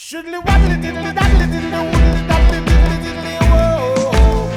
Shoodly 0.00 0.42
waddly 0.46 0.76
diddly 0.82 1.12
daddly 1.14 1.46
diddly 1.52 1.80
woodly 1.92 2.22
daddly 2.28 2.58
diddly 2.68 2.96
diddly 3.04 3.36
whoa. 3.50 4.48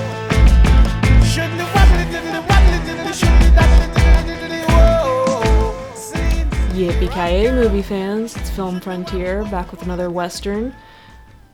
Shoodly 1.32 1.66
waddly 1.74 2.06
diddly 2.14 2.40
waddly 2.48 2.78
diddly 2.88 3.14
shoodly 3.22 3.50
daddly 3.58 3.88
diddly 3.94 4.36
diddly 4.40 4.62
whoa. 4.70 5.96
Sing. 5.96 6.50
Yippee 6.78 7.12
ki 7.14 7.52
movie 7.52 7.82
fans! 7.82 8.38
It's 8.38 8.50
Film 8.52 8.80
Frontier 8.80 9.44
back 9.52 9.72
with 9.72 9.82
another 9.84 10.10
Western. 10.10 10.74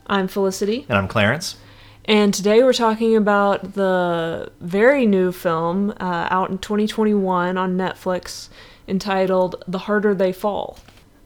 I'm 0.05 0.27
Felicity, 0.27 0.85
And 0.87 0.97
I'm 0.99 1.07
Clarence. 1.07 1.55
and 2.05 2.31
today 2.31 2.61
we're 2.63 2.73
talking 2.73 3.15
about 3.15 3.73
the 3.73 4.51
very 4.61 5.07
new 5.07 5.31
film 5.31 5.91
uh, 5.99 6.27
out 6.29 6.51
in 6.51 6.59
2021 6.59 7.57
on 7.57 7.75
Netflix 7.75 8.49
entitled 8.87 9.63
The 9.67 9.79
Harder 9.79 10.13
They 10.13 10.31
Fall. 10.31 10.77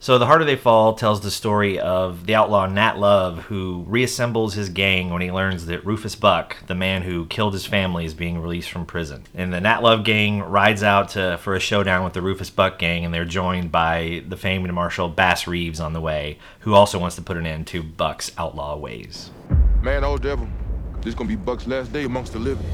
So, 0.04 0.18
The 0.18 0.26
Harder 0.26 0.44
They 0.44 0.58
Fall 0.58 0.96
tells 0.96 1.22
the 1.22 1.32
story 1.32 1.80
of 1.80 2.26
the 2.26 2.36
outlaw 2.36 2.68
Nat 2.68 3.00
Love, 3.00 3.44
who 3.44 3.86
reassembles 3.90 4.54
his 4.54 4.68
gang 4.68 5.12
when 5.12 5.22
he 5.22 5.32
learns 5.32 5.68
that 5.68 5.86
Rufus 5.86 6.14
Buck, 6.14 6.58
the 6.68 6.76
man 6.76 7.04
who 7.04 7.26
killed 7.28 7.54
his 7.54 7.66
family, 7.66 8.04
is 8.04 8.14
being 8.14 8.42
released 8.42 8.70
from 8.70 8.86
prison. 8.86 9.24
And 9.34 9.54
the 9.54 9.62
Nat 9.62 9.82
Love 9.82 10.04
gang 10.04 10.42
rides 10.42 10.84
out 10.84 11.08
to, 11.12 11.38
for 11.38 11.56
a 11.56 11.60
showdown 11.62 12.04
with 12.04 12.12
the 12.12 12.22
Rufus 12.22 12.50
Buck 12.50 12.80
gang, 12.80 13.06
and 13.06 13.14
they're 13.14 13.24
joined 13.24 13.72
by 13.72 14.26
the 14.28 14.36
famed 14.36 14.70
Marshal 14.74 15.08
Bass 15.08 15.48
Reeves 15.48 15.80
on 15.80 15.94
the 15.94 16.02
way, 16.02 16.38
who 16.60 16.74
also 16.74 17.00
wants 17.00 17.16
to 17.16 17.22
put 17.22 17.38
an 17.38 17.46
end 17.46 17.68
to 17.68 17.82
Buck's 17.82 18.30
outlaw 18.38 18.76
ways. 18.76 19.32
Man, 19.82 20.04
old 20.04 20.22
devil, 20.22 20.50
this 20.98 21.06
is 21.06 21.16
gonna 21.16 21.30
be 21.30 21.38
Buck's 21.38 21.66
last 21.66 21.94
day 21.94 22.04
amongst 22.04 22.34
the 22.34 22.40
living. 22.40 22.66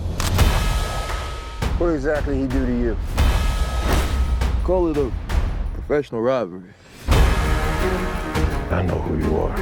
What 1.78 1.90
exactly 1.90 2.40
he 2.40 2.48
do 2.48 2.66
to 2.66 2.76
you? 2.76 2.98
Call 4.64 4.88
it 4.88 4.98
a 4.98 5.12
professional 5.76 6.24
rivalry. 6.24 6.74
I 8.72 8.84
know 8.86 9.00
who 9.00 9.18
you 9.18 9.38
are. 9.38 9.58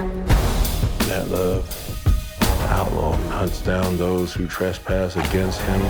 Nat 1.07 1.27
Love, 1.29 2.67
outlaw 2.69 3.15
hunts 3.29 3.61
down 3.61 3.97
those 3.97 4.33
who 4.33 4.47
trespass 4.47 5.15
against 5.15 5.61
him 5.61 5.81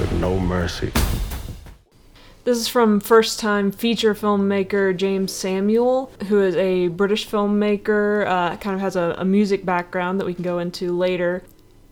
with 0.00 0.12
no 0.20 0.38
mercy. 0.38 0.92
This 2.44 2.58
is 2.58 2.68
from 2.68 3.00
first 3.00 3.40
time 3.40 3.72
feature 3.72 4.14
filmmaker 4.14 4.96
Jeymes 4.96 5.30
Samuel, 5.30 6.12
who 6.28 6.40
is 6.40 6.54
a 6.54 6.88
British 6.88 7.28
filmmaker, 7.28 8.24
uh, 8.26 8.56
kind 8.58 8.74
of 8.74 8.80
has 8.80 8.94
a, 8.94 9.16
a 9.18 9.24
music 9.24 9.64
background 9.64 10.20
that 10.20 10.26
we 10.26 10.34
can 10.34 10.44
go 10.44 10.60
into 10.60 10.96
later. 10.96 11.42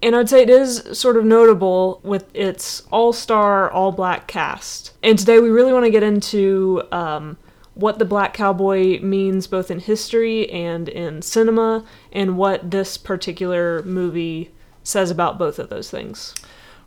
And 0.01 0.15
I'd 0.15 0.29
say 0.29 0.43
it 0.43 0.51
is 0.51 0.85
sort 0.93 1.17
of 1.17 1.25
notable 1.25 2.01
with 2.05 2.27
its 2.35 2.83
all 2.93 3.13
star, 3.13 3.71
all 3.71 3.91
black 3.91 4.29
cast. 4.29 4.93
And 5.03 5.19
today 5.19 5.41
we 5.41 5.49
really 5.49 5.73
want 5.73 5.87
to 5.87 5.91
get 5.91 6.03
into 6.03 6.83
um, 6.93 7.37
what 7.75 7.99
the 7.99 8.05
black 8.05 8.35
cowboy 8.35 9.01
means 9.01 9.47
both 9.47 9.71
in 9.71 9.81
history 9.81 10.49
and 10.51 10.89
in 10.89 11.23
cinema, 11.23 11.85
and 12.13 12.37
what 12.37 12.71
this 12.71 12.97
particular 12.97 13.83
movie 13.83 14.51
says 14.83 15.11
about 15.11 15.39
both 15.39 15.59
of 15.59 15.71
those 15.71 15.91
things. 15.91 16.35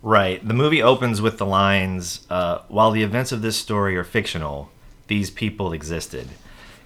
Right. 0.02 0.46
The 0.46 0.54
movie 0.54 0.82
opens 0.82 1.20
with 1.20 1.38
the 1.38 1.46
lines 1.46 2.26
uh, 2.30 2.60
While 2.68 2.92
the 2.92 3.02
events 3.02 3.32
of 3.32 3.42
this 3.42 3.56
story 3.56 3.96
are 3.96 4.04
fictional, 4.04 4.70
these 5.08 5.30
people 5.30 5.72
existed. 5.72 6.28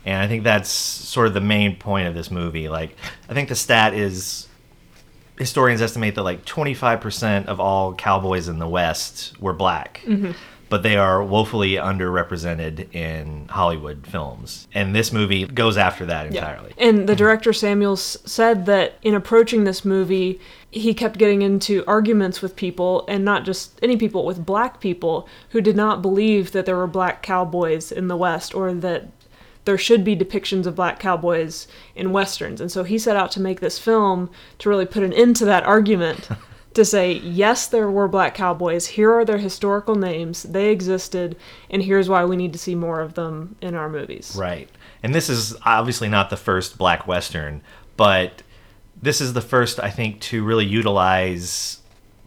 And 0.05 0.17
I 0.21 0.27
think 0.27 0.43
that's 0.43 0.71
sort 0.71 1.29
of 1.29 1.35
the 1.35 1.41
main 1.41 1.77
point 1.77 2.09
of 2.09 2.15
this 2.15 2.31
movie. 2.31 2.69
Like, 2.69 2.97
I 3.29 3.35
think 3.35 3.49
the 3.49 3.55
stat 3.55 3.95
is 3.95 4.49
historians 5.39 5.81
estimate 5.83 6.15
that 6.15 6.23
like 6.23 6.45
25% 6.45 7.47
of 7.47 7.61
all 7.61 7.95
cowboys 7.95 8.49
in 8.49 8.59
the 8.59 8.69
West 8.69 9.39
were 9.41 9.53
black. 9.53 10.03
But 10.73 10.83
they 10.83 10.97
are 10.97 11.23
woefully 11.23 11.73
underrepresented 11.73 12.95
in 12.95 13.47
Hollywood 13.51 14.07
films. 14.07 14.67
And 14.73 14.97
this 14.97 15.13
movie 15.13 15.45
goes 15.45 15.77
after 15.77 16.07
that 16.07 16.29
entirely. 16.29 16.73
And 16.79 17.07
the 17.07 17.15
director 17.15 17.53
Samuels 17.53 18.17
said 18.25 18.65
that 18.65 18.95
in 19.03 19.15
approaching 19.15 19.65
this 19.65 19.85
movie, 19.85 20.41
he 20.71 20.95
kept 20.95 21.19
getting 21.19 21.43
into 21.43 21.85
arguments 21.87 22.41
with 22.41 22.57
people, 22.57 23.05
and 23.07 23.23
not 23.23 23.45
just 23.45 23.79
any 23.83 23.99
people, 23.99 24.25
with 24.25 24.47
black 24.47 24.81
people 24.81 25.29
who 25.51 25.61
did 25.61 25.77
not 25.77 26.01
believe 26.01 26.53
that 26.53 26.65
there 26.65 26.79
were 26.79 26.87
black 26.87 27.23
cowboys 27.23 27.93
in 27.93 28.09
the 28.09 28.17
West 28.17 28.55
or 28.55 28.73
that 28.73 29.09
there 29.67 29.77
should 29.77 30.05
be 30.05 30.17
depictions 30.17 30.65
of 30.65 30.75
black 30.75 30.99
cowboys 30.99 31.69
in 31.95 32.13
westerns. 32.13 32.63
And 32.63 32.73
so 32.73 32.83
he 32.83 32.99
set 32.99 33.15
out 33.15 33.31
to 33.33 33.41
make 33.41 33.61
this 33.61 33.79
film 33.79 34.31
to 34.61 34.71
really 34.71 34.87
put 34.87 35.03
an 35.03 35.13
end 35.13 35.37
to 35.37 35.45
that 35.45 35.65
argument. 35.65 36.31
to 36.75 36.85
say, 36.85 37.13
yes, 37.13 37.67
there 37.67 37.91
were 37.91 38.09
black 38.09 38.35
cowboys, 38.35 38.87
here 38.87 39.13
are 39.13 39.25
their 39.25 39.39
historical 39.39 39.95
names, 39.95 40.43
they 40.45 40.71
existed, 40.71 41.37
and 41.71 41.83
here's 41.83 42.09
why 42.09 42.25
we 42.25 42.37
need 42.37 42.53
to 42.53 42.59
see 42.59 42.75
more 42.75 43.01
of 43.01 43.15
them 43.15 43.57
in 43.61 43.75
our 43.75 43.89
movies. 43.89 44.35
Right. 44.37 44.69
And 45.03 45.15
this 45.15 45.29
is 45.29 45.55
obviously 45.65 46.09
not 46.09 46.31
the 46.31 46.37
first 46.37 46.79
black 46.79 47.07
western, 47.07 47.63
but 47.97 48.43
this 49.01 49.21
is 49.21 49.33
the 49.33 49.41
first, 49.41 49.81
I 49.81 49.91
think, 49.91 50.21
to 50.23 50.45
really 50.45 50.67
utilize 50.67 51.79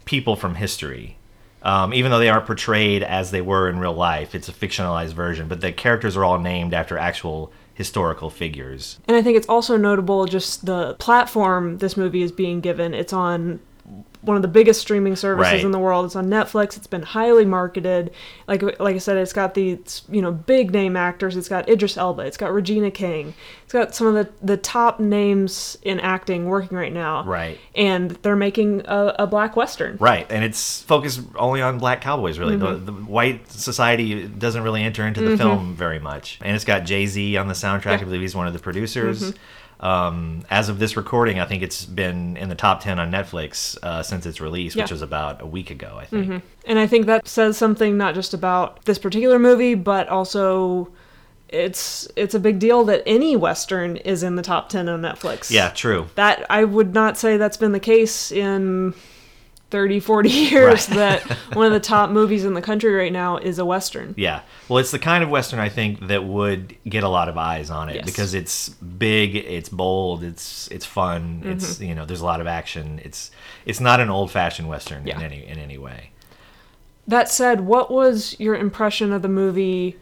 people 0.06 0.36
from 0.36 0.56
history. 0.56 1.18
Um, 1.64 1.94
even 1.94 2.12
though 2.12 2.20
they 2.20 2.30
aren't 2.30 2.46
portrayed 2.46 3.02
as 3.02 3.32
they 3.32 3.42
were 3.42 3.68
in 3.70 3.80
real 3.80 3.94
life, 3.94 4.36
it's 4.36 4.50
a 4.50 4.54
fictionalized 4.54 5.14
version, 5.14 5.48
but 5.48 5.62
the 5.62 5.72
characters 5.72 6.16
are 6.16 6.24
all 6.24 6.38
named 6.38 6.76
after 6.76 6.98
actual 6.98 7.52
historical 7.74 8.30
figures. 8.30 9.00
And 9.08 9.18
I 9.18 9.22
think 9.22 9.36
it's 9.36 9.50
also 9.50 9.76
notable 9.76 10.26
just 10.26 10.66
the 10.66 10.94
platform 10.96 11.80
this 11.80 11.98
movie 11.98 12.22
is 12.22 12.32
being 12.32 12.62
given. 12.62 12.94
It's 12.94 13.14
on 13.14 13.60
one 14.26 14.36
of 14.36 14.42
the 14.42 14.48
biggest 14.48 14.82
streaming 14.82 15.16
services 15.16 15.54
Right. 15.54 15.64
in 15.64 15.72
the 15.72 15.80
world. 15.80 16.06
It's 16.06 16.16
on 16.16 16.28
Netflix. 16.28 16.76
It's 16.78 16.88
been 16.88 17.04
highly 17.04 17.46
marketed. 17.46 18.12
Like 18.48 18.64
like 18.80 18.96
I 18.96 18.98
said, 18.98 19.18
it's 19.18 19.34
got 19.34 19.54
these 19.54 20.02
you 20.10 20.22
know 20.22 20.32
big 20.32 20.72
name 20.72 20.96
actors. 20.96 21.38
It's 21.38 21.48
got 21.48 21.70
Idris 21.70 21.98
Elba. 21.98 22.24
It's 22.24 22.38
got 22.38 22.52
Regina 22.52 22.92
King. 22.92 23.34
It's 23.64 23.74
got 23.74 23.94
some 23.94 24.08
of 24.08 24.14
the 24.16 24.30
the 24.46 24.58
top 24.58 25.00
names 25.00 25.78
in 25.84 26.00
acting 26.00 26.46
working 26.46 26.78
right 26.78 26.94
now. 26.94 27.24
Right. 27.24 27.60
And 27.76 28.12
they're 28.12 28.36
making 28.36 28.82
a, 28.86 29.16
a 29.20 29.28
black 29.28 29.56
western. 29.56 29.98
Right, 30.00 30.26
and 30.32 30.44
it's 30.44 30.82
focused 30.82 31.22
only 31.36 31.62
on 31.62 31.78
black 31.78 32.02
cowboys. 32.02 32.40
Really, 32.40 32.58
the, 32.58 32.66
mm-hmm. 32.66 32.86
the 32.86 32.92
white 32.92 33.50
society 33.52 34.28
doesn't 34.28 34.64
really 34.64 34.82
enter 34.82 35.06
into 35.06 35.22
the 35.22 35.28
mm-hmm. 35.30 35.38
film 35.38 35.76
very 35.76 36.00
much. 36.00 36.40
And 36.42 36.56
it's 36.56 36.66
got 36.66 36.86
Jay 36.86 37.06
Z 37.06 37.38
on 37.38 37.48
the 37.48 37.54
soundtrack. 37.54 38.00
I 38.00 38.04
believe 38.04 38.22
he's 38.22 38.36
one 38.36 38.48
of 38.48 38.54
the 38.54 38.60
producers. 38.60 39.22
Mm-hmm. 39.22 39.38
Um, 39.80 40.46
as 40.50 40.70
of 40.70 40.80
this 40.80 40.96
recording, 40.96 41.40
I 41.40 41.46
think 41.46 41.62
it's 41.62 41.86
been 41.86 42.38
in 42.38 42.50
the 42.50 42.56
top 42.56 42.82
ten 42.82 43.00
on 43.00 43.12
Netflix 43.12 43.78
uh, 43.84 44.04
since 44.04 44.26
its 44.26 44.40
release, 44.40 44.76
which 44.76 44.92
was 44.92 45.02
about 45.02 45.42
a 45.42 45.46
week 45.46 45.70
ago. 45.70 45.98
I 46.00 46.06
think. 46.06 46.44
And 46.66 46.80
I 46.80 46.88
think 46.88 47.06
that 47.08 47.28
says 47.28 47.58
something 47.58 47.98
not 47.98 48.16
just 48.16 48.34
about 48.34 48.84
this 48.86 48.98
particular 48.98 49.38
movie, 49.38 49.76
but 49.76 50.08
also 50.08 50.92
it's 51.50 52.08
it's 52.16 52.34
a 52.34 52.40
big 52.40 52.60
deal 52.60 52.84
that 52.86 53.04
any 53.06 53.36
western 53.36 53.98
is 53.98 54.24
in 54.24 54.36
the 54.36 54.42
top 54.42 54.70
10 54.70 54.90
on 54.90 55.02
Netflix. 55.02 55.52
Yeah, 55.52 55.70
true. 55.70 56.08
That 56.16 56.46
I 56.50 56.64
would 56.64 56.94
not 56.94 57.18
say 57.18 57.38
that's 57.38 57.58
been 57.58 57.72
the 57.72 57.80
case 57.80 58.32
in 58.32 58.94
30 59.76 60.00
40 60.00 60.30
years 60.30 60.88
Right. 60.90 60.96
that 60.98 61.22
one 61.54 61.68
of 61.68 61.74
the 61.74 61.82
top 61.82 62.10
movies 62.10 62.46
in 62.46 62.54
the 62.54 62.62
country 62.62 62.94
right 62.94 63.12
now 63.12 63.36
is 63.36 63.60
a 63.60 63.66
western. 63.66 64.14
Yeah. 64.16 64.40
Well, 64.70 64.78
it's 64.78 64.92
the 64.92 65.00
kind 65.00 65.22
of 65.22 65.30
western 65.30 65.60
I 65.60 65.68
think 65.68 66.08
that 66.08 66.24
would 66.24 66.78
get 66.88 67.04
a 67.04 67.10
lot 67.10 67.28
of 67.28 67.38
eyes 67.38 67.70
on 67.70 67.90
it 67.90 67.96
Yes. 67.98 68.06
because 68.06 68.34
it's 68.34 68.70
big, 68.70 69.36
it's 69.36 69.68
bold, 69.68 70.24
it's 70.24 70.70
it's 70.72 70.86
fun, 70.86 71.42
Mm-hmm. 71.42 71.52
it's 71.52 71.82
you 71.82 71.94
know, 71.94 72.06
there's 72.06 72.22
a 72.22 72.26
lot 72.26 72.40
of 72.40 72.48
action. 72.48 73.02
It's 73.04 73.32
it's 73.66 73.82
not 73.82 74.00
an 74.00 74.10
old-fashioned 74.10 74.70
western 74.70 75.06
Yeah. 75.06 75.18
in 75.18 75.24
any 75.26 75.46
in 75.46 75.60
any 75.60 75.78
way. 75.78 76.12
That 77.06 77.28
said, 77.30 77.62
what 77.62 77.92
was 77.92 78.40
your 78.40 78.56
impression 78.56 79.12
of 79.12 79.22
the 79.24 79.28
movie 79.28 79.98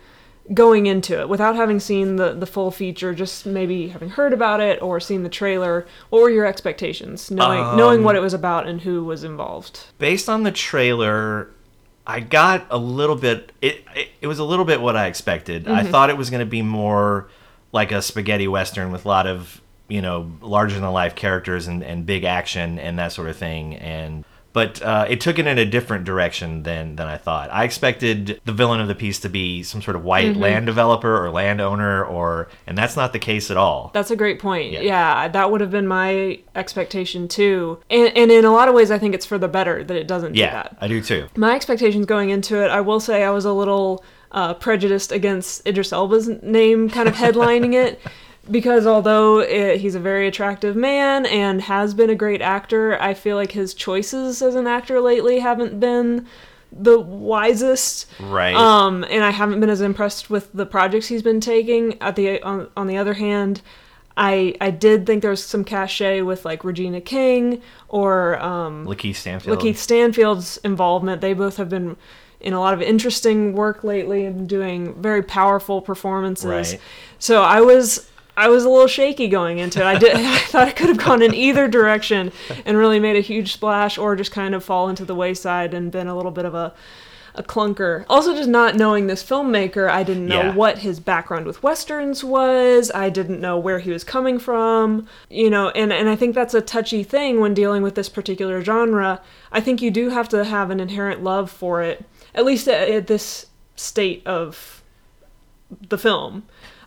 going 0.53 0.87
into 0.87 1.19
it 1.19 1.29
without 1.29 1.55
having 1.55 1.79
seen 1.79 2.17
the, 2.17 2.33
the 2.33 2.45
full 2.45 2.71
feature, 2.71 3.13
just 3.13 3.45
maybe 3.45 3.87
having 3.87 4.09
heard 4.09 4.33
about 4.33 4.59
it 4.59 4.81
or 4.81 4.99
seen 4.99 5.23
the 5.23 5.29
trailer? 5.29 5.85
What 6.09 6.21
were 6.21 6.29
your 6.29 6.45
expectations, 6.45 7.31
knowing 7.31 7.61
um, 7.61 7.77
knowing 7.77 8.03
what 8.03 8.15
it 8.15 8.19
was 8.19 8.33
about 8.33 8.67
and 8.67 8.81
who 8.81 9.03
was 9.03 9.23
involved? 9.23 9.85
Based 9.99 10.27
on 10.27 10.43
the 10.43 10.51
trailer, 10.51 11.49
I 12.05 12.19
got 12.19 12.65
a 12.69 12.77
little 12.77 13.15
bit 13.15 13.51
it 13.61 13.85
it, 13.95 14.09
it 14.21 14.27
was 14.27 14.39
a 14.39 14.43
little 14.43 14.65
bit 14.65 14.81
what 14.81 14.97
I 14.97 15.07
expected. 15.07 15.67
I 15.67 15.83
mm-hmm. 15.83 15.91
thought 15.91 16.09
it 16.09 16.17
was 16.17 16.29
going 16.29 16.41
to 16.41 16.45
be 16.45 16.61
more 16.61 17.29
like 17.71 17.91
a 17.91 18.01
spaghetti 18.01 18.47
western 18.47 18.91
with 18.91 19.05
a 19.05 19.07
lot 19.07 19.27
of, 19.27 19.61
you 19.87 20.01
know, 20.01 20.31
larger 20.41 20.79
than 20.79 20.91
life 20.91 21.15
characters 21.15 21.67
and 21.67 21.83
and 21.83 22.05
big 22.05 22.25
action 22.25 22.79
and 22.79 22.99
that 22.99 23.13
sort 23.13 23.29
of 23.29 23.37
thing 23.37 23.75
and 23.75 24.25
but 24.53 24.81
uh, 24.81 25.05
it 25.09 25.19
took 25.19 25.39
it 25.39 25.47
in 25.47 25.57
a 25.57 25.65
different 25.65 26.05
direction 26.05 26.63
than 26.63 26.95
than 26.95 27.07
I 27.07 27.17
thought. 27.17 27.51
I 27.51 27.63
expected 27.63 28.39
the 28.45 28.53
villain 28.53 28.79
of 28.79 28.87
the 28.87 28.95
piece 28.95 29.19
to 29.21 29.29
be 29.29 29.63
some 29.63 29.81
sort 29.81 29.95
of 29.95 30.03
white 30.03 30.37
land 30.37 30.67
developer 30.67 31.25
or 31.25 31.31
landowner, 31.31 32.05
or 32.05 32.49
and 32.67 32.77
that's 32.77 32.95
not 32.95 33.13
the 33.13 33.19
case 33.19 33.51
at 33.51 33.57
all. 33.57 33.91
That's 33.93 34.11
a 34.11 34.15
great 34.15 34.39
point. 34.39 34.71
Yeah. 34.71 34.81
Yeah, 34.81 35.27
that 35.27 35.51
would 35.51 35.61
have 35.61 35.71
been 35.71 35.87
my 35.87 36.39
expectation 36.55 37.27
too. 37.27 37.79
And, 37.89 38.15
and 38.15 38.31
in 38.31 38.45
a 38.45 38.51
lot 38.51 38.67
of 38.67 38.75
ways, 38.75 38.91
I 38.91 38.99
think 38.99 39.15
it's 39.15 39.25
for 39.25 39.37
the 39.37 39.47
better 39.47 39.83
that 39.83 39.97
it 39.97 40.07
doesn't 40.07 40.33
do 40.33 40.39
yeah, 40.39 40.53
that. 40.53 40.77
I 40.79 40.87
do 40.87 41.01
too. 41.01 41.27
My 41.35 41.55
expectations 41.55 42.05
going 42.05 42.29
into 42.29 42.63
it, 42.63 42.69
I 42.69 42.81
will 42.81 42.99
say 42.99 43.23
I 43.23 43.31
was 43.31 43.45
a 43.45 43.53
little 43.53 44.03
uh, 44.31 44.53
prejudiced 44.55 45.11
against 45.11 45.65
Idris 45.67 45.91
Elba's 45.91 46.27
name 46.27 46.89
kind 46.89 47.07
of 47.07 47.15
headlining 47.15 47.73
it. 47.73 47.99
Because 48.49 48.85
although 48.85 49.41
uh 49.41 49.77
he's 49.77 49.95
a 49.95 49.99
very 49.99 50.27
attractive 50.27 50.75
man 50.75 51.25
and 51.25 51.61
has 51.61 51.93
been 51.93 52.09
a 52.09 52.15
great 52.15 52.41
actor, 52.41 53.01
I 53.01 53.13
feel 53.13 53.37
like 53.37 53.53
his 53.53 53.73
choices 53.73 54.41
as 54.41 54.55
an 54.55 54.67
actor 54.67 54.99
lately 54.99 55.39
haven't 55.39 55.79
been 55.79 56.27
the 56.71 56.99
wisest. 56.99 58.07
Right. 58.19 58.55
Um, 58.55 59.05
and 59.09 59.23
I 59.23 59.29
haven't 59.29 59.59
been 59.59 59.69
as 59.69 59.81
impressed 59.81 60.29
with 60.29 60.51
the 60.53 60.65
projects 60.65 61.07
he's 61.07 61.21
been 61.21 61.39
taking. 61.39 62.01
At 62.01 62.15
the 62.15 62.41
on, 62.41 62.69
on 62.75 62.87
the 62.87 62.97
other 62.97 63.13
hand, 63.13 63.61
I 64.17 64.55
I 64.59 64.71
did 64.71 65.05
think 65.05 65.21
there 65.21 65.31
was 65.31 65.43
some 65.43 65.63
cachet 65.63 66.21
with 66.21 66.45
like 66.45 66.63
Regina 66.63 67.01
King 67.01 67.61
or 67.87 68.39
um, 68.41 68.85
Lakeith 68.85 69.15
Stanfield. 69.15 69.59
Lakeith 69.59 69.77
Stanfield's 69.77 70.57
involvement. 70.57 71.21
They 71.21 71.33
both 71.33 71.57
have 71.57 71.69
been 71.69 71.95
in 72.39 72.53
a 72.53 72.59
lot 72.59 72.73
of 72.73 72.81
interesting 72.81 73.53
work 73.53 73.83
lately 73.83 74.25
and 74.25 74.49
doing 74.49 75.01
very 75.01 75.23
powerful 75.23 75.81
performances. 75.81 76.73
Right. 76.73 76.81
So 77.19 77.41
I 77.41 77.61
was 77.61 78.09
I 78.35 78.49
was 78.49 78.65
a 78.65 78.69
little 78.69 78.87
shaky 78.87 79.27
going 79.27 79.59
into 79.59 79.79
it. 79.79 79.85
I 79.85 79.97
did 79.97 80.15
I 80.15 80.37
thought 80.39 80.67
I 80.67 80.71
could 80.71 80.89
have 80.89 80.97
gone 80.97 81.21
in 81.21 81.33
either 81.33 81.67
direction 81.67 82.31
and 82.65 82.77
really 82.77 82.99
made 82.99 83.15
a 83.15 83.21
huge 83.21 83.53
splash 83.53 83.97
or 83.97 84.15
just 84.15 84.31
kind 84.31 84.55
of 84.55 84.63
fall 84.63 84.89
into 84.89 85.05
the 85.05 85.15
wayside 85.15 85.73
and 85.73 85.91
been 85.91 86.07
a 86.07 86.15
little 86.15 86.31
bit 86.31 86.45
of 86.45 86.55
a 86.55 86.73
a 87.35 87.41
clunker. 87.41 88.05
Also 88.09 88.35
just 88.35 88.47
not 88.47 88.75
knowing 88.75 89.07
this 89.07 89.23
filmmaker, 89.23 89.89
I 89.89 90.03
didn't 90.03 90.27
know 90.27 90.37
Yeah. 90.39 90.53
what 90.53 90.77
his 90.79 90.99
background 90.99 91.47
with 91.47 91.63
westerns 91.63 92.23
was. 92.23 92.91
I 92.93 93.09
didn't 93.09 93.41
know 93.41 93.57
where 93.57 93.79
he 93.79 93.89
was 93.89 94.03
coming 94.03 94.37
from. 94.37 95.07
You 95.31 95.49
know, 95.49 95.69
and 95.69 95.91
and 95.91 96.07
I 96.09 96.15
think 96.15 96.35
that's 96.35 96.53
a 96.53 96.61
touchy 96.61 97.01
thing 97.03 97.39
when 97.39 97.55
dealing 97.55 97.81
with 97.81 97.95
this 97.95 98.07
particular 98.07 98.63
genre. 98.63 99.19
I 99.51 99.61
think 99.61 99.81
you 99.81 99.89
do 99.89 100.09
have 100.11 100.29
to 100.29 100.43
have 100.45 100.69
an 100.69 100.79
inherent 100.79 101.23
love 101.23 101.49
for 101.49 101.81
it, 101.81 102.05
at 102.35 102.45
least 102.45 102.67
at, 102.67 102.87
at 102.87 103.07
this 103.07 103.47
state 103.75 104.21
of 104.27 104.83
the 105.89 105.97
film. 105.97 106.43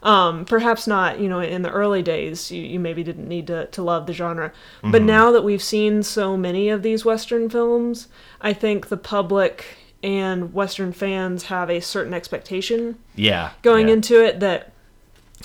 Um, 0.07 0.45
perhaps 0.45 0.87
not, 0.87 1.19
you 1.19 1.29
know, 1.29 1.41
in 1.41 1.63
the 1.63 1.71
early 1.71 2.01
days, 2.01 2.53
you, 2.53 2.63
you 2.63 2.79
maybe 2.79 3.03
didn't 3.03 3.27
need 3.29 3.49
to, 3.49 3.67
to 3.67 3.83
love 3.83 4.07
the 4.07 4.13
genre. 4.13 4.53
But 4.85 5.03
now 5.03 5.33
that 5.33 5.43
we've 5.43 5.63
seen 5.63 6.05
so 6.05 6.37
many 6.37 6.69
of 6.69 6.83
these 6.83 7.05
Western 7.05 7.51
films, 7.51 8.07
I 8.41 8.53
think 8.53 8.87
the 8.89 8.97
public 8.97 9.65
and 10.05 10.55
Western 10.55 10.93
fans 10.93 11.45
have 11.47 11.69
a 11.71 11.81
certain 11.81 12.15
expectation 12.15 12.97
Yeah. 13.17 13.51
going 13.63 13.89
yeah. 13.89 13.95
into 13.95 14.25
it 14.25 14.39
that 14.41 14.73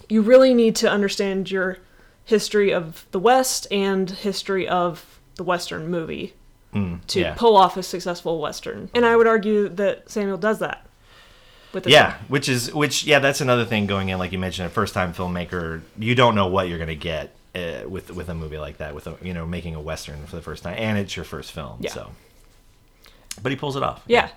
you 0.07 0.21
really 0.21 0.53
need 0.53 0.75
to 0.75 0.89
understand 0.91 1.49
your 1.49 1.79
history 2.25 2.71
of 2.71 3.07
the 3.09 3.19
West 3.19 3.65
and 3.71 4.11
history 4.11 4.67
of 4.67 5.19
the 5.37 5.43
Western 5.43 5.89
movie 5.89 6.33
to 6.73 6.77
Mm, 6.79 7.15
yeah. 7.15 7.33
pull 7.35 7.57
off 7.57 7.75
a 7.77 7.83
successful 7.83 8.39
Western. 8.39 8.89
And 8.93 9.05
I 9.07 9.15
would 9.15 9.27
argue 9.27 9.67
that 9.69 10.09
Samuel 10.11 10.37
does 10.37 10.59
that. 10.59 10.85
With 11.73 11.83
this 11.85 11.93
Yeah, 11.93 12.09
one. 12.17 12.25
which 12.27 12.49
is 12.49 12.73
which. 12.73 13.03
Yeah, 13.05 13.19
that's 13.19 13.41
another 13.41 13.65
thing 13.65 13.85
going 13.87 14.09
in. 14.09 14.19
Like 14.19 14.31
you 14.31 14.39
mentioned, 14.39 14.67
a 14.67 14.69
first-time 14.69 15.13
filmmaker, 15.13 15.81
you 15.97 16.15
don't 16.15 16.35
know 16.35 16.47
what 16.47 16.67
you're 16.69 16.79
gonna 16.79 16.95
get 16.95 17.33
uh, 17.55 17.87
with 17.87 18.11
with 18.11 18.29
a 18.29 18.35
movie 18.35 18.57
like 18.57 18.77
that. 18.77 18.93
With 18.95 19.07
a, 19.07 19.15
you 19.21 19.33
know 19.33 19.45
making 19.45 19.75
a 19.75 19.81
western 19.81 20.25
for 20.25 20.35
the 20.35 20.41
first 20.41 20.63
time, 20.63 20.75
and 20.77 20.97
it's 20.97 21.15
your 21.15 21.25
first 21.25 21.51
film. 21.51 21.77
Yeah. 21.79 21.91
So, 21.91 22.11
but 23.41 23.51
he 23.51 23.55
pulls 23.55 23.75
it 23.75 23.83
off. 23.83 24.03
Yeah. 24.07 24.29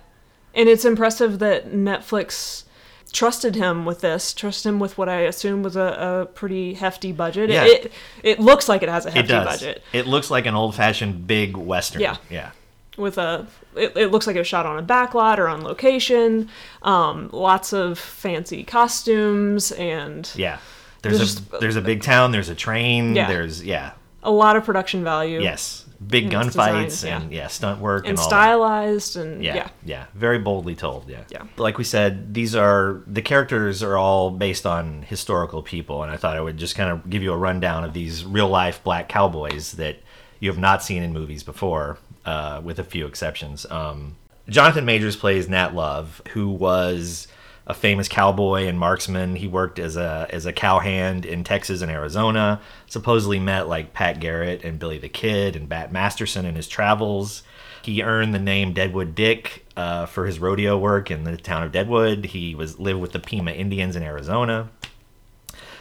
And 0.53 0.69
it's 0.69 0.85
impressive 0.85 1.39
that 1.39 1.71
Netflix 1.73 2.63
trusted 3.11 3.55
him 3.55 3.83
with 3.85 3.99
this, 3.99 4.33
trusted 4.33 4.69
him 4.69 4.79
with 4.79 4.97
what 4.97 5.09
I 5.09 5.21
assume 5.21 5.63
was 5.63 5.75
a, 5.75 5.81
a 5.81 6.25
pretty 6.33 6.73
hefty 6.75 7.11
budget. 7.11 7.49
Yeah. 7.49 7.65
It, 7.65 7.91
it 8.23 8.39
looks 8.39 8.69
like 8.69 8.81
it 8.81 8.87
has 8.89 9.05
a 9.05 9.09
It 9.09 9.15
hefty 9.15 9.27
does. 9.33 9.45
budget. 9.61 9.83
It 9.91 10.07
looks 10.07 10.31
like 10.31 10.45
an 10.45 10.55
old-fashioned 10.55 11.27
big 11.27 11.57
western. 11.57 12.01
Yeah. 12.01 12.15
Yeah. 12.29 12.51
With 12.97 13.17
a 13.17 13.45
it, 13.75 13.95
it 13.95 14.11
looks 14.11 14.25
like 14.27 14.35
it 14.35 14.39
was 14.39 14.47
shot 14.47 14.65
on 14.65 14.77
a 14.79 14.83
backlot 14.83 15.37
or 15.37 15.47
on 15.47 15.63
location 15.63 16.49
um, 16.81 17.29
lots 17.33 17.73
of 17.73 17.99
fancy 17.99 18.63
costumes 18.63 19.71
and 19.73 20.31
Yeah. 20.35 20.59
There's 21.01 21.17
There's- 21.17 21.41
a 21.53 21.57
there's 21.59 21.75
a 21.75 21.81
big 21.81 22.01
town. 22.01 22.31
There's 22.31 22.49
a 22.49 22.55
train. 22.55 23.15
Yeah. 23.15 23.27
There's 23.27 23.63
yeah. 23.63 23.91
a 24.23 24.31
lot 24.31 24.55
of 24.55 24.63
production 24.65 25.03
value 25.03 25.41
Yes. 25.41 25.83
Big 26.05 26.25
And 26.25 26.33
it's 26.33 26.47
designed, 26.47 26.87
gunfights 26.89 27.07
and 27.09 27.31
yeah, 27.31 27.47
stunt 27.47 27.79
work 27.79 28.03
and, 28.03 28.09
and 28.11 28.17
all 28.19 28.23
that. 28.25 28.29
stylized 28.29 29.15
and 29.17 29.41
Yeah, 29.43 29.55
yeah. 29.55 29.69
yeah, 29.85 30.05
very 30.13 30.39
boldly 30.39 30.75
told. 30.75 31.09
Yeah, 31.09 31.21
Yeah. 31.29 31.43
Like 31.57 31.77
we 31.77 31.83
said, 31.85 32.33
these 32.33 32.53
are 32.53 33.01
the 33.07 33.21
characters 33.21 33.81
are 33.81 33.95
all 33.97 34.29
based 34.29 34.65
on 34.65 35.03
historical 35.03 35.63
people, 35.63 36.03
and 36.03 36.11
I 36.11 36.17
thought 36.17 36.35
I 36.35 36.41
would 36.41 36.57
just 36.57 36.75
kind 36.75 36.89
of 36.91 37.09
give 37.09 37.23
you 37.23 37.31
a 37.31 37.37
rundown 37.37 37.85
of 37.85 37.93
these 37.93 38.25
real 38.25 38.49
life 38.49 38.83
black 38.83 39.07
cowboys 39.07 39.71
that 39.73 39.97
you 40.39 40.49
have 40.49 40.59
not 40.59 40.83
seen 40.83 41.03
in 41.03 41.13
movies 41.13 41.43
before, 41.43 41.97
uh, 42.25 42.61
with 42.63 42.79
a 42.79 42.83
few 42.83 43.05
exceptions. 43.05 43.65
Um, 43.69 44.15
Jonathan 44.47 44.85
Majors 44.85 45.15
plays 45.15 45.49
Nat 45.49 45.73
Love, 45.73 46.21
who 46.29 46.49
was 46.49 47.27
a 47.67 47.73
famous 47.73 48.07
cowboy 48.07 48.65
and 48.65 48.79
marksman. 48.79 49.35
He 49.35 49.47
worked 49.47 49.79
as 49.79 49.97
a 49.97 50.27
as 50.29 50.45
a 50.45 50.53
cowhand 50.53 51.25
in 51.25 51.43
Texas 51.43 51.81
and 51.81 51.91
Arizona. 51.91 52.61
Supposedly 52.87 53.39
met 53.39 53.67
like 53.67 53.93
Pat 53.93 54.19
Garrett 54.19 54.63
and 54.63 54.77
Billy 54.77 54.99
the 54.99 55.09
Kid 55.09 55.55
and 55.55 55.67
Bat 55.67 55.91
Masterson 55.91 56.45
in 56.45 56.55
his 56.55 56.67
travels. 56.67 57.43
He 57.81 58.01
earned 58.01 58.33
the 58.33 58.39
name 58.39 58.73
Deadwood 58.73 59.13
Dick 59.13 59.65
uh, 59.77 60.07
for 60.07 60.25
his 60.25 60.39
rodeo 60.39 60.77
work 60.77 61.11
in 61.11 61.23
the 61.23 61.37
town 61.37 61.63
of 61.63 61.71
Deadwood. 61.71 62.25
He 62.25 62.55
was 62.55 62.79
lived 62.79 62.99
with 62.99 63.11
the 63.11 63.19
Pima 63.19 63.51
Indians 63.51 63.95
in 63.95 64.03
Arizona. 64.03 64.69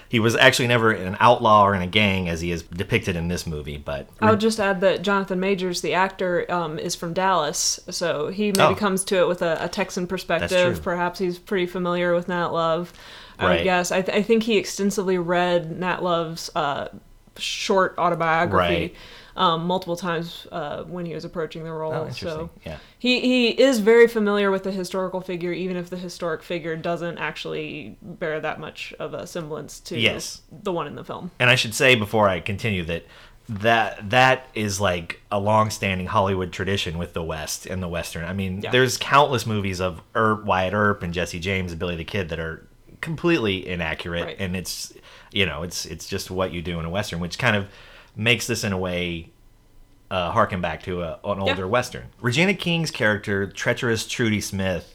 He 0.09 0.21
was 0.21 0.37
actually 0.37 0.69
never 0.69 0.91
an 0.93 1.17
outlaw 1.19 1.65
or 1.67 1.75
in 1.75 1.83
a 1.83 1.87
gang 1.87 2.29
as 2.29 2.41
he 2.41 2.51
is 2.53 2.63
depicted 2.63 3.17
in 3.17 3.29
this 3.29 3.47
movie, 3.47 3.77
but 3.79 4.09
I 4.21 4.31
would 4.31 4.41
just 4.41 4.61
add 4.61 4.81
that 4.83 5.03
Jonathan 5.03 5.41
Majors, 5.41 5.81
the 5.81 5.95
actor, 5.95 6.47
um, 6.53 6.79
is 6.79 6.95
from 6.95 7.13
Dallas, 7.15 7.81
so 7.91 8.29
he 8.29 8.47
maybe 8.53 8.61
Oh. 8.63 8.75
comes 8.75 9.03
to 9.05 9.17
it 9.21 9.29
with 9.29 9.43
a, 9.43 9.57
a 9.61 9.69
Texan 9.69 10.07
perspective. 10.07 10.83
Perhaps 10.83 11.19
he's 11.19 11.39
pretty 11.39 11.67
familiar 11.67 12.15
with 12.15 12.29
Nat 12.29 12.49
Love. 12.49 12.93
I 13.39 13.45
Right. 13.47 13.57
would 13.59 13.65
guess. 13.65 13.91
I, 13.91 14.03
th- 14.03 14.17
I 14.17 14.23
think 14.23 14.45
he 14.45 14.57
extensively 14.59 15.19
read 15.19 15.81
Nat 15.81 16.03
Love's 16.05 16.51
uh, 16.55 16.89
short 17.37 17.95
autobiography 17.99 18.75
Right. 18.75 18.95
Um, 19.37 19.67
multiple 19.67 19.97
times 19.97 20.47
uh, 20.53 20.85
when 20.85 21.07
he 21.07 21.15
was 21.15 21.25
approaching 21.25 21.65
the 21.65 21.73
role. 21.73 21.93
Oh, 21.93 22.11
so 22.11 22.51
Yeah. 22.65 22.79
he 22.99 23.21
he 23.21 23.49
is 23.51 23.81
very 23.81 24.07
familiar 24.07 24.51
with 24.51 24.63
the 24.63 24.71
historical 24.73 25.21
figure, 25.21 25.53
even 25.53 25.77
if 25.77 25.91
the 25.91 25.97
historic 25.97 26.43
figure 26.43 26.77
doesn't 26.77 27.19
actually 27.19 27.97
bear 28.01 28.39
that 28.41 28.61
much 28.61 28.95
of 28.99 29.13
a 29.15 29.27
semblance 29.27 29.81
to 29.81 29.99
Yes. 29.99 30.43
the 30.51 30.73
one 30.73 30.87
in 30.87 30.95
the 30.95 31.05
film. 31.05 31.31
and 31.41 31.51
I 31.51 31.55
should 31.57 31.75
say 31.75 31.95
before 31.97 32.29
I 32.29 32.41
continue 32.41 32.85
that 32.85 33.05
that 33.49 34.09
that 34.09 34.47
is 34.55 34.81
like 34.81 35.21
a 35.31 35.39
long-standing 35.39 36.07
Hollywood 36.07 36.51
tradition 36.51 36.97
with 36.97 37.13
the 37.13 37.23
West 37.23 37.67
and 37.67 37.83
the 37.83 37.89
Western. 37.89 38.25
I 38.25 38.33
mean, 38.33 38.63
Yeah. 38.63 38.71
there's 38.71 38.97
countless 38.97 39.45
movies 39.47 39.81
of 39.83 40.01
Earp, 40.15 40.45
Wyatt 40.47 40.73
Earp 40.73 41.03
and 41.03 41.13
Jesse 41.13 41.39
James 41.41 41.71
and 41.73 41.79
Billy 41.79 41.95
the 41.97 42.05
Kid 42.05 42.31
that 42.31 42.39
are 42.41 42.67
completely 43.03 43.69
inaccurate, 43.69 44.25
Right. 44.25 44.37
and 44.39 44.57
it's 44.57 44.95
you 45.31 45.45
know 45.45 45.63
it's 45.63 45.85
it's 45.85 46.07
just 46.07 46.31
what 46.31 46.53
you 46.53 46.63
do 46.63 46.79
in 46.79 46.87
a 46.87 46.91
Western, 46.91 47.21
which 47.21 47.37
kind 47.39 47.55
of 47.57 47.67
makes 48.17 48.47
this 48.47 48.65
in 48.65 48.73
a 48.73 48.79
way 48.79 49.31
uh, 50.11 50.31
harken 50.31 50.61
back 50.61 50.83
to 50.85 51.03
a, 51.03 51.19
an 51.25 51.41
older 51.41 51.67
Western. 51.67 52.07
Regina 52.21 52.55
King's 52.55 52.91
character, 52.91 53.47
treacherous 53.47 54.07
Trudy 54.07 54.41
Smith, 54.41 54.95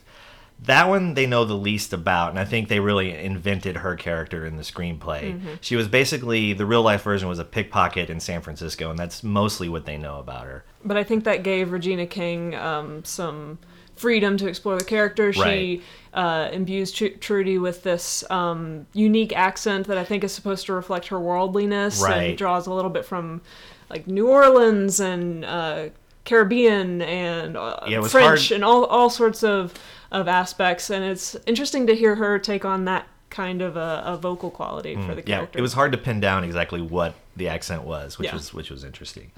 that 0.64 0.90
one 0.90 1.14
they 1.14 1.26
know 1.26 1.46
the 1.46 1.56
least 1.56 1.94
about, 1.94 2.32
and 2.32 2.40
I 2.40 2.46
think 2.46 2.68
they 2.68 2.80
really 2.80 3.12
invented 3.16 3.78
her 3.78 3.96
character 3.96 4.46
in 4.46 4.58
the 4.58 4.64
screenplay. 4.64 5.34
Mm-hmm. 5.34 5.54
She 5.62 5.76
was 5.76 5.88
basically 5.88 6.54
the 6.54 6.66
real 6.66 6.82
life 6.82 7.04
version 7.04 7.30
was 7.30 7.40
a 7.40 7.46
pickpocket 7.46 8.10
in 8.10 8.20
San 8.20 8.42
Francisco, 8.42 8.90
and 8.90 9.00
that's 9.00 9.24
mostly 9.24 9.70
what 9.70 9.86
they 9.86 9.98
know 9.98 10.20
about 10.20 10.46
her. 10.46 10.66
But 10.84 10.98
I 10.98 11.04
think 11.04 11.24
that 11.24 11.44
gave 11.44 11.72
Regina 11.72 12.08
King 12.08 12.56
um, 12.56 13.06
some 13.06 13.60
freedom 14.00 14.38
to 14.38 14.48
explore 14.48 14.78
the 14.78 14.84
character. 14.86 15.34
She 15.34 15.42
Right. 15.42 15.82
uh, 16.14 16.50
imbues 16.54 16.92
Tr- 16.92 17.18
Trudy 17.20 17.58
with 17.58 17.84
this 17.84 18.24
um, 18.32 18.88
unique 18.94 19.36
accent 19.36 19.88
that 19.88 19.98
I 19.98 20.04
think 20.04 20.24
is 20.24 20.32
supposed 20.32 20.66
to 20.68 20.74
reflect 20.74 21.08
her 21.10 21.20
worldliness 21.20 22.02
Right. 22.02 22.30
and 22.30 22.38
draws 22.38 22.66
a 22.68 22.74
little 22.74 22.90
bit 22.92 23.06
from 23.06 23.42
like 23.90 24.08
New 24.08 24.28
Orleans 24.28 25.00
and 25.00 25.44
uh, 25.44 25.90
Caribbean 26.26 27.02
and 27.02 27.58
uh, 27.58 27.80
Yeah, 27.88 28.02
French 28.02 28.50
hard- 28.50 28.52
and 28.56 28.64
all, 28.64 28.86
all 28.86 29.10
sorts 29.10 29.44
of, 29.44 29.74
of 30.12 30.28
aspects. 30.28 30.90
And 30.90 31.04
it's 31.04 31.36
interesting 31.46 31.88
to 31.88 31.96
hear 31.96 32.16
her 32.16 32.40
take 32.40 32.64
on 32.66 32.86
that 32.86 33.08
kind 33.30 33.62
of 33.62 33.76
a, 33.78 34.02
a 34.06 34.18
vocal 34.18 34.50
quality 34.50 34.96
for 34.96 35.14
the 35.14 35.22
Mm, 35.22 35.28
Yeah, 35.28 35.36
character. 35.38 35.60
it 35.60 35.62
was 35.62 35.74
hard 35.74 35.92
to 35.92 35.98
pin 35.98 36.20
down 36.20 36.44
exactly 36.44 36.82
what 36.82 37.14
the 37.36 37.48
accent 37.50 37.84
was, 37.84 38.18
which 38.18 38.28
Yeah. 38.30 38.34
was 38.36 38.54
which 38.54 38.70
was 38.72 38.84
interesting. 38.84 39.32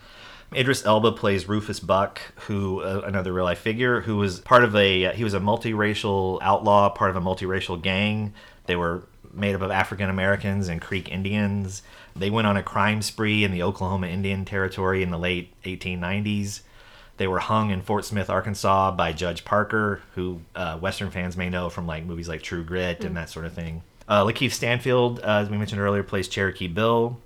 Idris 0.53 0.86
Elba 0.86 1.13
plays 1.13 1.48
Rufus 1.48 1.79
Buck, 1.79 2.20
who 2.48 2.81
uh, 2.81 3.01
another 3.05 3.31
real 3.31 3.46
life 3.46 3.60
figure 3.60 4.01
who 4.01 4.17
was 4.17 4.39
part 4.41 4.63
of 4.63 4.75
a 4.75 5.05
uh, 5.05 5.12
he 5.13 5.24
was 5.24 5.34
a 5.34 5.39
multiracial 5.39 6.39
outlaw, 6.41 6.89
part 6.89 7.10
of 7.10 7.15
a 7.15 7.22
multiracial 7.22 7.81
gang. 7.81 8.34
They 8.65 8.75
were 8.75 9.03
made 9.34 9.55
up 9.55 9.62
of 9.62 9.72
African 9.72 10.10
Americans 10.10 10.67
and 10.67 10.81
Creek 10.81 11.10
Indians. 11.10 11.84
They 12.15 12.29
went 12.29 12.48
on 12.48 12.58
a 12.58 12.63
crime 12.63 13.01
spree 13.01 13.46
in 13.46 13.51
the 13.51 13.63
Oklahoma 13.63 14.08
Indian 14.08 14.43
Territory 14.43 15.03
in 15.03 15.10
the 15.10 15.17
late 15.17 15.53
1890s. 15.63 16.62
They 17.15 17.27
were 17.27 17.39
hung 17.39 17.70
in 17.70 17.81
Fort 17.81 18.03
Smith, 18.03 18.29
Arkansas, 18.29 18.91
by 18.91 19.13
Judge 19.13 19.46
Parker, 19.46 20.01
who 20.15 20.41
uh, 20.55 20.77
Western 20.79 21.12
fans 21.12 21.38
may 21.38 21.50
know 21.50 21.70
from 21.70 21.88
like 21.88 22.03
movies 22.03 22.27
like 22.27 22.41
True 22.41 22.63
Grit 22.63 23.05
and 23.05 23.15
that 23.15 23.29
sort 23.29 23.46
of 23.46 23.53
thing. 23.53 23.84
Uh, 24.08 24.25
Lakeith 24.25 24.51
Stanfield, 24.51 25.20
uh, 25.20 25.39
as 25.43 25.50
we 25.50 25.58
mentioned 25.58 25.79
earlier, 25.79 26.03
plays 26.03 26.27
Cherokee 26.27 26.67
Bill. 26.67 27.20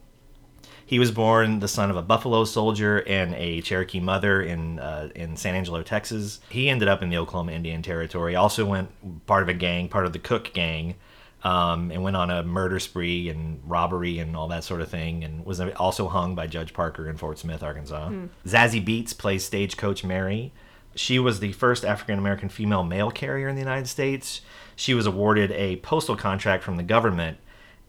He 0.86 1.00
was 1.00 1.12
born 1.12 1.60
the 1.60 1.68
son 1.68 1.89
of 1.89 1.98
a 1.98 2.01
Buffalo 2.01 2.46
soldier 2.46 3.00
and 3.08 3.34
a 3.36 3.62
Cherokee 3.62 4.00
mother 4.00 4.42
in 4.42 4.80
uh, 4.80 5.10
in 5.15 5.36
San 5.36 5.56
Angelo, 5.56 5.82
Texas. 5.82 6.39
He 6.50 6.70
ended 6.70 6.88
up 6.88 7.01
in 7.01 7.10
the 7.10 7.18
Oklahoma 7.18 7.54
Indian 7.54 7.82
Territory. 7.82 8.36
Also 8.36 8.65
went 8.65 9.25
part 9.25 9.42
of 9.42 9.50
a 9.50 9.54
gang, 9.54 9.89
part 9.89 10.06
of 10.06 10.13
the 10.13 10.20
Cook 10.20 10.54
gang, 10.54 10.96
um, 11.44 11.89
and 11.89 12.04
went 12.04 12.15
on 12.15 12.30
a 12.30 12.44
murder 12.44 12.80
spree 12.80 13.30
and 13.30 13.62
robbery 13.65 14.20
and 14.20 14.36
all 14.36 14.48
that 14.50 14.63
sort 14.63 14.82
of 14.82 14.89
thing. 14.89 15.24
And 15.24 15.44
was 15.44 15.60
also 15.60 16.08
hung 16.08 16.36
by 16.36 16.46
Judge 16.46 16.72
Parker 16.74 17.10
in 17.10 17.18
Fort 17.18 17.39
Smith, 17.39 17.63
Arkansas. 17.63 18.10
Zazie 18.46 18.86
Beetz 18.86 19.18
plays 19.18 19.44
Stagecoach 19.44 20.04
Mary. 20.04 20.54
She 20.94 21.20
was 21.20 21.39
the 21.39 21.51
first 21.54 21.84
African 21.84 22.20
American 22.20 22.48
female 22.48 22.84
mail 22.84 23.10
carrier 23.10 23.50
in 23.50 23.56
the 23.56 23.62
United 23.62 23.88
States. 23.88 24.42
She 24.75 24.94
was 24.94 25.06
awarded 25.06 25.51
a 25.51 25.77
postal 25.77 26.15
contract 26.15 26.63
from 26.63 26.77
the 26.77 26.84
government, 26.84 27.38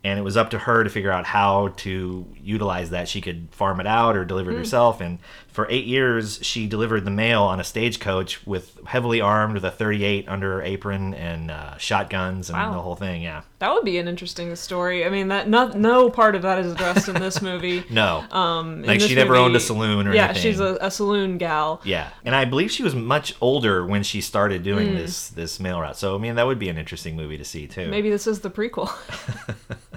and 0.07 0.19
it 0.19 0.23
was 0.23 0.37
up 0.37 0.51
to 0.51 0.59
her 0.59 0.85
to 0.85 0.91
figure 0.91 1.11
out 1.11 1.25
how 1.27 1.69
to 1.79 2.25
utilize 2.41 2.91
that. 2.91 3.09
She 3.09 3.21
could 3.21 3.49
farm 3.51 3.81
it 3.81 3.87
out 3.87 4.17
or 4.17 4.25
deliver 4.25 4.53
it 4.53 4.57
herself. 4.57 5.01
And 5.01 5.19
for 5.49 5.67
eight 5.71 5.87
years, 5.87 6.39
she 6.43 6.67
delivered 6.67 7.05
the 7.05 7.11
mail 7.11 7.43
on 7.43 7.59
a 7.61 7.65
stagecoach 7.65 8.47
with 8.47 8.79
heavily 8.87 9.21
armed 9.21 9.55
with 9.55 9.65
a 9.65 9.71
38 9.71 10.29
under 10.29 10.53
her 10.55 10.63
apron 10.63 11.13
and 11.15 11.51
uh, 11.51 11.77
shotguns 11.79 12.51
and 12.51 12.57
Wow. 12.59 12.73
the 12.75 12.81
whole 12.81 12.95
thing. 12.95 13.23
Yeah. 13.23 13.43
That 13.59 13.73
would 13.73 13.85
be 13.85 13.99
an 13.99 14.07
interesting 14.07 14.55
story. 14.55 15.05
I 15.07 15.09
mean, 15.09 15.29
that 15.29 15.49
no, 15.49 15.69
no 15.69 16.11
part 16.11 16.35
of 16.35 16.43
that 16.43 16.59
is 16.59 16.71
addressed 16.73 17.09
in 17.09 17.15
this 17.21 17.43
movie. 17.43 17.83
No. 17.91 18.25
Um, 18.31 18.83
like 18.83 19.01
she 19.01 19.15
never 19.15 19.35
owned 19.37 19.57
a 19.57 19.61
saloon 19.61 20.07
or 20.07 20.15
yeah, 20.15 20.27
anything. 20.27 20.43
she's 20.43 20.61
a, 20.61 20.77
a 20.83 20.91
saloon 20.91 21.39
gal. 21.39 21.81
Yeah, 21.85 22.11
and 22.25 22.35
I 22.35 22.45
believe 22.45 22.71
she 22.71 22.83
was 22.83 22.95
much 22.95 23.35
older 23.41 23.85
when 23.87 24.03
she 24.03 24.21
started 24.21 24.63
doing 24.63 24.89
Hmm. 24.91 24.95
this 24.97 25.29
this 25.31 25.59
mail 25.59 25.81
route. 25.81 25.97
So 25.97 26.15
I 26.15 26.19
mean, 26.19 26.35
that 26.37 26.47
would 26.47 26.59
be 26.59 26.69
an 26.69 26.77
interesting 26.77 27.17
movie 27.17 27.39
to 27.39 27.45
see 27.45 27.67
too. 27.67 27.89
Maybe 27.89 28.11
this 28.11 28.27
is 28.27 28.41
the 28.41 28.51
prequel. 28.51 28.91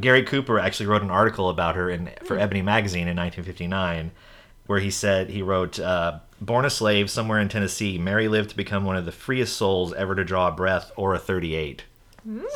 Gary 0.00 0.22
Cooper 0.22 0.58
actually 0.58 0.86
wrote 0.86 1.02
an 1.02 1.10
article 1.10 1.48
about 1.48 1.76
her 1.76 1.90
in 1.90 2.10
for 2.24 2.36
Hmm. 2.36 2.42
Ebony 2.42 2.62
magazine 2.62 3.08
in 3.08 3.16
1959, 3.16 4.10
where 4.66 4.80
he 4.80 4.90
said 4.90 5.30
he 5.30 5.42
wrote, 5.42 5.78
uh, 5.80 6.18
"Born 6.40 6.64
a 6.64 6.70
slave 6.70 7.10
somewhere 7.10 7.38
in 7.40 7.48
Tennessee, 7.48 7.98
Mary 7.98 8.28
lived 8.28 8.50
to 8.50 8.56
become 8.56 8.84
one 8.84 8.96
of 8.96 9.04
the 9.04 9.12
freest 9.12 9.56
souls 9.56 9.92
ever 9.94 10.14
to 10.14 10.24
draw 10.24 10.48
a 10.48 10.52
breath 10.52 10.92
or 10.96 11.14
a 11.14 11.18
38." 11.18 11.84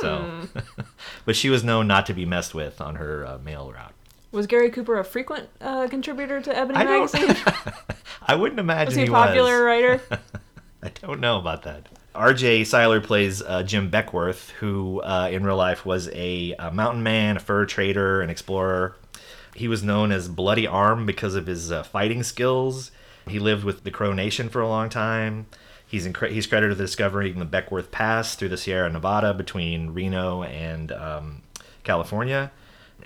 So, 0.00 0.18
Hmm. 0.18 0.58
but 1.24 1.36
she 1.36 1.48
was 1.48 1.64
known 1.64 1.86
not 1.86 2.04
to 2.06 2.14
be 2.14 2.26
messed 2.26 2.54
with 2.54 2.80
on 2.80 2.96
her 2.96 3.26
uh, 3.26 3.38
mail 3.38 3.72
route. 3.72 3.92
Was 4.30 4.46
Gary 4.46 4.70
Cooper 4.70 4.98
a 4.98 5.04
frequent 5.04 5.48
uh, 5.60 5.86
contributor 5.88 6.40
to 6.40 6.56
Ebony 6.56 6.78
I 6.80 6.84
magazine? 6.84 7.36
I 8.26 8.34
wouldn't 8.34 8.58
imagine 8.60 8.86
he 8.86 8.86
Was 8.88 8.96
he 8.96 9.02
a 9.02 9.06
he 9.06 9.10
popular 9.10 9.54
was. 9.54 9.62
writer? 9.62 10.00
I 10.82 10.88
don't 11.00 11.20
know 11.20 11.38
about 11.38 11.62
that. 11.62 11.86
RJ 12.14 12.66
Cyler 12.66 13.00
plays 13.00 13.42
uh, 13.42 13.62
Jim 13.64 13.90
Beckwourth, 13.90 14.50
who 14.50 15.00
uh, 15.02 15.28
in 15.32 15.44
real 15.44 15.56
life 15.56 15.84
was 15.84 16.08
a, 16.12 16.54
a 16.58 16.70
mountain 16.70 17.02
man, 17.02 17.36
a 17.36 17.40
fur 17.40 17.66
trader, 17.66 18.20
an 18.20 18.30
explorer. 18.30 18.94
He 19.54 19.68
was 19.68 19.82
known 19.82 20.12
as 20.12 20.28
Bloody 20.28 20.66
Arm 20.66 21.06
because 21.06 21.34
of 21.34 21.46
his 21.46 21.70
uh, 21.72 21.82
fighting 21.82 22.22
skills. 22.22 22.90
He 23.28 23.38
lived 23.38 23.64
with 23.64 23.84
the 23.84 23.90
Crow 23.90 24.12
Nation 24.12 24.48
for 24.48 24.60
a 24.60 24.68
long 24.68 24.88
time. 24.88 25.46
He's 25.86 26.06
incre- 26.06 26.30
he's 26.30 26.46
credited 26.46 26.70
with 26.70 26.78
discovering 26.78 27.38
the 27.38 27.46
Beckwourth 27.46 27.90
Pass 27.90 28.34
through 28.34 28.48
the 28.48 28.56
Sierra 28.56 28.90
Nevada 28.90 29.32
between 29.34 29.90
Reno 29.90 30.42
and 30.42 30.92
um, 30.92 31.42
California. 31.84 32.50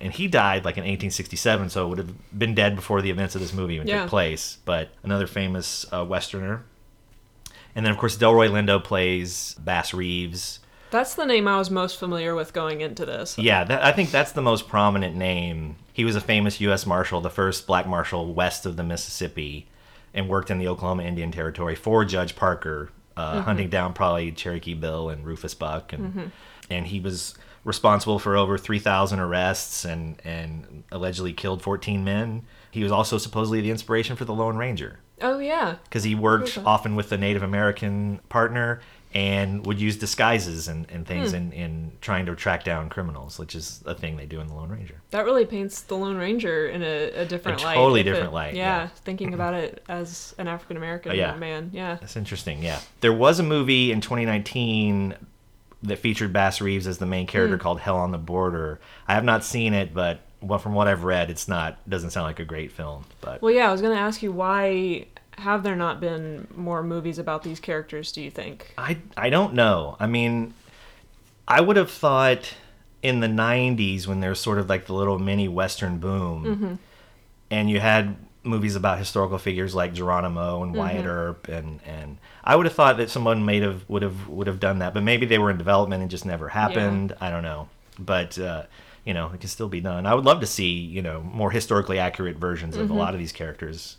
And 0.00 0.12
he 0.12 0.28
died 0.28 0.64
like 0.64 0.76
in 0.76 0.82
1867, 0.82 1.70
so 1.70 1.86
it 1.86 1.88
would 1.88 1.98
have 1.98 2.38
been 2.38 2.54
dead 2.54 2.76
before 2.76 3.02
the 3.02 3.10
events 3.10 3.34
of 3.34 3.40
this 3.40 3.52
movie 3.52 3.74
even 3.74 3.86
Yeah. 3.88 4.02
took 4.02 4.10
place. 4.10 4.58
But 4.64 4.90
another 5.02 5.26
famous 5.26 5.86
uh, 5.92 6.04
Westerner. 6.04 6.64
And 7.78 7.86
then, 7.86 7.92
of 7.92 7.98
course, 7.98 8.16
Delroy 8.18 8.50
Lindo 8.50 8.82
plays 8.82 9.54
Bass 9.60 9.94
Reeves. 9.94 10.58
That's 10.90 11.14
the 11.14 11.24
name 11.24 11.46
I 11.46 11.58
was 11.58 11.70
most 11.70 11.96
familiar 11.96 12.34
with 12.34 12.52
going 12.52 12.80
into 12.80 13.06
this. 13.06 13.38
Yeah, 13.38 13.62
that, 13.62 13.84
I 13.84 13.92
think 13.92 14.10
that's 14.10 14.32
the 14.32 14.42
most 14.42 14.66
prominent 14.66 15.14
name. 15.14 15.76
He 15.92 16.04
was 16.04 16.16
a 16.16 16.20
famous 16.20 16.60
U.S. 16.60 16.86
Marshal, 16.86 17.20
the 17.20 17.30
first 17.30 17.68
black 17.68 17.86
marshal 17.86 18.34
west 18.34 18.66
of 18.66 18.74
the 18.74 18.82
Mississippi, 18.82 19.68
and 20.12 20.28
worked 20.28 20.50
in 20.50 20.58
the 20.58 20.66
Oklahoma 20.66 21.04
Indian 21.04 21.30
Territory 21.30 21.76
for 21.76 22.04
Judge 22.04 22.34
Parker, 22.34 22.90
uh, 23.16 23.42
hunting 23.42 23.68
down 23.68 23.92
probably 23.92 24.32
Cherokee 24.32 24.74
Bill 24.74 25.08
and 25.08 25.24
Rufus 25.24 25.54
Buck, 25.54 25.92
and 25.92 26.32
and 26.68 26.88
he 26.88 26.98
was 26.98 27.36
responsible 27.62 28.18
for 28.18 28.36
over 28.36 28.58
3,000 28.58 29.20
arrests 29.20 29.84
and 29.84 30.20
and 30.24 30.82
allegedly 30.90 31.32
killed 31.32 31.62
14 31.62 32.02
men. 32.02 32.42
He 32.72 32.82
was 32.82 32.90
also 32.90 33.18
supposedly 33.18 33.60
the 33.60 33.70
inspiration 33.70 34.16
for 34.16 34.24
the 34.24 34.34
Lone 34.34 34.56
Ranger 34.56 34.98
Oh 35.20 35.38
yeah. 35.38 35.76
because 35.84 36.04
he 36.04 36.14
worked 36.14 36.56
Okay. 36.58 36.66
often 36.66 36.96
with 36.96 37.10
a 37.12 37.18
Native 37.18 37.42
American 37.42 38.20
partner 38.28 38.80
and 39.14 39.64
would 39.64 39.80
use 39.80 39.96
disguises 39.96 40.68
and, 40.68 40.86
and 40.90 41.06
things 41.06 41.30
Hmm. 41.30 41.36
in, 41.36 41.52
in 41.52 41.92
trying 42.02 42.26
to 42.26 42.36
track 42.36 42.62
down 42.62 42.90
criminals, 42.90 43.38
which 43.38 43.54
is 43.54 43.82
a 43.86 43.94
thing 43.94 44.18
they 44.18 44.26
do 44.26 44.38
in 44.38 44.46
the 44.48 44.52
Lone 44.54 44.68
Ranger. 44.68 44.96
That 45.12 45.24
really 45.24 45.46
paints 45.46 45.80
the 45.80 45.96
Lone 45.96 46.16
Ranger 46.18 46.68
in 46.68 46.82
a, 46.82 47.10
a 47.12 47.24
different 47.24 47.62
A 47.62 47.64
light. 47.64 47.74
totally 47.74 48.00
if 48.00 48.06
it- 48.06 48.10
different 48.10 48.34
light, 48.34 48.54
Yeah, 48.54 48.82
yeah. 48.82 48.88
thinking 49.04 49.32
about 49.32 49.54
it 49.54 49.82
as 49.88 50.34
an 50.36 50.46
African 50.46 50.76
American 50.76 51.12
Oh, 51.12 51.14
yeah. 51.14 51.34
man. 51.36 51.70
Yeah. 51.72 51.94
That's 52.00 52.16
interesting. 52.16 52.62
Yeah, 52.62 52.80
there 53.00 53.12
was 53.14 53.40
a 53.40 53.42
movie 53.42 53.92
in 53.92 54.02
2019 54.02 55.14
that 55.84 55.98
featured 55.98 56.32
Bass 56.32 56.60
Reeves 56.60 56.86
as 56.86 56.98
the 56.98 57.06
main 57.06 57.26
character 57.26 57.56
Hmm. 57.56 57.62
called 57.62 57.80
Hell 57.80 57.96
on 57.96 58.10
the 58.10 58.18
Border. 58.18 58.78
I 59.06 59.14
have 59.14 59.24
not 59.24 59.42
seen 59.44 59.72
it, 59.72 59.94
but 59.94 60.20
well, 60.40 60.58
from 60.58 60.74
what 60.74 60.88
I've 60.88 61.04
read, 61.04 61.30
it's 61.30 61.48
not 61.48 61.78
doesn't 61.88 62.10
sound 62.10 62.24
like 62.24 62.40
a 62.40 62.44
great 62.44 62.72
film. 62.72 63.04
But 63.20 63.42
Well, 63.42 63.52
yeah, 63.52 63.68
I 63.68 63.72
was 63.72 63.80
going 63.80 63.94
to 63.94 64.00
ask 64.00 64.22
you 64.22 64.32
why 64.32 65.06
have 65.38 65.62
there 65.62 65.76
not 65.76 66.00
been 66.00 66.48
more 66.56 66.82
movies 66.82 67.18
about 67.18 67.42
these 67.42 67.60
characters, 67.60 68.12
do 68.12 68.20
you 68.22 68.30
think? 68.30 68.72
I 68.76 68.98
I 69.16 69.30
don't 69.30 69.54
know. 69.54 69.96
I 70.00 70.06
mean, 70.06 70.54
I 71.46 71.60
would 71.60 71.76
have 71.76 71.90
thought 71.90 72.54
in 73.02 73.20
the 73.20 73.28
'90s 73.28 74.06
when 74.06 74.20
there's 74.20 74.40
sort 74.40 74.58
of 74.58 74.68
like 74.68 74.86
the 74.86 74.94
little 74.94 75.18
mini 75.18 75.48
Western 75.48 75.98
boom, 75.98 76.78
and 77.50 77.70
you 77.70 77.80
had 77.80 78.16
movies 78.44 78.76
about 78.76 78.98
historical 78.98 79.38
figures 79.38 79.74
like 79.74 79.92
Geronimo 79.92 80.62
and 80.62 80.74
Wyatt 80.74 81.06
Earp, 81.06 81.48
and 81.48 81.80
and 81.86 82.18
I 82.42 82.56
would 82.56 82.66
have 82.66 82.74
thought 82.74 82.96
that 82.96 83.10
someone 83.10 83.44
may 83.44 83.60
have 83.60 83.88
would 83.88 84.02
have 84.02 84.28
would 84.28 84.46
have 84.46 84.58
done 84.60 84.80
that, 84.80 84.94
but 84.94 85.02
maybe 85.02 85.26
they 85.26 85.38
were 85.38 85.50
in 85.50 85.58
development 85.58 86.02
and 86.02 86.10
just 86.10 86.24
never 86.26 86.48
happened. 86.48 87.14
I 87.20 87.30
don't 87.30 87.42
know, 87.42 87.68
but. 87.98 88.38
uh 88.38 88.64
you 89.04 89.14
know, 89.14 89.30
it 89.34 89.40
can 89.40 89.48
still 89.48 89.68
be 89.68 89.80
done. 89.80 90.06
I 90.06 90.14
would 90.14 90.24
love 90.24 90.40
to 90.40 90.46
see, 90.46 90.70
you 90.70 91.02
know, 91.02 91.20
more 91.22 91.50
historically 91.50 91.98
accurate 91.98 92.36
versions 92.36 92.76
of 92.76 92.82
a 92.82 92.84
mm-hmm. 92.86 92.98
lot 92.98 93.14
of 93.14 93.20
these 93.20 93.32
characters, 93.32 93.96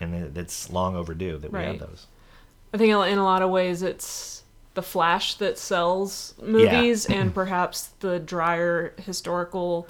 and 0.00 0.36
it's 0.36 0.70
long 0.70 0.96
overdue 0.96 1.38
that 1.38 1.52
we 1.52 1.58
Right. 1.58 1.68
have 1.68 1.78
those. 1.78 2.06
I 2.72 2.78
think 2.78 2.90
in 2.90 3.18
a 3.18 3.24
lot 3.24 3.42
of 3.42 3.50
ways 3.50 3.82
it's 3.82 4.42
the 4.74 4.82
flash 4.82 5.34
that 5.36 5.58
sells 5.58 6.34
movies, 6.42 7.06
and 7.06 7.34
perhaps 7.42 7.88
the 8.00 8.18
drier 8.18 8.92
historical 8.98 9.88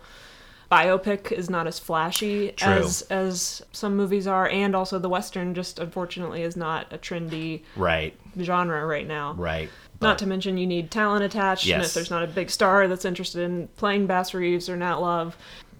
biopic 0.70 1.30
is 1.30 1.48
not 1.48 1.66
as 1.68 1.78
flashy 1.78 2.50
True. 2.52 2.72
as 2.72 3.02
as 3.02 3.62
some 3.72 3.96
movies 3.96 4.26
are, 4.26 4.48
and 4.48 4.74
also 4.74 4.98
the 4.98 5.08
western 5.08 5.54
just 5.54 5.78
unfortunately 5.78 6.42
is 6.42 6.56
not 6.56 6.92
a 6.92 6.98
trendy 6.98 7.62
Right, 7.76 8.14
genre 8.40 8.84
right 8.84 9.06
now. 9.06 9.34
right. 9.34 9.70
Not 10.00 10.18
to 10.18 10.26
mention 10.26 10.58
you 10.58 10.66
need 10.66 10.90
talent 10.90 11.24
attached, 11.24 11.64
and 11.64 11.80
Yes. 11.80 11.88
if 11.88 11.94
there's 11.94 12.10
not 12.10 12.22
a 12.22 12.26
big 12.26 12.50
star 12.50 12.86
that's 12.88 13.04
interested 13.04 13.42
in 13.42 13.68
playing 13.76 14.06
Bass 14.06 14.34
Reeves 14.34 14.68
or 14.68 14.76
Nat 14.76 14.96
Love, 14.96 15.36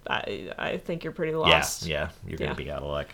I 0.09 0.51
I 0.59 0.77
think 0.79 1.05
you're 1.05 1.13
pretty 1.13 1.35
lost. 1.35 1.87
Yeah, 1.87 1.95
yeah, 1.97 2.09
you're 2.27 2.39
gonna 2.39 2.51
Yeah. 2.53 2.55
be 2.55 2.71
out 2.71 2.83
of 2.83 2.89
luck. 2.89 3.09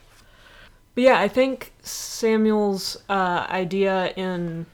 But 0.95 1.05
yeah, 1.05 1.19
I 1.19 1.29
think 1.29 1.73
Samuel's 1.83 2.99
uh, 3.09 3.47
idea 3.49 4.13
in 4.17 4.67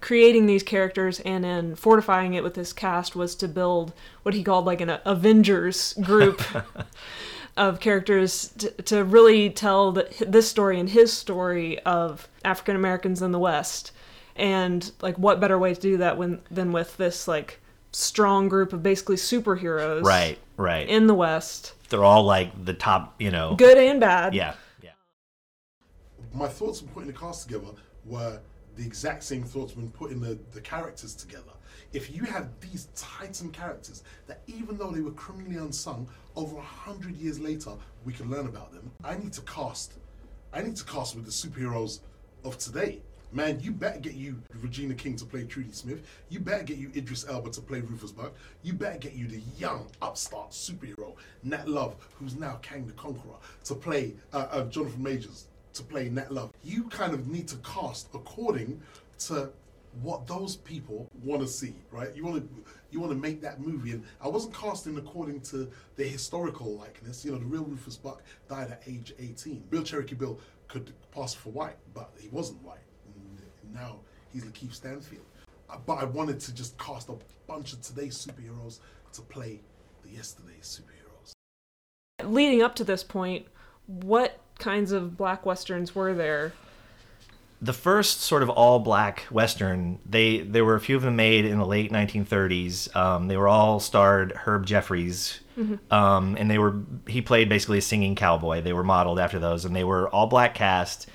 creating 0.00 0.46
these 0.46 0.62
characters 0.62 1.20
and 1.20 1.44
in 1.44 1.74
fortifying 1.76 2.32
it 2.34 2.42
with 2.42 2.54
this 2.54 2.72
cast 2.72 3.14
was 3.14 3.34
to 3.34 3.46
build 3.48 3.92
what 4.22 4.34
he 4.34 4.42
called 4.42 4.64
like 4.64 4.80
an 4.80 4.98
Avengers 5.04 5.92
group 6.00 6.40
of 7.56 7.80
characters 7.80 8.48
to, 8.56 8.70
to 8.82 9.04
really 9.04 9.50
tell 9.50 9.92
the, 9.92 10.08
this 10.26 10.48
story 10.48 10.80
and 10.80 10.88
his 10.88 11.12
story 11.12 11.78
of 11.80 12.28
African 12.44 12.76
Americans 12.76 13.20
in 13.20 13.32
the 13.32 13.38
West. 13.38 13.92
And 14.36 14.90
like, 15.00 15.18
what 15.18 15.40
better 15.40 15.58
way 15.58 15.74
to 15.74 15.80
do 15.80 15.96
that 15.98 16.16
when 16.16 16.40
than 16.50 16.72
with 16.72 16.96
this 16.96 17.26
like 17.28 17.60
strong 17.92 18.48
group 18.48 18.72
of 18.72 18.82
basically 18.82 19.16
superheroes, 19.16 20.02
Right, 20.04 20.38
right. 20.56 20.88
in 20.88 21.06
the 21.06 21.14
West, 21.14 21.74
They're 21.88 22.04
all 22.04 22.24
like 22.24 22.64
the 22.64 22.74
top, 22.74 23.14
you 23.20 23.30
know. 23.30 23.54
good 23.56 23.76
and 23.78 24.00
bad. 24.00 24.34
Yeah, 24.34 24.54
yeah. 24.82 24.90
my 26.32 26.48
thoughts 26.48 26.82
when 26.82 26.90
putting 26.92 27.12
the 27.12 27.18
cast 27.18 27.46
together 27.48 27.68
were 28.06 28.40
the 28.76 28.86
exact 28.86 29.24
same 29.24 29.42
thoughts 29.42 29.76
when 29.76 29.90
putting 29.90 30.20
the, 30.20 30.38
the 30.52 30.60
characters 30.60 31.14
together. 31.14 31.52
If 31.92 32.14
you 32.14 32.22
had 32.22 32.48
these 32.60 32.86
titan 32.94 33.50
characters 33.50 34.04
that 34.28 34.42
even 34.46 34.76
though 34.78 34.92
they 34.92 35.00
were 35.00 35.10
criminally 35.10 35.56
unsung, 35.56 36.08
over 36.36 36.56
a 36.56 36.62
hundred 36.62 37.16
years 37.16 37.40
later 37.40 37.72
we 38.04 38.12
can 38.12 38.30
learn 38.30 38.46
about 38.46 38.72
them. 38.72 38.90
I 39.04 39.16
need 39.16 39.32
to 39.34 39.40
cast 39.42 39.94
I 40.52 40.62
need 40.62 40.76
to 40.76 40.84
cast 40.84 41.16
with 41.16 41.24
the 41.24 41.30
superheroes 41.32 42.00
of 42.44 42.58
today. 42.58 43.00
Man, 43.32 43.60
you 43.60 43.70
better 43.70 44.00
get 44.00 44.14
you 44.14 44.42
Regina 44.60 44.94
King 44.94 45.14
to 45.16 45.24
play 45.24 45.44
Trudy 45.44 45.70
Smith. 45.70 46.02
You 46.30 46.40
better 46.40 46.64
get 46.64 46.78
you 46.78 46.90
Idris 46.96 47.24
Elba 47.28 47.50
to 47.50 47.60
play 47.60 47.80
Rufus 47.80 48.10
Buck. 48.10 48.32
You 48.64 48.72
better 48.72 48.98
get 48.98 49.12
you 49.12 49.28
the 49.28 49.40
young 49.56 49.86
upstart 50.02 50.50
superhero 50.50 51.14
Nat 51.44 51.68
Love, 51.68 51.94
who's 52.18 52.34
now 52.34 52.58
Kang 52.60 52.88
the 52.88 52.92
Conqueror, 52.94 53.36
to 53.64 53.74
play 53.76 54.14
uh, 54.32 54.48
uh, 54.50 54.64
Jonathan 54.64 55.00
Majors 55.00 55.46
to 55.74 55.84
play 55.84 56.08
Nat 56.08 56.32
Love. 56.32 56.50
You 56.64 56.84
kind 56.88 57.14
of 57.14 57.28
need 57.28 57.46
to 57.48 57.56
cast 57.58 58.08
according 58.14 58.82
to 59.20 59.50
what 60.02 60.26
those 60.26 60.56
people 60.56 61.08
want 61.22 61.40
to 61.40 61.46
see, 61.46 61.74
right? 61.92 62.14
You 62.16 62.24
want 62.24 62.42
to 62.42 62.64
you 62.90 62.98
want 62.98 63.12
to 63.12 63.18
make 63.18 63.40
that 63.42 63.60
movie, 63.60 63.92
and 63.92 64.04
I 64.20 64.26
wasn't 64.26 64.54
casting 64.54 64.98
according 64.98 65.42
to 65.42 65.70
the 65.94 66.04
historical 66.04 66.76
likeness. 66.76 67.24
You 67.24 67.30
know, 67.30 67.38
the 67.38 67.46
real 67.46 67.62
Rufus 67.62 67.96
Buck 67.96 68.24
died 68.48 68.72
at 68.72 68.82
age 68.88 69.14
18. 69.20 69.64
Real 69.70 69.84
Cherokee 69.84 70.16
Bill 70.16 70.40
could 70.66 70.92
pass 71.12 71.32
for 71.32 71.50
white, 71.50 71.76
but 71.94 72.12
he 72.18 72.28
wasn't 72.28 72.60
white. 72.64 72.78
And 73.70 73.80
now 73.80 73.96
he's 74.32 74.44
Lakeith 74.44 74.74
Stanfield. 74.74 75.24
Uh, 75.68 75.76
But 75.86 75.98
I 75.98 76.04
wanted 76.04 76.40
to 76.40 76.54
just 76.54 76.76
cast 76.78 77.08
a 77.08 77.14
bunch 77.46 77.72
of 77.72 77.80
today's 77.82 78.16
superheroes 78.16 78.80
to 79.12 79.22
play 79.22 79.60
the 80.02 80.10
yesterday's 80.10 80.80
superheroes. 80.80 81.32
leading 82.24 82.62
up 82.62 82.74
to 82.76 82.84
this 82.84 83.02
point, 83.04 83.46
what 83.86 84.40
kinds 84.58 84.92
of 84.92 85.16
black 85.16 85.46
westerns 85.46 85.94
were 85.94 86.14
there? 86.14 86.52
the 87.62 87.74
first 87.74 88.22
sort 88.22 88.42
of 88.42 88.48
all 88.48 88.78
black 88.78 89.20
western 89.30 89.98
they 90.08 90.38
there 90.40 90.64
were 90.64 90.76
a 90.76 90.80
few 90.80 90.96
of 90.96 91.02
them 91.02 91.14
made 91.14 91.44
in 91.44 91.58
the 91.58 91.66
late 91.66 91.92
1930s 91.92 92.96
um, 92.96 93.28
they 93.28 93.36
were 93.36 93.48
all 93.48 93.78
starred 93.78 94.32
herb 94.46 94.64
jeffries 94.64 95.40
um, 95.90 96.36
and 96.40 96.50
they 96.50 96.56
were 96.56 96.76
he 97.06 97.20
played 97.20 97.50
basically 97.50 97.76
a 97.76 97.82
singing 97.82 98.14
cowboy 98.14 98.62
they 98.62 98.72
were 98.72 98.82
modeled 98.82 99.18
after 99.18 99.38
those 99.38 99.66
and 99.66 99.76
they 99.76 99.84
were 99.84 100.08
all 100.08 100.26
black 100.26 100.54
cast 100.54 101.06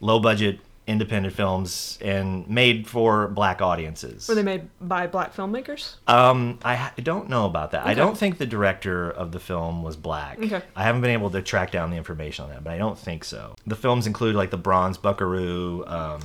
low 0.00 0.18
budget 0.18 0.58
independent 0.86 1.34
films 1.34 1.96
and 2.00 2.48
made 2.48 2.88
for 2.88 3.28
black 3.28 3.62
audiences 3.62 4.26
Were 4.28 4.34
they 4.34 4.42
made 4.42 4.68
by 4.80 5.06
black 5.06 5.34
filmmakers? 5.34 5.94
um, 6.08 6.58
I 6.64 6.74
ha- 6.74 6.92
don't 7.00 7.28
know 7.28 7.46
about 7.46 7.70
that. 7.70 7.86
I 7.86 7.94
don't 7.94 8.18
think 8.18 8.38
the 8.38 8.46
director 8.46 9.08
of 9.10 9.30
the 9.30 9.38
film 9.38 9.84
was 9.84 9.96
black. 9.96 10.40
Okay. 10.40 10.60
I 10.74 10.82
haven't 10.82 11.02
been 11.02 11.12
able 11.12 11.30
to 11.30 11.42
track 11.42 11.70
down 11.70 11.90
the 11.90 11.96
information 11.96 12.44
on 12.44 12.50
that, 12.50 12.64
but 12.64 12.72
I 12.72 12.78
don't 12.78 12.98
think 12.98 13.22
so. 13.24 13.54
The 13.66 13.76
films 13.76 14.08
include 14.08 14.34
like 14.34 14.50
the 14.50 14.56
Bronze 14.56 14.98
Buckaroo, 14.98 15.84
um, 15.86 16.20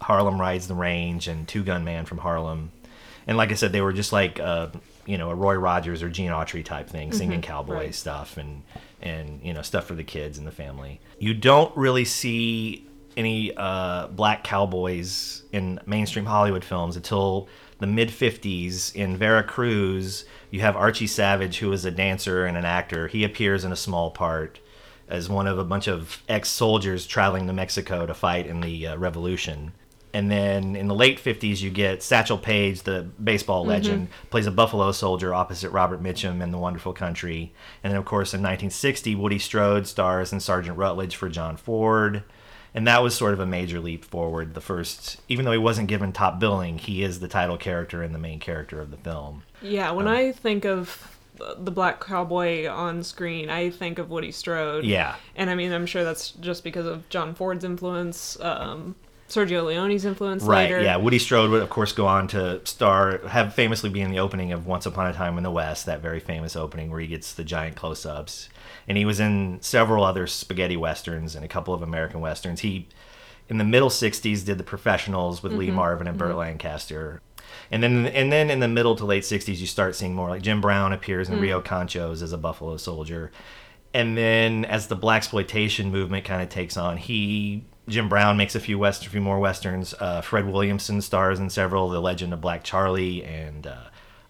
Harlem 0.00 0.40
Rides 0.40 0.66
the 0.66 0.74
Range, 0.74 1.28
and 1.28 1.46
Two 1.46 1.62
Gun 1.62 1.84
Man 1.84 2.06
from 2.06 2.18
Harlem. 2.18 2.72
And 3.26 3.36
like 3.36 3.50
I 3.52 3.54
said, 3.54 3.72
they 3.72 3.82
were 3.82 3.92
just 3.92 4.12
like 4.12 4.40
uh, 4.40 4.68
you 5.04 5.18
know 5.18 5.30
a 5.30 5.34
Roy 5.34 5.54
Rogers 5.54 6.02
or 6.02 6.08
Gene 6.08 6.30
Autry 6.30 6.64
type 6.64 6.88
thing, 6.88 7.12
singing 7.12 7.42
cowboy 7.42 7.74
right. 7.74 7.94
stuff 7.94 8.38
and 8.38 8.62
and 9.02 9.40
you 9.42 9.52
know 9.52 9.62
stuff 9.62 9.84
for 9.84 9.94
the 9.94 10.04
kids 10.04 10.38
and 10.38 10.46
the 10.46 10.52
family. 10.52 11.00
You 11.18 11.34
don't 11.34 11.76
really 11.76 12.04
see 12.06 12.86
any 13.20 13.56
uh, 13.56 14.08
black 14.08 14.42
cowboys 14.42 15.42
in 15.52 15.78
mainstream 15.86 16.24
Hollywood 16.24 16.64
films 16.64 16.96
until 16.96 17.48
the 17.78 17.86
mid 17.86 18.08
50s 18.08 18.94
in 18.94 19.16
Veracruz. 19.16 20.24
You 20.50 20.60
have 20.60 20.76
Archie 20.76 21.06
Savage, 21.06 21.58
who 21.58 21.70
is 21.72 21.84
a 21.84 21.90
dancer 21.90 22.46
and 22.46 22.56
an 22.56 22.64
actor. 22.64 23.06
He 23.06 23.22
appears 23.22 23.64
in 23.64 23.70
a 23.70 23.76
small 23.76 24.10
part 24.10 24.58
as 25.08 25.28
one 25.28 25.46
of 25.46 25.58
a 25.58 25.64
bunch 25.64 25.86
of 25.86 26.22
ex 26.28 26.48
soldiers 26.48 27.06
traveling 27.06 27.46
to 27.46 27.52
Mexico 27.52 28.06
to 28.06 28.14
fight 28.14 28.46
in 28.46 28.60
the 28.60 28.88
uh, 28.88 28.96
revolution. 28.96 29.72
And 30.12 30.28
then 30.30 30.74
in 30.74 30.88
the 30.88 30.94
late 30.94 31.22
50s, 31.22 31.60
you 31.60 31.70
get 31.70 32.02
Satchel 32.02 32.38
Paige, 32.38 32.82
the 32.82 33.06
baseball 33.22 33.64
legend, 33.64 34.08
plays 34.30 34.46
a 34.46 34.50
Buffalo 34.50 34.90
soldier 34.90 35.32
opposite 35.32 35.70
Robert 35.70 36.02
Mitchum 36.02 36.42
in 36.42 36.50
The 36.50 36.58
Wonderful 36.58 36.92
Country. 36.92 37.52
And 37.84 37.92
then, 37.92 37.98
of 37.98 38.04
course, 38.06 38.34
in 38.34 38.40
1960, 38.40 39.14
Woody 39.14 39.38
Strode 39.38 39.86
stars 39.86 40.32
in 40.32 40.40
Sergeant 40.40 40.76
Rutledge 40.76 41.14
for 41.14 41.28
John 41.28 41.56
Ford. 41.56 42.24
And 42.74 42.86
that 42.86 43.02
was 43.02 43.16
sort 43.16 43.32
of 43.32 43.40
a 43.40 43.46
major 43.46 43.80
leap 43.80 44.04
forward. 44.04 44.54
The 44.54 44.60
first, 44.60 45.20
even 45.28 45.44
though 45.44 45.52
he 45.52 45.58
wasn't 45.58 45.88
given 45.88 46.12
top 46.12 46.38
billing, 46.38 46.78
he 46.78 47.02
is 47.02 47.20
the 47.20 47.28
title 47.28 47.56
character 47.56 48.02
and 48.02 48.14
the 48.14 48.18
main 48.18 48.38
character 48.38 48.80
of 48.80 48.90
the 48.90 48.96
film. 48.96 49.42
Yeah, 49.60 49.90
when 49.90 50.06
I 50.06 50.32
think 50.32 50.64
of 50.64 51.16
the 51.58 51.70
black 51.70 52.00
cowboy 52.00 52.68
on 52.68 53.02
screen, 53.02 53.50
I 53.50 53.70
think 53.70 53.98
of 53.98 54.10
Woody 54.10 54.30
Strode. 54.30 54.84
Yeah. 54.84 55.16
And 55.34 55.50
I 55.50 55.54
mean, 55.54 55.72
I'm 55.72 55.86
sure 55.86 56.04
that's 56.04 56.30
just 56.32 56.62
because 56.64 56.86
of 56.86 57.08
John 57.08 57.34
Ford's 57.34 57.64
influence, 57.64 58.38
um, 58.40 58.94
Sergio 59.30 59.64
Leone's 59.64 60.04
influence 60.04 60.42
Right. 60.42 60.64
later. 60.64 60.82
Yeah. 60.82 60.96
Woody 60.96 61.18
Strode 61.18 61.50
would, 61.50 61.62
of 61.62 61.70
course, 61.70 61.92
go 61.92 62.06
on 62.06 62.28
to 62.28 62.60
star, 62.64 63.20
have 63.28 63.54
famously 63.54 63.90
be 63.90 64.00
in 64.00 64.10
the 64.10 64.18
opening 64.18 64.52
of 64.52 64.66
Once 64.66 64.86
Upon 64.86 65.06
a 65.06 65.12
Time 65.12 65.36
in 65.36 65.44
the 65.44 65.50
West, 65.50 65.86
that 65.86 66.00
very 66.00 66.20
famous 66.20 66.56
opening 66.56 66.90
where 66.90 67.00
he 67.00 67.06
gets 67.06 67.32
the 67.32 67.44
giant 67.44 67.76
close-ups. 67.76 68.48
And 68.88 68.98
he 68.98 69.04
was 69.04 69.20
in 69.20 69.58
several 69.60 70.04
other 70.04 70.26
spaghetti 70.26 70.76
westerns 70.76 71.34
and 71.34 71.44
a 71.44 71.48
couple 71.48 71.72
of 71.72 71.82
American 71.82 72.20
westerns. 72.20 72.60
He, 72.60 72.88
in 73.48 73.58
the 73.58 73.64
middle 73.64 73.90
'60s, 73.90 74.44
did 74.44 74.58
the 74.58 74.64
Professionals 74.64 75.42
with 75.42 75.52
Lee 75.52 75.68
mm-hmm. 75.68 75.76
Marvin 75.76 76.06
and 76.06 76.18
Burt 76.18 76.30
mm-hmm. 76.30 76.38
Lancaster. 76.38 77.20
And 77.70 77.82
then, 77.82 78.06
and 78.06 78.32
then 78.32 78.50
in 78.50 78.60
the 78.60 78.68
middle 78.68 78.96
to 78.96 79.04
late 79.04 79.22
'60s, 79.22 79.58
you 79.58 79.66
start 79.66 79.94
seeing 79.94 80.14
more 80.14 80.28
like 80.28 80.42
Jim 80.42 80.60
Brown 80.60 80.92
appears 80.92 81.28
in 81.28 81.38
mm. 81.38 81.40
Rio 81.40 81.60
Conchos 81.60 82.22
as 82.22 82.32
a 82.32 82.38
Buffalo 82.38 82.76
Soldier, 82.76 83.30
and 83.92 84.16
then 84.16 84.64
as 84.64 84.86
the 84.86 84.96
black 84.96 85.18
exploitation 85.18 85.90
movement 85.90 86.24
kind 86.24 86.42
of 86.42 86.48
takes 86.48 86.76
on, 86.76 86.96
he 86.96 87.64
Jim 87.88 88.08
Brown 88.08 88.36
makes 88.36 88.54
a 88.54 88.60
few 88.60 88.78
west, 88.78 89.06
a 89.06 89.10
few 89.10 89.20
more 89.20 89.38
westerns. 89.38 89.94
Uh, 89.98 90.20
Fred 90.20 90.46
Williamson 90.46 91.00
stars 91.00 91.38
in 91.38 91.50
several, 91.50 91.88
The 91.88 92.00
Legend 92.00 92.32
of 92.32 92.40
Black 92.40 92.62
Charlie 92.62 93.24
and 93.24 93.66
uh, 93.66 93.84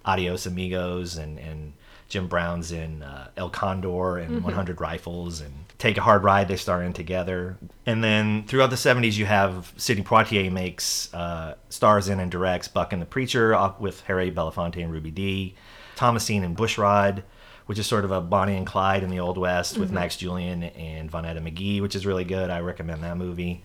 Adios 0.05 0.47
Amigos, 0.47 1.17
and 1.17 1.39
and 1.39 1.75
Jim 2.09 2.27
Brown's 2.27 2.73
in 2.73 3.03
uh, 3.03 3.29
El 3.37 3.51
Condor 3.51 4.19
and 4.19 4.43
100 4.43 4.81
Rifles 4.81 5.41
and 5.41 5.53
Take 5.79 5.97
a 5.97 6.01
Hard 6.01 6.25
Ride. 6.25 6.49
They 6.49 6.57
star 6.57 6.83
in 6.83 6.93
together, 6.93 7.57
and 7.87 8.03
then 8.03 8.45
throughout 8.45 8.71
the 8.71 8.77
70s, 8.77 9.17
you 9.17 9.27
have 9.27 9.73
Sidney 9.77 10.05
Poitier 10.05 10.51
makes 10.51 11.13
uh, 11.15 11.55
stars 11.69 12.09
in 12.09 12.19
and 12.19 12.31
directs 12.31 12.69
Buck 12.69 12.93
and 12.93 13.01
the 13.01 13.07
Preacher 13.07 13.55
uh, 13.55 13.73
with 13.79 14.01
Harry 14.03 14.31
Belafonte 14.31 14.83
and 14.83 14.93
Ruby 14.93 15.11
Dee, 15.11 15.55
Thomasine 15.97 16.45
and 16.45 16.57
Bushrod 16.57 17.23
which 17.71 17.79
is 17.79 17.87
sort 17.87 18.05
of 18.05 18.11
a 18.11 18.21
Bonnie 18.21 18.57
and 18.57 18.67
Clyde 18.67 19.05
in 19.05 19.11
the 19.11 19.21
Old 19.21 19.39
West 19.39 19.79
with 19.79 19.93
Max 19.93 20.17
Julien 20.17 20.65
and 20.65 21.09
Vonetta 21.09 21.39
McGee, 21.39 21.81
which 21.81 21.95
is 21.95 22.05
really 22.05 22.25
good. 22.25 22.51
I 22.51 22.59
recommend 22.59 23.05
that 23.05 23.17
movie. 23.17 23.63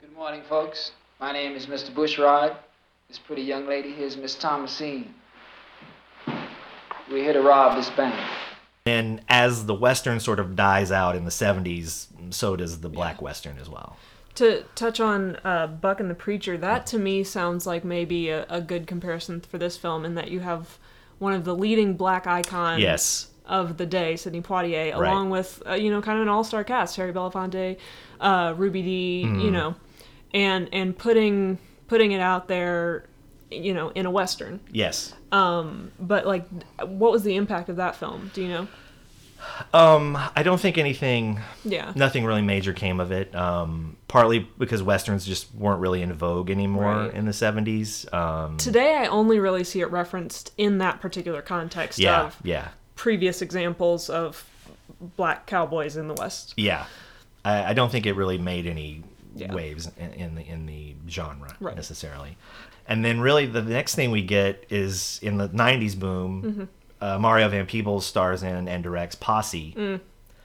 Good 0.00 0.14
morning, 0.14 0.40
folks. 0.48 0.92
My 1.20 1.30
name 1.30 1.54
is 1.54 1.66
Mr. 1.66 1.92
Bushrod. 1.92 2.56
This 3.06 3.18
pretty 3.18 3.42
young 3.42 3.66
lady 3.66 3.92
here 3.92 4.06
is 4.06 4.16
Miss 4.16 4.34
Thomasine. 4.34 5.12
We're 7.10 7.22
here 7.22 7.34
to 7.34 7.42
rob 7.42 7.76
this 7.76 7.90
bank. 7.90 8.18
And 8.86 9.20
as 9.28 9.66
the 9.66 9.74
Western 9.74 10.18
sort 10.18 10.40
of 10.40 10.56
dies 10.56 10.90
out 10.90 11.16
in 11.16 11.26
the 11.26 11.30
70s, 11.30 12.06
so 12.30 12.56
does 12.56 12.80
the 12.80 12.88
Black 12.88 13.20
Western 13.20 13.58
as 13.58 13.68
well. 13.68 13.98
To 14.36 14.62
touch 14.74 15.00
on 15.00 15.36
uh, 15.44 15.66
Buck 15.66 16.00
and 16.00 16.08
the 16.08 16.14
Preacher, 16.14 16.56
that 16.56 16.86
to 16.86 16.98
me 16.98 17.24
sounds 17.24 17.66
like 17.66 17.84
maybe 17.84 18.30
a, 18.30 18.46
a 18.48 18.62
good 18.62 18.86
comparison 18.86 19.42
for 19.42 19.58
this 19.58 19.76
film 19.76 20.06
in 20.06 20.14
that 20.14 20.30
you 20.30 20.40
have 20.40 20.78
one 21.18 21.32
of 21.32 21.44
the 21.44 21.54
leading 21.54 21.94
black 21.94 22.26
icons 22.26 22.80
Yes. 22.82 23.28
of 23.46 23.76
the 23.76 23.86
day, 23.86 24.16
Sidney 24.16 24.40
Poitier, 24.42 24.94
along 24.94 25.30
with, 25.30 25.62
uh, 25.68 25.74
you 25.74 25.90
know, 25.90 26.00
kind 26.02 26.18
of 26.18 26.22
an 26.22 26.28
all 26.28 26.44
star 26.44 26.64
cast, 26.64 26.96
Harry 26.96 27.12
Belafonte, 27.12 27.76
uh, 28.20 28.54
Ruby 28.56 28.82
Dee, 28.82 29.22
Mm-hmm. 29.26 29.40
you 29.40 29.50
know, 29.50 29.74
and, 30.34 30.68
and 30.72 30.96
putting, 30.96 31.58
putting 31.88 32.12
it 32.12 32.20
out 32.20 32.48
there, 32.48 33.04
you 33.50 33.72
know, 33.74 33.88
in 33.90 34.04
a 34.06 34.10
Western. 34.10 34.60
Yes. 34.70 35.14
Um, 35.32 35.90
but, 35.98 36.26
like, 36.26 36.46
what 36.80 37.10
was 37.12 37.22
the 37.22 37.36
impact 37.36 37.68
of 37.68 37.76
that 37.76 37.96
film? 37.96 38.30
Do 38.34 38.42
you 38.42 38.48
know? 38.48 38.68
Um, 39.74 40.16
I 40.36 40.42
don't 40.42 40.60
think 40.60 40.78
anything, 40.78 41.40
Yeah. 41.64 41.92
nothing 41.94 42.24
really 42.24 42.42
major 42.42 42.72
came 42.72 43.00
of 43.00 43.12
it. 43.12 43.34
Um, 43.34 43.96
partly 44.08 44.40
because 44.58 44.82
Westerns 44.82 45.26
just 45.26 45.54
weren't 45.54 45.80
really 45.80 46.02
in 46.02 46.12
vogue 46.12 46.50
anymore 46.50 46.84
Right. 47.04 47.14
in 47.14 47.26
the 47.26 47.32
70s. 47.32 48.06
Um, 48.12 48.56
Today, 48.56 48.96
I 48.96 49.06
only 49.06 49.38
really 49.38 49.64
see 49.64 49.80
it 49.80 49.90
referenced 49.90 50.52
in 50.56 50.78
that 50.78 51.00
particular 51.00 51.42
context 51.42 51.98
yeah, 51.98 52.22
of 52.26 52.36
yeah. 52.42 52.68
previous 52.96 53.42
examples 53.42 54.08
of 54.10 54.44
black 55.16 55.46
cowboys 55.46 55.96
in 55.96 56.08
the 56.08 56.14
West. 56.14 56.54
Yeah, 56.56 56.84
I, 57.44 57.66
I 57.66 57.72
don't 57.74 57.90
think 57.92 58.06
it 58.06 58.14
really 58.14 58.38
made 58.38 58.66
any 58.66 59.02
Yeah. 59.36 59.52
waves 59.54 59.88
in, 59.98 60.12
in 60.14 60.34
the 60.34 60.42
in 60.48 60.66
the 60.66 60.94
genre 61.08 61.54
Right. 61.60 61.76
necessarily. 61.76 62.36
And 62.88 63.04
then 63.04 63.20
really 63.20 63.44
the 63.46 63.62
next 63.62 63.94
thing 63.94 64.10
we 64.10 64.22
get 64.22 64.64
is 64.70 65.20
in 65.22 65.36
the 65.36 65.48
'90s 65.50 65.94
boom. 65.98 66.42
Mm-hmm. 66.42 66.64
Uh, 67.00 67.18
Mario 67.18 67.48
Van 67.48 67.66
Peebles 67.66 68.04
stars 68.06 68.42
in 68.42 68.66
and 68.68 68.82
directs 68.82 69.14
Posse. 69.14 69.74
Mm. 69.76 70.00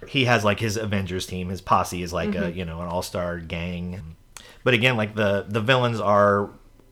He 0.08 0.26
has 0.26 0.44
like 0.44 0.60
his 0.60 0.76
Avengers 0.78 1.26
team. 1.26 1.50
His 1.50 1.62
posse 1.62 2.04
is 2.04 2.12
like 2.14 2.30
Mm-hmm. 2.32 2.44
a 2.44 2.50
you 2.50 2.66
know 2.66 2.82
an 2.82 2.88
all 2.88 3.02
star 3.02 3.40
gang. 3.40 4.16
But 4.64 4.74
again, 4.74 4.98
like 4.98 5.16
the 5.16 5.46
the 5.48 5.62
villains 5.62 6.00
are 6.00 6.50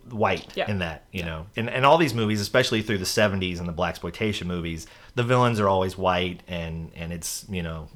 white 0.10 0.48
Yeah. 0.56 0.70
in 0.70 0.80
that 0.80 1.06
you 1.12 1.24
know 1.24 1.46
and, 1.56 1.70
in 1.70 1.86
all 1.86 1.98
these 1.98 2.14
movies 2.14 2.42
especially 2.42 2.82
through 2.82 2.98
the 2.98 3.06
70s 3.06 3.60
and 3.60 3.68
the 3.68 3.72
black 3.72 3.92
exploitation 3.92 4.46
movies 4.48 4.86
the 5.16 5.24
villains 5.24 5.58
are 5.58 5.70
always 5.70 5.98
white 5.98 6.42
and 6.50 6.92
and 6.96 7.14
it's 7.14 7.46
you 7.50 7.62
know 7.64 7.88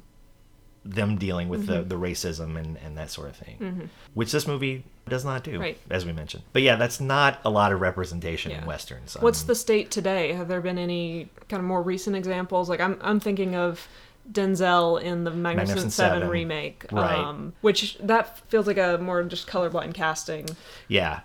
them 0.84 1.18
dealing 1.18 1.48
with 1.48 1.62
Mm-hmm. 1.66 1.88
the, 1.88 1.96
the 1.96 1.96
racism 1.96 2.56
and, 2.56 2.78
and 2.78 2.96
that 2.96 3.10
sort 3.10 3.28
of 3.28 3.36
thing, 3.36 3.90
which 4.14 4.30
this 4.32 4.46
movie 4.46 4.84
does 5.08 5.24
not 5.24 5.44
do, 5.44 5.60
Right. 5.60 5.78
as 5.90 6.04
we 6.04 6.12
mentioned. 6.12 6.42
But 6.52 6.62
yeah, 6.62 6.76
that's 6.76 7.00
not 7.00 7.38
a 7.44 7.50
lot 7.50 7.72
of 7.72 7.80
representation 7.80 8.50
in 8.50 8.60
Yeah. 8.60 8.66
westerns. 8.66 9.16
What's 9.20 9.42
Um, 9.42 9.46
the 9.48 9.54
state 9.54 9.90
today? 9.90 10.32
Have 10.32 10.48
there 10.48 10.60
been 10.60 10.78
any 10.78 11.28
kind 11.48 11.60
of 11.60 11.64
more 11.66 11.82
recent 11.82 12.16
examples? 12.16 12.68
Like 12.68 12.80
I'm 12.80 12.98
I'm 13.00 13.20
thinking 13.20 13.54
of 13.54 13.86
Denzel 14.30 15.00
in 15.00 15.22
the 15.22 15.30
Magnificent, 15.30 15.44
Magnificent 15.68 15.92
Seven, 15.92 16.18
Seven. 16.18 16.28
remake, 16.28 16.86
Right. 16.90 17.16
um, 17.18 17.52
which 17.60 17.96
that 17.98 18.40
feels 18.48 18.66
like 18.66 18.78
a 18.78 18.98
more 19.00 19.22
just 19.22 19.46
colorblind 19.46 19.94
casting. 19.94 20.46
yeah, 20.88 21.20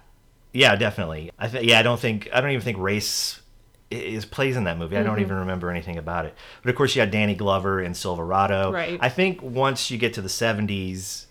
yeah, 0.53 0.75
definitely. 0.75 1.31
I 1.39 1.47
think 1.47 1.67
yeah, 1.67 1.79
I 1.79 1.81
don't 1.81 1.99
think 1.99 2.29
I 2.31 2.39
don't 2.41 2.51
even 2.51 2.63
think 2.63 2.77
race 2.77 3.39
is 3.89 4.25
plays 4.25 4.55
in 4.55 4.65
that 4.65 4.77
movie. 4.77 4.95
I 4.95 4.99
Mm-hmm. 4.99 5.09
don't 5.09 5.19
even 5.21 5.37
remember 5.37 5.71
anything 5.71 5.97
about 5.97 6.25
it. 6.25 6.35
But 6.63 6.69
of 6.69 6.75
course, 6.75 6.95
you 6.95 7.01
had 7.01 7.09
Danny 7.11 7.33
Glover 7.35 7.81
in 7.81 7.93
Silverado. 7.95 8.71
Right. 8.71 8.99
I 9.01 9.09
think 9.09 9.41
once 9.41 9.89
you 9.89 9.97
get 9.97 10.13
to 10.13 10.21
the 10.21 10.29
'70s, 10.29 11.25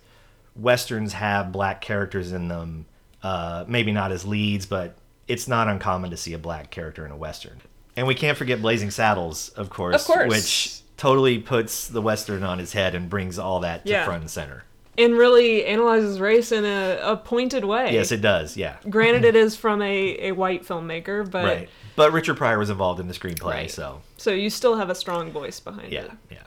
westerns 0.60 1.12
have 1.14 1.52
black 1.52 1.80
characters 1.80 2.32
in 2.32 2.48
them. 2.48 2.86
Uh, 3.22 3.64
maybe 3.68 3.92
not 3.92 4.12
as 4.12 4.24
leads, 4.24 4.64
but 4.66 4.96
it's 5.28 5.46
not 5.46 5.68
uncommon 5.68 6.10
to 6.10 6.16
see 6.16 6.32
a 6.32 6.38
black 6.38 6.70
character 6.70 7.04
in 7.04 7.12
a 7.12 7.16
western. 7.16 7.60
And 7.96 8.06
we 8.06 8.14
can't 8.14 8.38
forget 8.38 8.62
Blazing 8.62 8.90
Saddles, 8.90 9.50
of 9.50 9.68
course, 9.68 9.94
Of 10.00 10.06
course. 10.06 10.28
which 10.28 10.80
totally 10.96 11.38
puts 11.38 11.88
the 11.88 12.00
western 12.00 12.42
on 12.42 12.60
its 12.60 12.72
head 12.72 12.94
and 12.94 13.10
brings 13.10 13.38
all 13.38 13.60
that 13.60 13.84
to 13.84 13.92
Yeah. 13.92 14.04
front 14.04 14.22
and 14.22 14.30
center. 14.30 14.64
And 14.96 15.16
really 15.16 15.64
analyzes 15.66 16.18
race 16.20 16.50
in 16.50 16.64
a, 16.64 16.98
a 17.02 17.16
pointed 17.16 17.64
way. 17.64 17.92
Yes, 17.92 18.10
it 18.10 18.20
does. 18.22 18.56
Yeah. 18.56 18.76
Granted, 18.88 19.24
it 19.24 19.36
is 19.44 19.54
from 19.56 19.82
a, 19.82 20.28
a 20.28 20.32
white 20.32 20.62
filmmaker, 20.64 21.30
but 21.30 21.44
Right. 21.44 21.68
But 21.96 22.12
Richard 22.12 22.36
Pryor 22.38 22.58
was 22.58 22.70
involved 22.70 23.00
in 23.00 23.08
the 23.08 23.14
screenplay, 23.14 23.52
Right. 23.52 23.70
so 23.70 24.00
so 24.16 24.30
you 24.30 24.48
still 24.48 24.76
have 24.76 24.88
a 24.88 24.94
strong 24.94 25.30
voice 25.30 25.60
behind 25.60 25.92
yeah, 25.92 26.04
it. 26.04 26.10
yeah. 26.30 26.38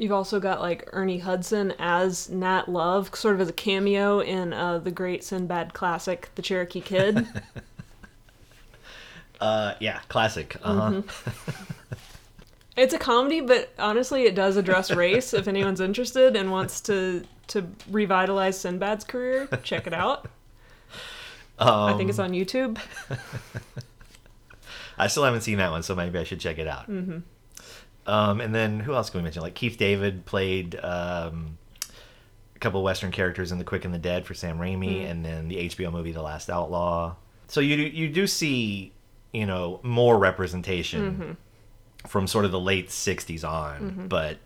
You've 0.00 0.12
also 0.12 0.40
got 0.40 0.62
like 0.62 0.88
Ernie 0.94 1.18
Hudson 1.18 1.74
as 1.78 2.30
Nat 2.30 2.70
Love, 2.70 3.14
sort 3.14 3.34
of 3.34 3.40
as 3.42 3.50
a 3.50 3.52
cameo 3.52 4.20
in 4.20 4.54
uh, 4.54 4.78
the 4.78 4.90
great 4.90 5.22
Sinbad 5.22 5.74
classic, 5.74 6.30
The 6.36 6.42
Cherokee 6.42 6.80
Kid. 6.80 7.26
Uh, 9.40 9.74
yeah, 9.80 10.00
classic. 10.08 10.54
Uh-huh. 10.62 10.90
Mm-hmm. 10.90 11.94
it's 12.76 12.92
a 12.92 12.98
comedy, 12.98 13.40
but 13.40 13.72
honestly, 13.78 14.24
it 14.24 14.34
does 14.34 14.58
address 14.58 14.90
race. 14.90 15.32
if 15.32 15.48
anyone's 15.48 15.80
interested 15.80 16.36
and 16.36 16.50
wants 16.50 16.82
to 16.82 17.24
to 17.46 17.66
revitalize 17.90 18.60
Sinbad's 18.60 19.02
career, 19.02 19.48
check 19.62 19.86
it 19.86 19.94
out. 19.94 20.28
I 21.58 21.94
think 21.96 22.10
it's 22.10 22.18
on 22.18 22.32
YouTube. 22.32 22.78
I 24.98 25.06
still 25.06 25.24
haven't 25.24 25.40
seen 25.40 25.56
that 25.56 25.70
one, 25.70 25.82
so 25.82 25.94
maybe 25.94 26.18
I 26.18 26.24
should 26.24 26.40
check 26.40 26.58
it 26.58 26.68
out. 26.68 26.90
Mm-hmm. 26.90 27.20
Um, 28.10 28.40
and 28.40 28.54
then 28.54 28.80
who 28.80 28.94
else 28.94 29.08
can 29.10 29.20
we 29.20 29.24
mention? 29.24 29.42
Like 29.42 29.54
Keith 29.54 29.76
David 29.78 30.24
played 30.26 30.74
um, 30.82 31.58
a 32.56 32.58
couple 32.58 32.80
of 32.80 32.84
Western 32.84 33.10
characters 33.12 33.52
in 33.52 33.58
The 33.58 33.64
Quick 33.64 33.84
and 33.84 33.94
the 33.94 33.98
Dead 33.98 34.26
for 34.26 34.34
Sam 34.34 34.58
Raimi, 34.58 35.08
and 35.08 35.24
then 35.24 35.48
the 35.48 35.56
HBO 35.68 35.92
movie 35.92 36.12
The 36.12 36.22
Last 36.22 36.50
Outlaw. 36.50 37.14
So 37.48 37.60
you 37.60 37.76
do, 37.76 37.82
you 37.82 38.08
do 38.08 38.26
see 38.26 38.92
you 39.32 39.46
know 39.46 39.78
more 39.82 40.18
representation 40.18 41.36
from 42.08 42.26
sort 42.26 42.44
of 42.44 42.50
the 42.50 42.60
late 42.60 42.88
'60s 42.88 43.44
on, 43.48 44.06
but 44.08 44.38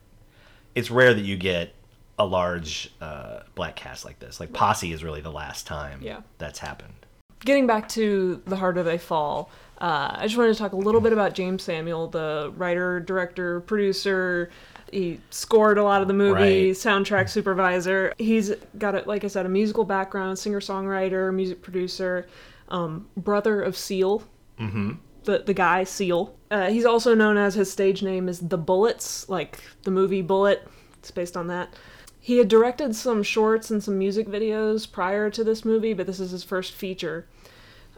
it's 0.74 0.90
rare 0.90 1.14
that 1.14 1.22
you 1.22 1.36
get 1.36 1.72
a 2.18 2.24
large 2.26 2.92
uh, 3.00 3.40
black 3.54 3.76
cast 3.76 4.04
like 4.04 4.18
this. 4.18 4.40
Like 4.40 4.52
Posse 4.52 4.92
is 4.92 5.02
really 5.02 5.20
the 5.20 5.32
last 5.32 5.66
time 5.66 6.00
Yeah. 6.02 6.20
that's 6.38 6.58
happened. 6.58 7.03
Getting 7.44 7.66
back 7.66 7.88
to 7.90 8.40
The 8.46 8.56
Harder 8.56 8.82
They 8.82 8.96
Fall, 8.98 9.50
uh, 9.78 10.16
I 10.16 10.22
just 10.22 10.36
wanted 10.36 10.54
to 10.54 10.58
talk 10.58 10.72
a 10.72 10.76
little 10.76 11.00
bit 11.00 11.12
about 11.12 11.34
Jeymes 11.34 11.60
Samuel, 11.60 12.08
the 12.08 12.52
writer, 12.56 13.00
director, 13.00 13.60
producer. 13.60 14.50
He 14.90 15.20
scored 15.30 15.76
a 15.76 15.82
lot 15.82 16.00
of 16.00 16.08
the 16.08 16.14
movie, 16.14 16.68
Right. 16.68 16.70
soundtrack 16.74 17.28
supervisor. 17.28 18.14
He's 18.18 18.52
got, 18.78 18.94
a, 18.94 19.02
like 19.06 19.24
I 19.24 19.26
said, 19.26 19.44
a 19.44 19.48
musical 19.50 19.84
background, 19.84 20.38
singer 20.38 20.60
songwriter, 20.60 21.34
music 21.34 21.60
producer, 21.60 22.26
um, 22.70 23.08
brother 23.16 23.60
of 23.60 23.76
Seal. 23.76 24.22
Mm-hmm. 24.58 24.92
The, 25.24 25.38
the 25.44 25.54
guy 25.54 25.84
Seal. 25.84 26.34
Uh, 26.50 26.70
he's 26.70 26.84
also 26.86 27.14
known 27.14 27.36
as 27.36 27.54
his 27.54 27.70
stage 27.70 28.02
name 28.02 28.28
is 28.28 28.40
The 28.40 28.58
Bullitts, 28.58 29.28
like 29.28 29.58
the 29.82 29.90
movie 29.90 30.22
Bullitt. 30.22 30.66
It's 30.98 31.10
based 31.10 31.36
on 31.36 31.48
that. 31.48 31.74
He 32.20 32.38
had 32.38 32.48
directed 32.48 32.94
some 32.96 33.22
shorts 33.22 33.70
and 33.70 33.82
some 33.84 33.98
music 33.98 34.28
videos 34.28 34.90
prior 34.90 35.28
to 35.28 35.44
this 35.44 35.62
movie, 35.62 35.92
but 35.92 36.06
this 36.06 36.20
is 36.20 36.30
his 36.30 36.42
first 36.44 36.72
feature. 36.72 37.26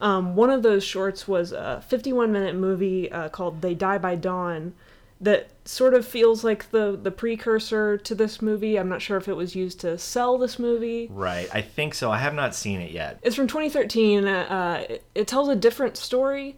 Um, 0.01 0.37
one 0.37 0.51
of 0.51 0.63
those 0.63 0.85
shorts 0.85 1.27
was 1.27 1.53
a 1.53 1.83
51 1.89 2.33
minute 2.33 2.55
movie 2.55 3.11
uh, 3.11 3.29
called 3.29 3.63
They 3.63 3.75
Die 3.75 3.99
by 3.99 4.15
Dawn 4.15 4.75
that 5.21 5.49
sort 5.65 5.95
of 5.95 6.07
feels 6.07 6.45
like 6.45 6.71
the, 6.71 6.99
the 7.03 7.11
precursor 7.11 7.97
to 7.97 8.15
this 8.15 8.43
movie. 8.43 8.79
I'm 8.79 8.89
not 8.89 9.01
sure 9.01 9.17
if 9.17 9.29
it 9.29 9.35
was 9.35 9.55
used 9.55 9.81
to 9.81 9.97
sell 9.97 10.37
this 10.37 10.59
movie. 10.59 11.09
Right. 11.11 11.49
I 11.55 11.63
think 11.63 11.95
so. 11.95 12.11
I 12.11 12.19
have 12.19 12.35
not 12.35 12.55
seen 12.55 12.81
it 12.81 12.91
yet. 12.91 13.19
It's 13.23 13.35
from 13.35 13.47
2013. 13.47 14.27
Uh, 14.27 14.85
it, 14.89 15.05
it 15.15 15.27
tells 15.27 15.49
a 15.49 15.57
different 15.57 15.97
story 15.97 16.57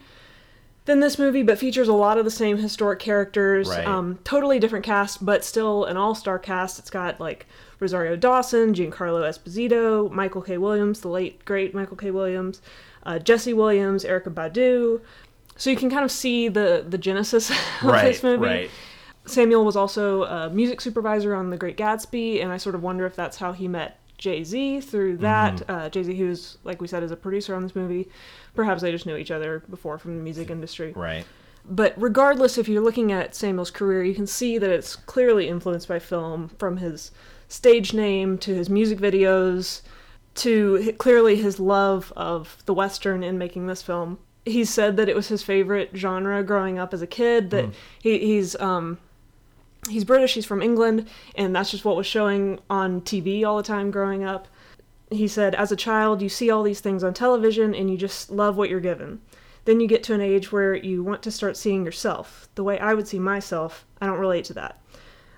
than 0.86 0.98
this 0.98 1.18
movie, 1.18 1.44
but 1.44 1.58
features 1.58 1.86
a 1.86 1.92
lot 1.92 2.18
of 2.18 2.24
the 2.24 2.30
same 2.30 2.56
historic 2.56 2.98
characters. 2.98 3.68
Right. 3.68 3.86
Um, 3.86 4.18
totally 4.24 4.58
different 4.58 4.84
cast, 4.84 5.24
but 5.24 5.44
still 5.44 5.84
an 5.84 5.96
all 5.96 6.16
star 6.16 6.38
cast. 6.38 6.80
It's 6.80 6.90
got 6.90 7.20
like 7.20 7.46
Rosario 7.78 8.16
Dawson, 8.16 8.74
Giancarlo 8.74 9.22
Esposito, 9.22 10.10
Michael 10.10 10.42
K. 10.42 10.58
Williams, 10.58 11.00
the 11.00 11.08
late 11.08 11.44
great 11.44 11.74
Michael 11.74 11.96
K. 11.96 12.10
Williams, 12.10 12.60
uh, 13.08 13.18
Jesse 13.18 13.54
Williams, 13.54 14.04
Erykah 14.04 14.34
Badu. 14.34 15.00
So 15.56 15.70
you 15.70 15.76
can 15.76 15.90
kind 15.90 16.04
of 16.04 16.10
see 16.12 16.48
the 16.48 16.84
the 16.88 16.98
genesis 16.98 17.50
of 17.50 17.56
Right. 17.82 18.04
this 18.04 18.22
movie. 18.22 18.44
Right. 18.44 18.70
Samuel 19.26 19.64
was 19.64 19.76
also 19.76 20.22
a 20.24 20.48
music 20.50 20.80
supervisor 20.80 21.34
on 21.34 21.50
The 21.50 21.56
Great 21.56 21.76
Gatsby, 21.76 22.42
and 22.42 22.50
I 22.52 22.56
sort 22.56 22.74
of 22.74 22.82
wonder 22.82 23.04
if 23.04 23.14
that's 23.16 23.36
how 23.36 23.52
he 23.52 23.68
met 23.68 23.98
Jay 24.16 24.42
Z 24.44 24.80
through 24.82 25.18
that. 25.18 25.56
Mm-hmm. 25.56 25.70
Uh, 25.70 25.88
Jay 25.90 26.02
Z, 26.02 26.14
who's, 26.16 26.56
like 26.64 26.80
we 26.80 26.88
said, 26.88 27.02
is 27.02 27.10
a 27.10 27.16
producer 27.16 27.54
on 27.54 27.62
this 27.62 27.76
movie. 27.76 28.08
Perhaps 28.54 28.80
they 28.82 28.90
just 28.90 29.04
knew 29.06 29.16
each 29.16 29.30
other 29.30 29.62
before 29.68 29.98
from 29.98 30.16
the 30.16 30.22
music 30.22 30.50
industry. 30.50 30.92
Right. 30.96 31.24
But 31.70 31.92
regardless, 31.98 32.56
if 32.56 32.68
you're 32.68 32.82
looking 32.82 33.12
at 33.12 33.34
Samuel's 33.34 33.70
career, 33.70 34.02
you 34.02 34.14
can 34.14 34.26
see 34.26 34.56
that 34.56 34.70
it's 34.70 34.96
clearly 34.96 35.48
influenced 35.48 35.88
by 35.88 35.98
film 35.98 36.48
from 36.58 36.78
his 36.78 37.10
stage 37.48 37.92
name 37.92 38.38
to 38.38 38.54
his 38.54 38.70
music 38.70 38.98
videos 38.98 39.82
to 40.36 40.94
clearly 40.98 41.36
his 41.36 41.58
love 41.58 42.12
of 42.16 42.58
the 42.66 42.74
Western 42.74 43.22
in 43.22 43.38
making 43.38 43.66
this 43.66 43.82
film. 43.82 44.18
He 44.44 44.64
said 44.64 44.96
that 44.96 45.08
it 45.08 45.16
was 45.16 45.28
his 45.28 45.42
favorite 45.42 45.90
genre 45.94 46.42
growing 46.42 46.78
up 46.78 46.94
as 46.94 47.02
a 47.02 47.06
kid, 47.06 47.50
that 47.50 47.66
he, 48.00 48.18
he's 48.18 48.54
um, 48.60 48.98
he's 49.88 50.04
British, 50.04 50.34
he's 50.34 50.46
from 50.46 50.62
England, 50.62 51.08
and 51.34 51.54
that's 51.54 51.70
just 51.70 51.84
what 51.84 51.96
was 51.96 52.06
showing 52.06 52.58
on 52.70 53.00
TV 53.02 53.44
all 53.44 53.56
the 53.56 53.62
time 53.62 53.90
growing 53.90 54.24
up. 54.24 54.48
He 55.10 55.28
said, 55.28 55.54
as 55.54 55.72
a 55.72 55.76
child, 55.76 56.20
you 56.20 56.28
see 56.28 56.50
all 56.50 56.62
these 56.62 56.80
things 56.80 57.02
on 57.02 57.14
television 57.14 57.74
and 57.74 57.90
you 57.90 57.96
just 57.96 58.30
love 58.30 58.56
what 58.56 58.68
you're 58.68 58.80
given. 58.80 59.20
Then 59.64 59.80
you 59.80 59.86
get 59.86 60.02
to 60.04 60.14
an 60.14 60.20
age 60.20 60.52
where 60.52 60.74
you 60.74 61.02
want 61.02 61.22
to 61.22 61.30
start 61.30 61.56
seeing 61.56 61.84
yourself. 61.84 62.48
The 62.54 62.64
way 62.64 62.78
I 62.78 62.94
would 62.94 63.08
see 63.08 63.18
myself, 63.18 63.86
I 64.00 64.06
don't 64.06 64.18
relate 64.18 64.44
to 64.46 64.54
that. 64.54 64.80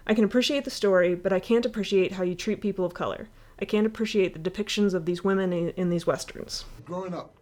I 0.07 0.15
can 0.15 0.25
appreciate 0.25 0.65
the 0.65 0.71
story, 0.71 1.15
but 1.15 1.33
I 1.33 1.41
can't 1.41 1.67
appreciate 1.67 2.13
how 2.13 2.25
you 2.25 2.35
treat 2.35 2.61
people 2.61 2.85
of 2.85 2.95
color. 2.95 3.29
I 3.61 3.65
can't 3.67 3.87
appreciate 3.87 4.33
the 4.33 4.51
depictions 4.51 4.95
of 4.95 5.05
these 5.05 5.23
women 5.23 5.53
in, 5.53 5.71
in 5.71 5.91
these 5.91 6.07
westerns. 6.07 6.65
growing 6.85 7.15
up 7.15 7.35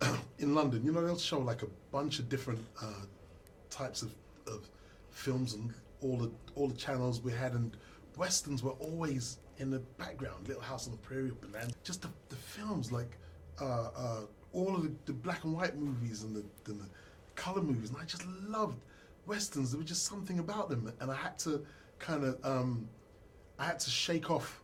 in 0.38 0.54
London, 0.54 0.84
you 0.84 0.92
know, 0.92 1.04
they'll 1.04 1.18
show 1.18 1.40
like 1.40 1.62
a 1.62 1.68
bunch 1.90 2.18
of 2.18 2.28
different 2.28 2.60
uh, 2.80 3.04
types 3.70 4.02
of, 4.02 4.14
of 4.46 4.68
films 5.10 5.54
and 5.54 5.72
all 6.02 6.16
the 6.18 6.30
all 6.54 6.68
the 6.68 6.76
channels 6.76 7.20
we 7.20 7.32
had, 7.32 7.52
and 7.52 7.76
westerns 8.16 8.62
were 8.62 8.72
always 8.72 9.38
in 9.58 9.70
the 9.70 9.78
background. 9.98 10.46
Little 10.46 10.62
House 10.62 10.86
on 10.86 10.92
the 10.92 10.98
Prairie, 10.98 11.32
Bonanza, 11.40 11.74
just 11.82 12.02
the, 12.02 12.08
the 12.28 12.36
films 12.36 12.92
like 12.92 13.16
uh, 13.60 13.88
uh, 13.96 14.20
all 14.52 14.76
of 14.76 14.82
the, 14.82 14.92
the 15.06 15.12
black 15.12 15.44
and 15.44 15.54
white 15.54 15.76
movies 15.76 16.22
and 16.22 16.36
the, 16.36 16.44
the 16.64 16.76
color 17.34 17.62
movies, 17.62 17.90
and 17.90 17.98
I 18.00 18.04
just 18.04 18.24
loved 18.46 18.78
westerns. 19.26 19.72
There 19.72 19.78
was 19.78 19.88
just 19.88 20.04
something 20.04 20.38
about 20.38 20.68
them, 20.68 20.92
and 21.00 21.10
I 21.10 21.14
had 21.14 21.38
to 21.40 21.64
kind 21.98 22.24
of 22.24 22.38
um, 22.44 22.88
I 23.58 23.64
had 23.64 23.80
to 23.80 23.90
shake 23.90 24.30
off 24.30 24.62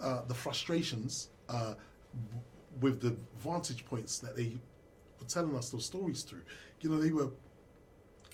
uh, 0.00 0.22
the 0.26 0.34
frustrations 0.34 1.28
uh, 1.48 1.74
with 2.80 3.00
the 3.00 3.16
vantage 3.38 3.84
points 3.84 4.18
that 4.18 4.36
they 4.36 4.56
were 5.18 5.26
telling 5.26 5.54
us 5.56 5.70
those 5.70 5.84
stories 5.84 6.22
through. 6.22 6.42
You 6.80 6.90
know, 6.90 6.98
they 6.98 7.10
were 7.10 7.30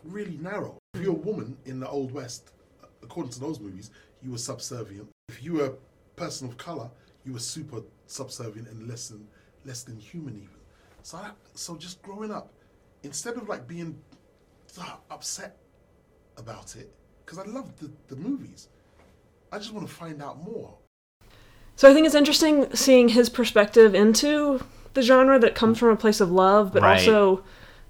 really 0.04 0.36
narrow. 0.38 0.78
If 0.94 1.02
you're 1.02 1.12
a 1.12 1.18
woman 1.18 1.56
in 1.64 1.80
the 1.80 1.88
Old 1.88 2.12
West, 2.12 2.52
according 3.02 3.32
to 3.32 3.40
those 3.40 3.60
movies, 3.60 3.90
you 4.22 4.30
were 4.30 4.38
subservient. 4.38 5.08
If 5.28 5.42
you 5.42 5.54
were 5.54 5.66
a 5.66 5.74
person 6.16 6.48
of 6.48 6.56
color, 6.56 6.90
you 7.24 7.32
were 7.32 7.38
super 7.38 7.82
subservient 8.06 8.68
and 8.68 8.88
less 8.88 9.08
than 9.08 9.26
less 9.64 9.82
than 9.82 9.98
human 9.98 10.36
even. 10.36 10.48
So, 11.02 11.20
so 11.54 11.76
just 11.76 12.00
growing 12.02 12.30
up, 12.30 12.52
instead 13.02 13.36
of 13.36 13.48
like 13.48 13.66
being 13.66 13.98
uh, 14.80 14.96
upset 15.10 15.56
about 16.36 16.76
it, 16.76 16.92
because 17.24 17.38
I 17.38 17.44
loved 17.44 17.78
the, 17.78 17.90
the 18.06 18.16
movies, 18.16 18.68
I 19.50 19.58
just 19.58 19.72
want 19.72 19.88
to 19.88 19.92
find 19.92 20.22
out 20.22 20.42
more. 20.42 20.76
So 21.76 21.90
I 21.90 21.94
think 21.94 22.06
it's 22.06 22.14
interesting 22.14 22.74
seeing 22.74 23.10
his 23.10 23.28
perspective 23.28 23.94
into 23.94 24.60
the 24.94 25.02
genre 25.02 25.38
that 25.38 25.54
comes 25.54 25.78
from 25.78 25.90
a 25.90 25.96
place 25.96 26.20
of 26.20 26.30
love, 26.30 26.72
but 26.72 26.82
Right. 26.82 26.98
also 26.98 27.42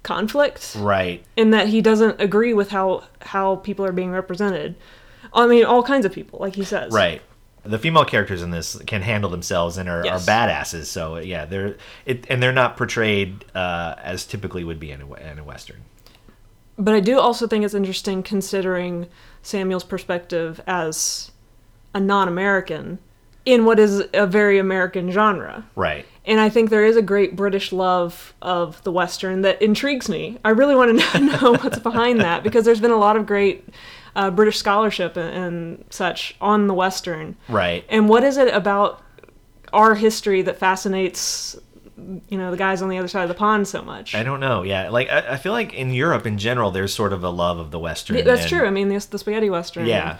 conflict. 0.03 0.75
Right. 0.79 1.25
in 1.37 1.51
that 1.51 1.69
he 1.69 1.81
doesn't 1.81 2.21
agree 2.21 2.53
with 2.55 2.71
how 2.71 3.05
how 3.23 3.57
people 3.57 3.85
are 3.85 3.93
being 3.93 4.11
represented. 4.11 4.77
I 5.35 5.47
mean, 5.47 5.65
all 5.65 5.83
kinds 5.83 6.05
of 6.07 6.13
people, 6.13 6.39
like 6.41 6.55
he 6.55 6.65
says. 6.65 6.93
Right. 6.93 7.23
The 7.65 7.79
female 7.79 8.05
characters 8.05 8.43
in 8.43 8.53
this 8.53 8.77
can 8.87 9.03
handle 9.03 9.29
themselves 9.29 9.77
and 9.77 9.89
are, 9.89 10.05
Yes. 10.05 10.27
are 10.29 10.31
badasses. 10.31 10.85
So 10.87 11.17
yeah, 11.19 11.45
they're 11.45 11.77
it, 12.07 12.25
and 12.31 12.41
they're 12.43 12.53
not 12.53 12.77
portrayed 12.77 13.45
uh, 13.55 13.97
as 14.03 14.25
typically 14.25 14.63
would 14.65 14.79
be 14.79 14.91
in 14.93 15.03
a, 15.03 15.15
in 15.15 15.39
a 15.41 15.45
western. 15.45 15.83
But 16.79 16.95
I 16.95 17.01
do 17.01 17.19
also 17.19 17.47
think 17.49 17.65
it's 17.65 17.75
interesting 17.75 18.23
considering 18.23 19.07
Samuel's 19.43 19.83
perspective 19.85 20.61
as 20.67 21.31
a 21.95 21.99
non-American 22.01 22.99
in 23.47 23.65
what 23.65 23.79
is 23.79 24.03
a 24.13 24.27
very 24.27 24.59
American 24.59 25.11
genre. 25.11 25.65
Right. 25.77 26.05
And 26.27 26.41
I 26.41 26.49
think 26.49 26.71
there 26.71 26.85
is 26.85 26.97
a 26.97 27.03
great 27.03 27.37
British 27.37 27.73
love 27.73 28.35
of 28.43 28.83
the 28.83 28.91
Western 28.91 29.43
that 29.43 29.63
intrigues 29.63 30.09
me. 30.09 30.39
I 30.45 30.51
really 30.51 30.75
want 30.75 31.01
to 31.01 31.21
know 31.21 31.53
what's 31.53 31.79
behind 31.79 32.21
that 32.21 32.43
because 32.43 32.65
there's 32.65 32.81
been 32.81 32.91
a 32.91 32.99
lot 32.99 33.17
of 33.17 33.25
great 33.25 33.69
uh, 34.17 34.31
British 34.33 34.59
scholarship 34.59 35.17
and, 35.17 35.33
and 35.33 35.85
such 35.91 36.35
on 36.41 36.67
the 36.67 36.75
Western. 36.75 37.37
Right. 37.49 37.85
And 37.89 38.09
what 38.09 38.25
is 38.25 38.37
it 38.37 38.53
about 38.53 39.01
our 39.73 39.95
history 39.95 40.43
that 40.43 40.59
fascinates, 40.59 41.57
you 42.29 42.39
know, 42.39 42.51
the 42.51 42.57
guys 42.57 42.83
on 42.83 42.89
the 42.89 42.99
other 42.99 43.09
side 43.09 43.23
of 43.23 43.29
the 43.29 43.35
pond 43.35 43.69
so 43.69 43.83
much? 43.83 44.17
I 44.17 44.25
don't 44.25 44.41
know. 44.41 44.63
Yeah, 44.65 44.89
like 44.89 45.09
I, 45.09 45.35
I 45.35 45.37
feel 45.37 45.53
like 45.53 45.73
in 45.73 45.93
Europe 45.93 46.27
in 46.27 46.39
general, 46.39 46.73
there's 46.73 46.93
sort 46.93 47.13
of 47.13 47.23
a 47.23 47.31
love 47.31 47.59
of 47.59 47.71
the 47.71 47.79
western. 47.79 48.25
That's 48.25 48.43
and- 48.43 48.51
true. 48.51 48.67
I 48.67 48.71
mean, 48.71 48.89
the, 48.89 49.07
the 49.09 49.19
spaghetti 49.19 49.51
western. 49.51 49.87
Yeah. 49.87 50.19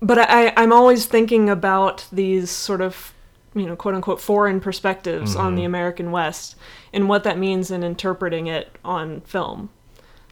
But 0.00 0.18
I, 0.18 0.52
I'm 0.56 0.72
always 0.72 1.06
thinking 1.06 1.50
about 1.50 2.06
these 2.12 2.50
sort 2.50 2.80
of, 2.80 3.12
you 3.54 3.66
know, 3.66 3.74
quote 3.76 3.94
unquote 3.94 4.20
foreign 4.20 4.60
perspectives 4.60 5.34
on 5.34 5.48
Mm-hmm. 5.48 5.56
the 5.56 5.64
American 5.64 6.10
West 6.12 6.54
and 6.92 7.08
what 7.08 7.24
that 7.24 7.38
means 7.38 7.70
in 7.70 7.82
interpreting 7.82 8.46
it 8.46 8.70
on 8.84 9.20
film. 9.22 9.70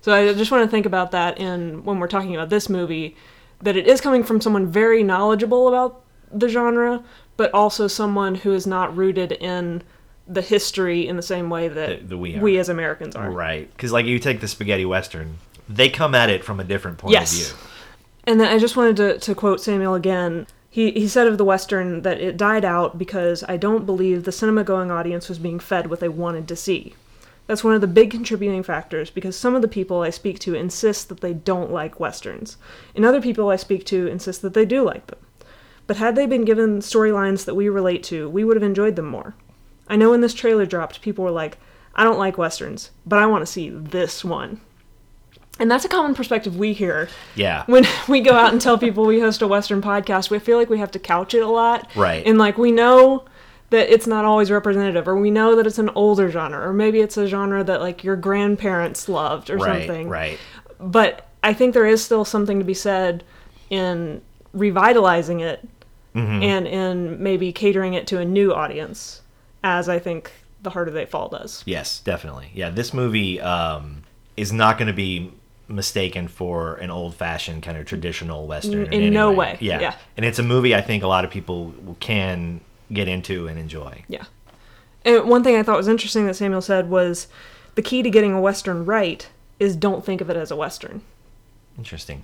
So 0.02 0.14
I 0.14 0.32
just 0.34 0.52
want 0.52 0.64
to 0.64 0.70
think 0.70 0.86
about 0.86 1.10
that 1.10 1.38
in 1.38 1.84
when 1.84 1.98
we're 1.98 2.06
talking 2.06 2.34
about 2.34 2.48
this 2.48 2.68
movie. 2.68 3.16
that 3.62 3.76
it 3.76 3.86
is 3.88 4.00
coming 4.00 4.22
from 4.22 4.40
someone 4.40 4.66
very 4.66 5.02
knowledgeable 5.02 5.66
about 5.66 6.02
the 6.30 6.48
genre, 6.48 7.02
but 7.36 7.52
also 7.54 7.88
someone 7.88 8.34
who 8.36 8.52
is 8.52 8.66
not 8.66 8.94
rooted 8.96 9.32
in 9.32 9.82
the 10.28 10.42
history 10.42 11.08
in 11.08 11.16
the 11.16 11.22
same 11.22 11.48
way 11.50 11.66
that, 11.68 12.08
that 12.08 12.18
we 12.18 12.38
we 12.38 12.58
as 12.58 12.68
Americans 12.68 13.16
are. 13.16 13.30
Right. 13.30 13.70
Because, 13.74 13.92
like, 13.92 14.06
you 14.06 14.18
take 14.18 14.40
the 14.40 14.48
spaghetti 14.48 14.84
western, 14.84 15.38
they 15.68 15.88
come 15.88 16.14
at 16.14 16.28
it 16.30 16.44
from 16.44 16.60
a 16.60 16.64
different 16.64 16.98
point 16.98 17.12
Yes. 17.12 17.32
of 17.32 17.56
view. 17.56 17.66
And 18.26 18.40
then 18.40 18.48
I 18.48 18.58
just 18.58 18.76
wanted 18.76 18.96
to, 18.96 19.18
to 19.20 19.34
quote 19.34 19.60
Samuel 19.60 19.94
again. 19.94 20.46
He, 20.68 20.90
he 20.90 21.08
said 21.08 21.26
of 21.26 21.38
the 21.38 21.44
Western 21.44 22.02
that 22.02 22.20
it 22.20 22.36
died 22.36 22.64
out 22.64 22.98
because 22.98 23.44
I 23.48 23.56
don't 23.56 23.86
believe 23.86 24.24
the 24.24 24.32
cinema 24.32 24.64
going 24.64 24.90
audience 24.90 25.28
was 25.28 25.38
being 25.38 25.60
fed 25.60 25.88
what 25.88 26.00
they 26.00 26.08
wanted 26.08 26.48
to 26.48 26.56
see. 26.56 26.94
That's 27.46 27.62
one 27.62 27.74
of 27.74 27.80
the 27.80 27.86
big 27.86 28.10
contributing 28.10 28.64
factors 28.64 29.08
because 29.08 29.36
some 29.36 29.54
of 29.54 29.62
the 29.62 29.68
people 29.68 30.02
I 30.02 30.10
speak 30.10 30.40
to 30.40 30.54
insist 30.54 31.08
that 31.08 31.20
they 31.20 31.32
don't 31.32 31.70
like 31.70 32.00
Westerns, 32.00 32.56
and 32.94 33.04
other 33.04 33.22
people 33.22 33.50
I 33.50 33.56
speak 33.56 33.86
to 33.86 34.08
insist 34.08 34.42
that 34.42 34.52
they 34.54 34.64
do 34.64 34.82
like 34.82 35.06
them. 35.06 35.20
But 35.86 35.98
had 35.98 36.16
they 36.16 36.26
been 36.26 36.44
given 36.44 36.80
storylines 36.80 37.44
that 37.44 37.54
we 37.54 37.68
relate 37.68 38.02
to, 38.04 38.28
we 38.28 38.42
would 38.42 38.56
have 38.56 38.64
enjoyed 38.64 38.96
them 38.96 39.06
more. 39.06 39.36
I 39.86 39.94
know 39.94 40.10
when 40.10 40.20
this 40.20 40.34
trailer 40.34 40.66
dropped, 40.66 41.00
people 41.00 41.24
were 41.24 41.30
like, 41.30 41.58
I 41.94 42.02
don't 42.02 42.18
like 42.18 42.36
Westerns, 42.36 42.90
but 43.06 43.20
I 43.20 43.26
want 43.26 43.42
to 43.42 43.50
see 43.50 43.70
this 43.70 44.24
one. 44.24 44.60
And 45.58 45.70
that's 45.70 45.84
a 45.84 45.88
common 45.88 46.14
perspective 46.14 46.56
we 46.56 46.72
hear 46.74 47.08
Yeah. 47.34 47.64
when 47.66 47.86
we 48.08 48.20
go 48.20 48.32
out 48.32 48.52
and 48.52 48.60
tell 48.60 48.76
people 48.76 49.06
we 49.06 49.20
host 49.20 49.40
a 49.42 49.48
Western 49.48 49.80
podcast, 49.80 50.28
we 50.30 50.38
feel 50.38 50.58
like 50.58 50.68
we 50.68 50.78
have 50.78 50.90
to 50.92 50.98
couch 50.98 51.32
it 51.34 51.40
a 51.40 51.46
lot. 51.48 51.90
Right. 51.96 52.26
And 52.26 52.36
like 52.38 52.58
we 52.58 52.72
know 52.72 53.24
that 53.70 53.92
it's 53.92 54.06
not 54.06 54.24
always 54.24 54.50
representative, 54.50 55.08
or 55.08 55.16
we 55.16 55.30
know 55.30 55.56
that 55.56 55.66
it's 55.66 55.78
an 55.78 55.88
older 55.96 56.30
genre, 56.30 56.68
or 56.68 56.72
maybe 56.72 57.00
it's 57.00 57.16
a 57.16 57.26
genre 57.26 57.64
that 57.64 57.80
like 57.80 58.04
your 58.04 58.14
grandparents 58.16 59.08
loved 59.08 59.50
or 59.50 59.56
right. 59.56 59.86
something. 59.86 60.08
Right. 60.08 60.38
But 60.78 61.26
I 61.42 61.52
think 61.52 61.74
there 61.74 61.86
is 61.86 62.04
still 62.04 62.24
something 62.24 62.58
to 62.58 62.64
be 62.64 62.74
said 62.74 63.24
in 63.70 64.20
revitalizing 64.52 65.40
it 65.40 65.66
Mm-hmm. 66.14 66.42
and 66.42 66.66
in 66.66 67.22
maybe 67.22 67.52
catering 67.52 67.92
it 67.92 68.06
to 68.06 68.18
a 68.18 68.24
new 68.24 68.50
audience, 68.54 69.20
as 69.62 69.86
I 69.86 69.98
think 69.98 70.32
The 70.62 70.70
Harder 70.70 70.90
They 70.90 71.04
Fall 71.04 71.28
does. 71.28 71.62
Yes, 71.66 72.00
definitely. 72.00 72.50
Yeah, 72.54 72.70
this 72.70 72.94
movie 72.94 73.38
um, 73.38 74.02
is 74.34 74.50
not 74.50 74.78
going 74.78 74.86
to 74.86 74.94
be 74.94 75.30
mistaken 75.68 76.28
for 76.28 76.74
an 76.76 76.90
old-fashioned 76.90 77.62
kind 77.62 77.76
of 77.76 77.86
traditional 77.86 78.46
western 78.46 78.86
In 78.86 78.92
any 78.92 79.10
no 79.10 79.32
way, 79.32 79.56
Yeah. 79.60 79.80
yeah. 79.80 79.94
and 80.16 80.24
it's 80.24 80.38
a 80.38 80.42
movie 80.42 80.74
I 80.74 80.80
think 80.80 81.02
a 81.02 81.08
lot 81.08 81.24
of 81.24 81.30
people 81.30 81.74
can 81.98 82.60
get 82.92 83.08
into 83.08 83.48
and 83.48 83.58
enjoy. 83.58 84.04
Yeah. 84.08 84.24
And 85.04 85.28
one 85.28 85.42
thing 85.42 85.56
I 85.56 85.62
thought 85.62 85.76
was 85.76 85.88
interesting 85.88 86.26
that 86.26 86.34
Samuel 86.34 86.62
said 86.62 86.88
was 86.88 87.26
the 87.74 87.82
key 87.82 88.02
to 88.02 88.10
getting 88.10 88.32
a 88.32 88.40
Western 88.40 88.84
right 88.84 89.28
is 89.58 89.74
don't 89.74 90.04
think 90.04 90.20
of 90.20 90.30
it 90.30 90.36
as 90.36 90.50
a 90.50 90.56
Western. 90.56 91.02
Interesting. 91.78 92.22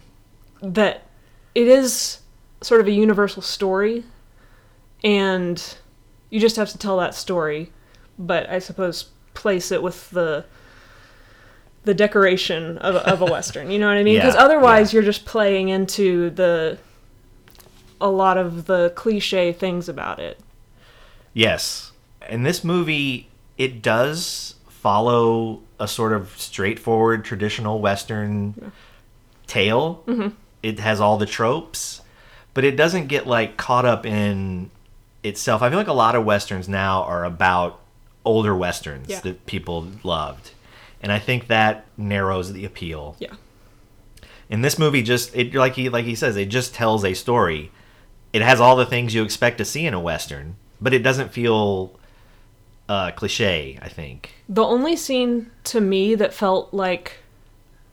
That 0.61 1.07
it 1.55 1.67
is 1.67 2.21
sort 2.61 2.81
of 2.81 2.87
a 2.87 2.93
universal 2.93 3.43
story, 3.43 4.05
and 5.03 5.77
you 6.31 6.41
just 6.41 6.57
have 6.57 6.71
to 6.71 6.79
tell 6.79 6.97
that 6.99 7.15
story, 7.15 7.71
but 8.19 8.49
I 8.49 8.59
suppose 8.59 9.07
place 9.35 9.73
it 9.73 9.83
with 9.83 10.11
the 10.11 10.45
the 11.85 11.95
decoration 11.95 12.79
of, 12.79 12.95
of 12.97 13.21
a 13.23 13.25
western 13.25 13.71
you 13.71 13.79
know 13.79 13.87
what 13.89 13.97
i 13.97 14.03
mean 14.03 14.17
because 14.19 14.35
Yeah, 14.35 14.43
otherwise 14.43 14.93
yeah. 14.93 14.99
you're 14.99 15.05
just 15.05 15.25
playing 15.25 15.69
into 15.69 16.31
the 16.31 16.79
a 18.01 18.09
lot 18.09 18.37
of 18.39 18.67
the 18.67 18.91
cliche 18.97 19.53
things 19.53 19.89
about 19.89 20.19
it 20.19 20.39
Yes. 21.35 21.93
And 22.29 22.45
this 22.45 22.63
movie, 22.63 23.29
it 23.57 23.81
does 23.81 24.55
follow 24.69 25.61
a 25.81 25.89
sort 25.89 26.13
of 26.13 26.35
straightforward 26.39 27.25
traditional 27.25 27.81
Western 27.81 28.71
tale. 29.47 30.03
Mm-hmm. 30.07 30.29
It 30.63 30.79
has 30.79 31.01
all 31.01 31.17
the 31.17 31.25
tropes, 31.25 32.03
but 32.53 32.65
it 32.65 32.77
doesn't 32.77 33.07
get 33.07 33.27
like 33.27 33.57
caught 33.57 33.87
up 33.87 34.05
in 34.05 34.71
itself. 35.25 35.63
I 35.63 35.71
feel 35.71 35.79
like 35.79 35.89
a 35.89 35.93
lot 35.95 36.15
of 36.15 36.25
Westerns 36.27 36.69
now 36.69 37.03
are 37.05 37.25
about 37.25 37.81
older 38.27 38.55
Westerns 38.55 39.09
Yeah. 39.09 39.21
that 39.21 39.47
people 39.47 39.89
loved. 40.03 40.51
And 41.03 41.11
I 41.13 41.19
think 41.19 41.49
that 41.49 41.85
narrows 41.97 42.53
the 42.53 42.65
appeal. 42.65 43.17
yeah 43.19 43.35
And 44.51 44.65
this 44.65 44.79
movie 44.79 45.03
just 45.03 45.35
it 45.35 45.55
like 45.55 45.75
he 45.75 45.89
like 45.89 46.05
he 46.05 46.15
says, 46.15 46.37
it 46.37 46.47
just 46.49 46.75
tells 46.75 47.05
a 47.05 47.15
story. 47.15 47.71
It 48.33 48.43
has 48.43 48.61
all 48.61 48.77
the 48.77 48.87
things 48.87 49.15
you 49.15 49.23
expect 49.25 49.59
to 49.59 49.65
see 49.65 49.85
in 49.87 49.95
a 49.95 50.01
western, 50.01 50.57
but 50.81 50.93
it 50.95 51.01
doesn't 51.03 51.33
feel 51.33 51.99
uh, 52.89 53.11
cliche. 53.13 53.79
I 53.83 53.89
think. 53.89 54.31
The 54.49 54.65
only 54.65 54.97
scene 54.97 55.51
to 55.65 55.81
me 55.81 56.15
that 56.15 56.33
felt 56.35 56.73
like 56.73 57.19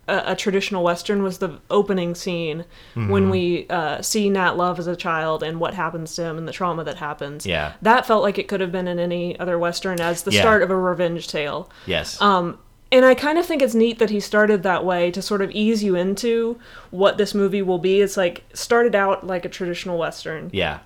a, 0.08 0.32
a 0.32 0.36
traditional 0.36 0.84
western 0.84 1.22
was 1.24 1.38
the 1.40 1.60
opening 1.70 2.16
scene 2.16 2.66
Mm-hmm. 2.96 3.10
when 3.10 3.30
we 3.30 3.68
uh, 3.70 4.02
see 4.02 4.30
Nat 4.30 4.58
Love 4.58 4.80
as 4.80 4.88
a 4.88 4.96
child 4.96 5.44
and 5.44 5.60
what 5.60 5.74
happens 5.74 6.16
to 6.16 6.24
him 6.24 6.38
and 6.38 6.48
the 6.48 6.52
trauma 6.52 6.84
that 6.84 6.98
happens. 6.98 7.46
Yeah. 7.46 7.74
that 7.82 8.06
felt 8.06 8.24
like 8.24 8.38
it 8.38 8.48
could 8.48 8.62
have 8.62 8.72
been 8.72 8.88
in 8.88 9.00
any 9.00 9.40
other 9.40 9.58
western 9.60 10.02
as 10.02 10.24
the 10.24 10.32
Yeah. 10.32 10.42
start 10.42 10.64
of 10.64 10.70
a 10.72 10.76
revenge 10.76 11.28
tale. 11.28 11.70
Yes. 11.86 12.20
Um, 12.22 12.58
and 12.92 13.06
I 13.06 13.14
kind 13.16 13.38
of 13.38 13.46
think 13.46 13.62
it's 13.62 13.76
neat 13.76 14.00
that 14.00 14.10
he 14.10 14.20
started 14.20 14.64
that 14.64 14.84
way 14.86 15.12
to 15.12 15.22
sort 15.22 15.42
of 15.42 15.52
ease 15.52 15.84
you 15.84 15.96
into 15.96 16.60
what 16.92 17.18
this 17.18 17.34
movie 17.36 17.62
will 17.62 17.78
be. 17.80 18.02
It's 18.02 18.18
like 18.18 18.44
started 18.54 18.96
out 18.96 19.26
like 19.28 19.46
a 19.46 19.50
traditional 19.50 19.98
western, 19.98 20.50
yeah. 20.54 20.80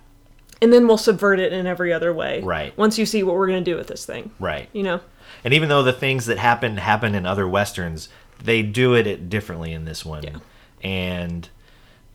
and 0.61 0.71
then 0.73 0.87
we'll 0.87 0.97
subvert 0.97 1.39
it 1.39 1.53
in 1.53 1.65
every 1.67 1.93
other 1.93 2.13
way. 2.13 2.41
Right. 2.41 2.77
Once 2.77 2.97
you 2.97 3.05
see 3.05 3.23
what 3.23 3.35
we're 3.35 3.47
gonna 3.47 3.61
do 3.61 3.75
with 3.75 3.87
this 3.87 4.05
thing, 4.05 4.31
Right. 4.39 4.69
you 4.73 4.83
know. 4.83 4.99
And 5.43 5.53
even 5.53 5.69
though 5.69 5.83
the 5.83 5.93
things 5.93 6.25
that 6.27 6.37
happen 6.37 6.77
happen 6.77 7.15
in 7.15 7.25
other 7.25 7.47
westerns, 7.47 8.09
they 8.43 8.61
do 8.61 8.93
it 8.93 9.29
differently 9.29 9.71
in 9.73 9.85
this 9.85 10.05
one. 10.05 10.23
Yeah. 10.23 10.37
And 10.83 11.49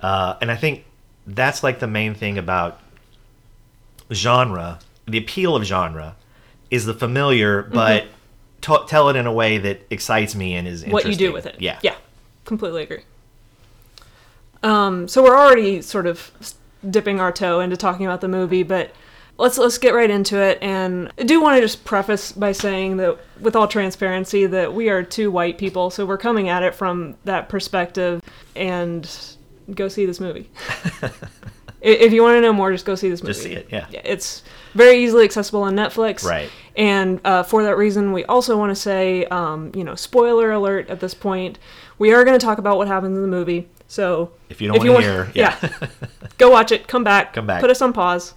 uh, 0.01 0.37
and 0.41 0.51
I 0.51 0.57
think 0.57 0.85
that's 1.27 1.63
like 1.63 1.79
the 1.81 1.87
main 1.87 2.15
thing 2.15 2.39
about 2.39 2.81
genre. 4.13 4.79
The 5.07 5.19
appeal 5.19 5.57
of 5.57 5.65
genre 5.65 6.17
is 6.71 6.85
the 6.85 6.95
familiar, 6.95 7.63
but 7.63 8.07
t- 8.61 8.77
tell 8.87 9.09
it 9.09 9.17
in 9.17 9.27
a 9.27 9.33
way 9.33 9.59
that 9.59 9.87
excites 9.91 10.35
me 10.35 10.55
and 10.55 10.67
is 10.67 10.85
what 10.87 11.07
you 11.07 11.15
do 11.15 11.33
with 11.33 11.47
it. 11.47 11.57
Yeah. 11.59 11.79
Yeah. 11.83 11.97
Completely 12.45 12.83
agree. 12.83 13.03
Um, 14.63 15.07
so 15.07 15.23
we're 15.23 15.37
already 15.37 15.83
sort 15.83 16.07
of 16.07 16.31
dipping 16.89 17.21
our 17.21 17.33
toe 17.33 17.61
into 17.61 17.77
talking 17.77 18.07
about 18.07 18.21
the 18.21 18.29
movie, 18.29 18.63
but 18.63 18.93
let's 19.37 19.57
let's 19.59 19.79
get 19.79 19.95
right 19.95 20.11
into 20.11 20.41
it. 20.41 20.59
And 20.61 21.13
I 21.19 21.25
do 21.25 21.41
want 21.41 21.57
to 21.57 21.61
just 21.61 21.85
preface 21.85 22.33
by 22.33 22.53
saying 22.53 22.97
that, 22.97 23.19
with 23.41 23.55
all 23.55 23.69
transparency, 23.69 24.47
that 24.47 24.73
we 24.73 24.89
are 24.89 25.03
two 25.03 25.31
white 25.31 25.59
people, 25.59 25.91
so 25.91 26.05
we're 26.05 26.19
coming 26.19 26.49
at 26.49 26.63
it 26.63 26.75
from 26.75 27.17
that 27.25 27.49
perspective. 27.49 28.23
And 28.57 29.09
go 29.75 29.89
see 29.89 30.07
this 30.07 30.21
movie. 30.21 30.51
If 31.81 32.13
you 32.13 32.23
want 32.23 32.37
to 32.37 32.41
know 32.41 32.53
more, 32.53 32.73
just 32.73 32.85
go 32.85 32.97
see 32.97 33.09
this 33.09 33.23
movie. 33.23 33.33
Just 33.33 33.43
see 33.45 33.53
it, 33.53 33.69
yeah. 33.71 33.87
It's 33.93 34.43
very 34.75 35.05
easily 35.05 35.25
accessible 35.25 35.63
on 35.63 35.77
Netflix. 35.77 36.25
Right. 36.25 36.51
And 36.79 37.21
uh, 37.25 37.43
for 37.43 37.65
that 37.65 37.77
reason, 37.77 38.13
we 38.13 38.25
also 38.27 38.57
want 38.57 38.71
to 38.71 38.77
say, 38.77 39.25
um, 39.27 39.73
you 39.75 39.83
know, 39.83 39.97
spoiler 39.97 40.53
alert 40.53 40.89
at 40.89 41.01
this 41.01 41.13
point. 41.13 41.59
We 41.99 42.13
are 42.15 42.25
going 42.25 42.39
to 42.39 42.45
talk 42.45 42.59
about 42.59 42.79
what 42.79 42.87
happens 42.87 43.17
in 43.17 43.23
the 43.23 43.29
movie. 43.29 43.69
So 43.89 44.31
If 44.49 44.61
you 44.61 44.69
don't 44.69 44.79
wanna 44.79 44.93
want- 44.93 45.05
hear, 45.05 45.31
yeah. 45.35 45.59
go 46.39 46.51
watch 46.51 46.71
it. 46.71 46.87
Come 46.87 47.03
back. 47.03 47.33
Come 47.33 47.47
back. 47.49 47.61
Put 47.61 47.71
us 47.71 47.83
on 47.83 47.93
pause. 47.93 48.35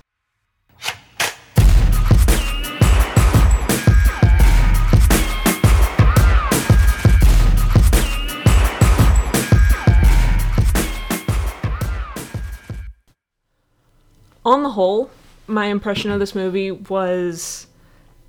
On 14.43 14.63
the 14.63 14.69
whole, 14.71 15.12
my 15.47 15.65
impression 15.67 16.12
of 16.12 16.19
this 16.19 16.34
movie 16.34 16.71
was 16.71 17.67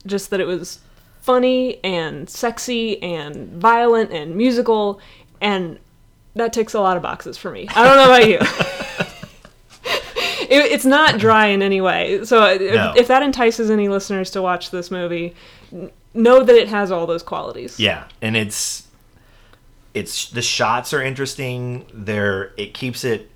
just 0.06 0.30
that 0.30 0.40
it 0.40 0.46
was 0.46 0.80
funny 1.20 1.82
and 1.84 2.28
sexy 2.28 3.00
and 3.02 3.48
violent 3.60 4.12
and 4.12 4.34
musical, 4.36 5.00
and 5.40 5.78
that 6.34 6.52
ticks 6.52 6.74
a 6.74 6.80
lot 6.80 6.96
of 6.96 7.02
boxes 7.02 7.36
for 7.38 7.50
me. 7.50 7.68
I 7.74 7.84
don't 7.84 7.96
know 7.96 8.04
about 8.06 8.28
you. 8.28 8.38
it, 10.48 10.72
it's 10.72 10.84
not 10.84 11.18
dry 11.18 11.46
in 11.46 11.62
any 11.62 11.80
way. 11.80 12.24
So 12.24 12.42
uh, 12.42 12.48
if, 12.60 12.74
No. 12.74 12.92
if 12.96 13.08
that 13.08 13.22
entices 13.22 13.70
any 13.70 13.88
listeners 13.88 14.30
to 14.32 14.42
watch 14.42 14.70
this 14.70 14.90
movie, 14.90 15.34
know 16.14 16.42
that 16.42 16.56
it 16.56 16.68
has 16.68 16.90
all 16.90 17.06
those 17.06 17.22
qualities. 17.22 17.78
Yeah, 17.78 18.04
and 18.20 18.36
it's 18.36 18.86
it's 19.94 20.30
the 20.30 20.42
shots 20.42 20.92
are 20.92 21.02
interesting. 21.02 21.86
They're 21.92 22.52
it 22.56 22.74
keeps 22.74 23.04
it 23.04 23.30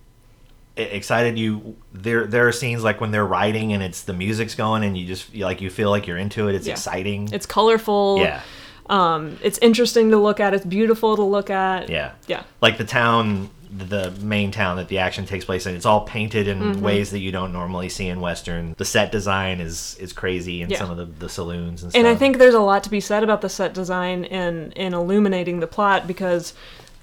excited. 0.76 1.38
You 1.38 1.76
there 1.92 2.26
there 2.26 2.46
are 2.48 2.52
scenes 2.52 2.84
like 2.84 3.00
when 3.00 3.10
they're 3.10 3.26
riding 3.26 3.72
and 3.72 3.82
it's 3.82 4.02
the 4.02 4.12
music's 4.12 4.54
going 4.54 4.84
and 4.84 4.96
you 4.96 5.06
just 5.06 5.32
you 5.34 5.44
like 5.44 5.60
you 5.60 5.70
feel 5.70 5.90
like 5.90 6.06
you're 6.06 6.18
into 6.18 6.48
it. 6.48 6.54
It's 6.54 6.66
Yeah. 6.66 6.72
exciting. 6.74 7.28
It's 7.32 7.46
colorful. 7.46 8.18
yeah, 8.20 8.40
Um, 8.88 9.38
it's 9.42 9.58
interesting 9.58 10.10
to 10.10 10.18
look 10.18 10.38
at. 10.40 10.54
It's 10.54 10.64
beautiful 10.66 11.16
to 11.16 11.22
look 11.22 11.50
at. 11.50 11.88
yeah, 11.88 12.12
Yeah. 12.26 12.42
Like 12.60 12.78
the 12.78 12.84
town, 12.84 13.50
the 13.76 14.12
main 14.20 14.52
town 14.52 14.76
that 14.76 14.86
the 14.88 14.98
action 14.98 15.26
takes 15.26 15.44
place 15.44 15.66
in. 15.66 15.74
It's 15.74 15.86
all 15.86 16.02
painted 16.02 16.46
in 16.46 16.60
Mm-hmm. 16.60 16.82
ways 16.82 17.10
that 17.10 17.18
you 17.18 17.32
don't 17.32 17.52
normally 17.52 17.88
see 17.88 18.06
in 18.06 18.20
western. 18.20 18.74
The 18.78 18.84
set 18.84 19.10
design 19.10 19.60
is 19.60 19.96
is 19.98 20.12
crazy 20.12 20.62
in 20.62 20.70
Yeah. 20.70 20.78
some 20.78 20.90
of 20.90 20.96
the, 20.98 21.06
the 21.06 21.28
saloons 21.28 21.82
and 21.82 21.90
stuff. 21.90 21.98
And 21.98 22.06
I 22.06 22.14
think 22.14 22.38
there's 22.38 22.54
a 22.54 22.60
lot 22.60 22.84
to 22.84 22.90
be 22.90 23.00
said 23.00 23.24
about 23.24 23.40
the 23.40 23.48
set 23.48 23.74
design 23.74 24.24
and 24.26 24.72
in 24.74 24.94
illuminating 24.94 25.60
the 25.60 25.66
plot 25.66 26.06
because 26.06 26.52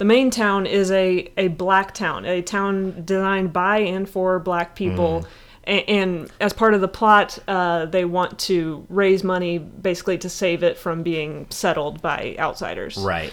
the 0.03 0.07
main 0.07 0.29
town 0.29 0.65
is 0.65 0.91
a 0.91 1.31
a 1.37 1.47
black 1.47 1.93
town, 1.93 2.25
a 2.25 2.41
town 2.41 3.03
designed 3.05 3.53
by 3.53 3.77
and 3.77 4.09
for 4.09 4.37
black 4.37 4.75
people. 4.75 5.25
A- 5.65 5.85
And 5.89 6.29
as 6.41 6.51
part 6.51 6.73
of 6.73 6.81
the 6.81 6.89
plot, 6.89 7.39
uh, 7.47 7.85
they 7.85 8.03
want 8.03 8.37
to 8.49 8.85
raise 8.89 9.23
money 9.23 9.59
basically 9.59 10.17
to 10.17 10.27
save 10.29 10.61
it 10.61 10.77
from 10.77 11.03
being 11.03 11.45
settled 11.49 12.01
by 12.01 12.35
outsiders 12.37 12.97
Right. 12.97 13.31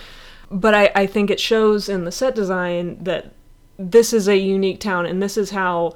but 0.49 0.73
I, 0.83 0.85
I 0.95 1.07
think 1.07 1.29
it 1.31 1.41
shows 1.41 1.89
in 1.89 2.05
the 2.05 2.13
set 2.13 2.37
design 2.37 2.99
that 3.03 3.33
this 3.79 4.13
is 4.13 4.29
a 4.29 4.37
unique 4.37 4.79
town 4.79 5.07
and 5.07 5.21
this 5.21 5.37
is 5.37 5.51
how 5.51 5.95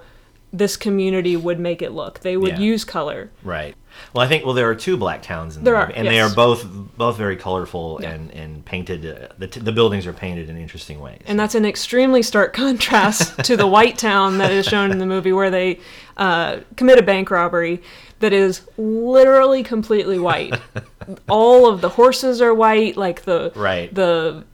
this 0.56 0.76
community 0.76 1.36
would 1.36 1.58
make 1.58 1.82
it 1.82 1.90
look. 1.90 2.20
They 2.20 2.36
would 2.36 2.52
Yeah. 2.52 2.58
use 2.60 2.84
color. 2.84 3.30
Right. 3.42 3.74
Well, 4.12 4.24
I 4.24 4.28
think 4.28 4.44
well 4.44 4.54
there 4.54 4.68
are 4.70 4.74
two 4.74 4.96
black 4.96 5.20
towns 5.22 5.56
in 5.56 5.62
the 5.64 5.70
There 5.70 5.76
are, 5.76 5.90
and 5.94 6.06
they 6.06 6.20
are 6.20 6.30
both 6.32 6.64
both 6.96 7.16
very 7.16 7.36
colorful 7.36 7.98
Yeah. 8.02 8.10
and 8.12 8.30
and 8.32 8.64
painted. 8.64 9.04
Uh, 9.04 9.32
the 9.38 9.46
t- 9.48 9.60
the 9.60 9.72
buildings 9.72 10.06
are 10.06 10.12
painted 10.12 10.48
in 10.48 10.56
interesting 10.56 11.00
ways. 11.00 11.20
And 11.26 11.38
that's 11.38 11.54
an 11.56 11.64
extremely 11.64 12.22
stark 12.22 12.52
contrast 12.64 13.44
to 13.44 13.56
the 13.56 13.66
white 13.66 13.98
town 13.98 14.38
that 14.38 14.52
is 14.52 14.64
shown 14.66 14.90
in 14.92 14.98
the 14.98 15.06
movie 15.06 15.32
where 15.32 15.50
they 15.50 15.80
uh, 16.16 16.58
commit 16.76 16.98
a 16.98 17.02
bank 17.02 17.30
robbery 17.30 17.82
that 18.20 18.32
is 18.32 18.62
literally 18.78 19.62
completely 19.64 20.18
white. 20.18 20.54
All 21.28 21.66
of 21.66 21.80
the 21.80 21.88
horses 21.90 22.40
are 22.40 22.54
white, 22.54 22.96
like 22.96 23.22
the 23.22 23.52
Right. 23.56 23.92
the 23.94 24.44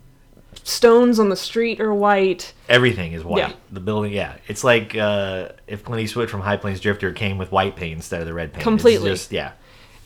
stones 0.65 1.19
on 1.19 1.29
the 1.29 1.37
street 1.37 1.81
are 1.81 1.93
white. 1.95 2.53
Everything 2.69 3.13
is 3.13 3.25
white. 3.25 3.39
Yeah. 3.39 3.53
The 3.71 3.81
building, 3.81 4.13
yeah. 4.13 4.37
It's 4.49 4.65
like 4.65 4.97
uh, 4.97 5.49
if 5.67 5.85
Clint 5.85 6.03
Eastwood 6.03 6.31
from 6.31 6.41
High 6.41 6.57
Plains 6.57 6.81
Drifter 6.81 7.13
came 7.13 7.39
with 7.39 7.53
white 7.53 7.77
paint 7.77 7.95
instead 7.97 8.21
of 8.21 8.27
the 8.27 8.35
red 8.35 8.53
paint. 8.53 8.59
It's 8.59 8.65
Completely. 8.65 9.11
just- 9.11 9.33
yeah. 9.33 9.53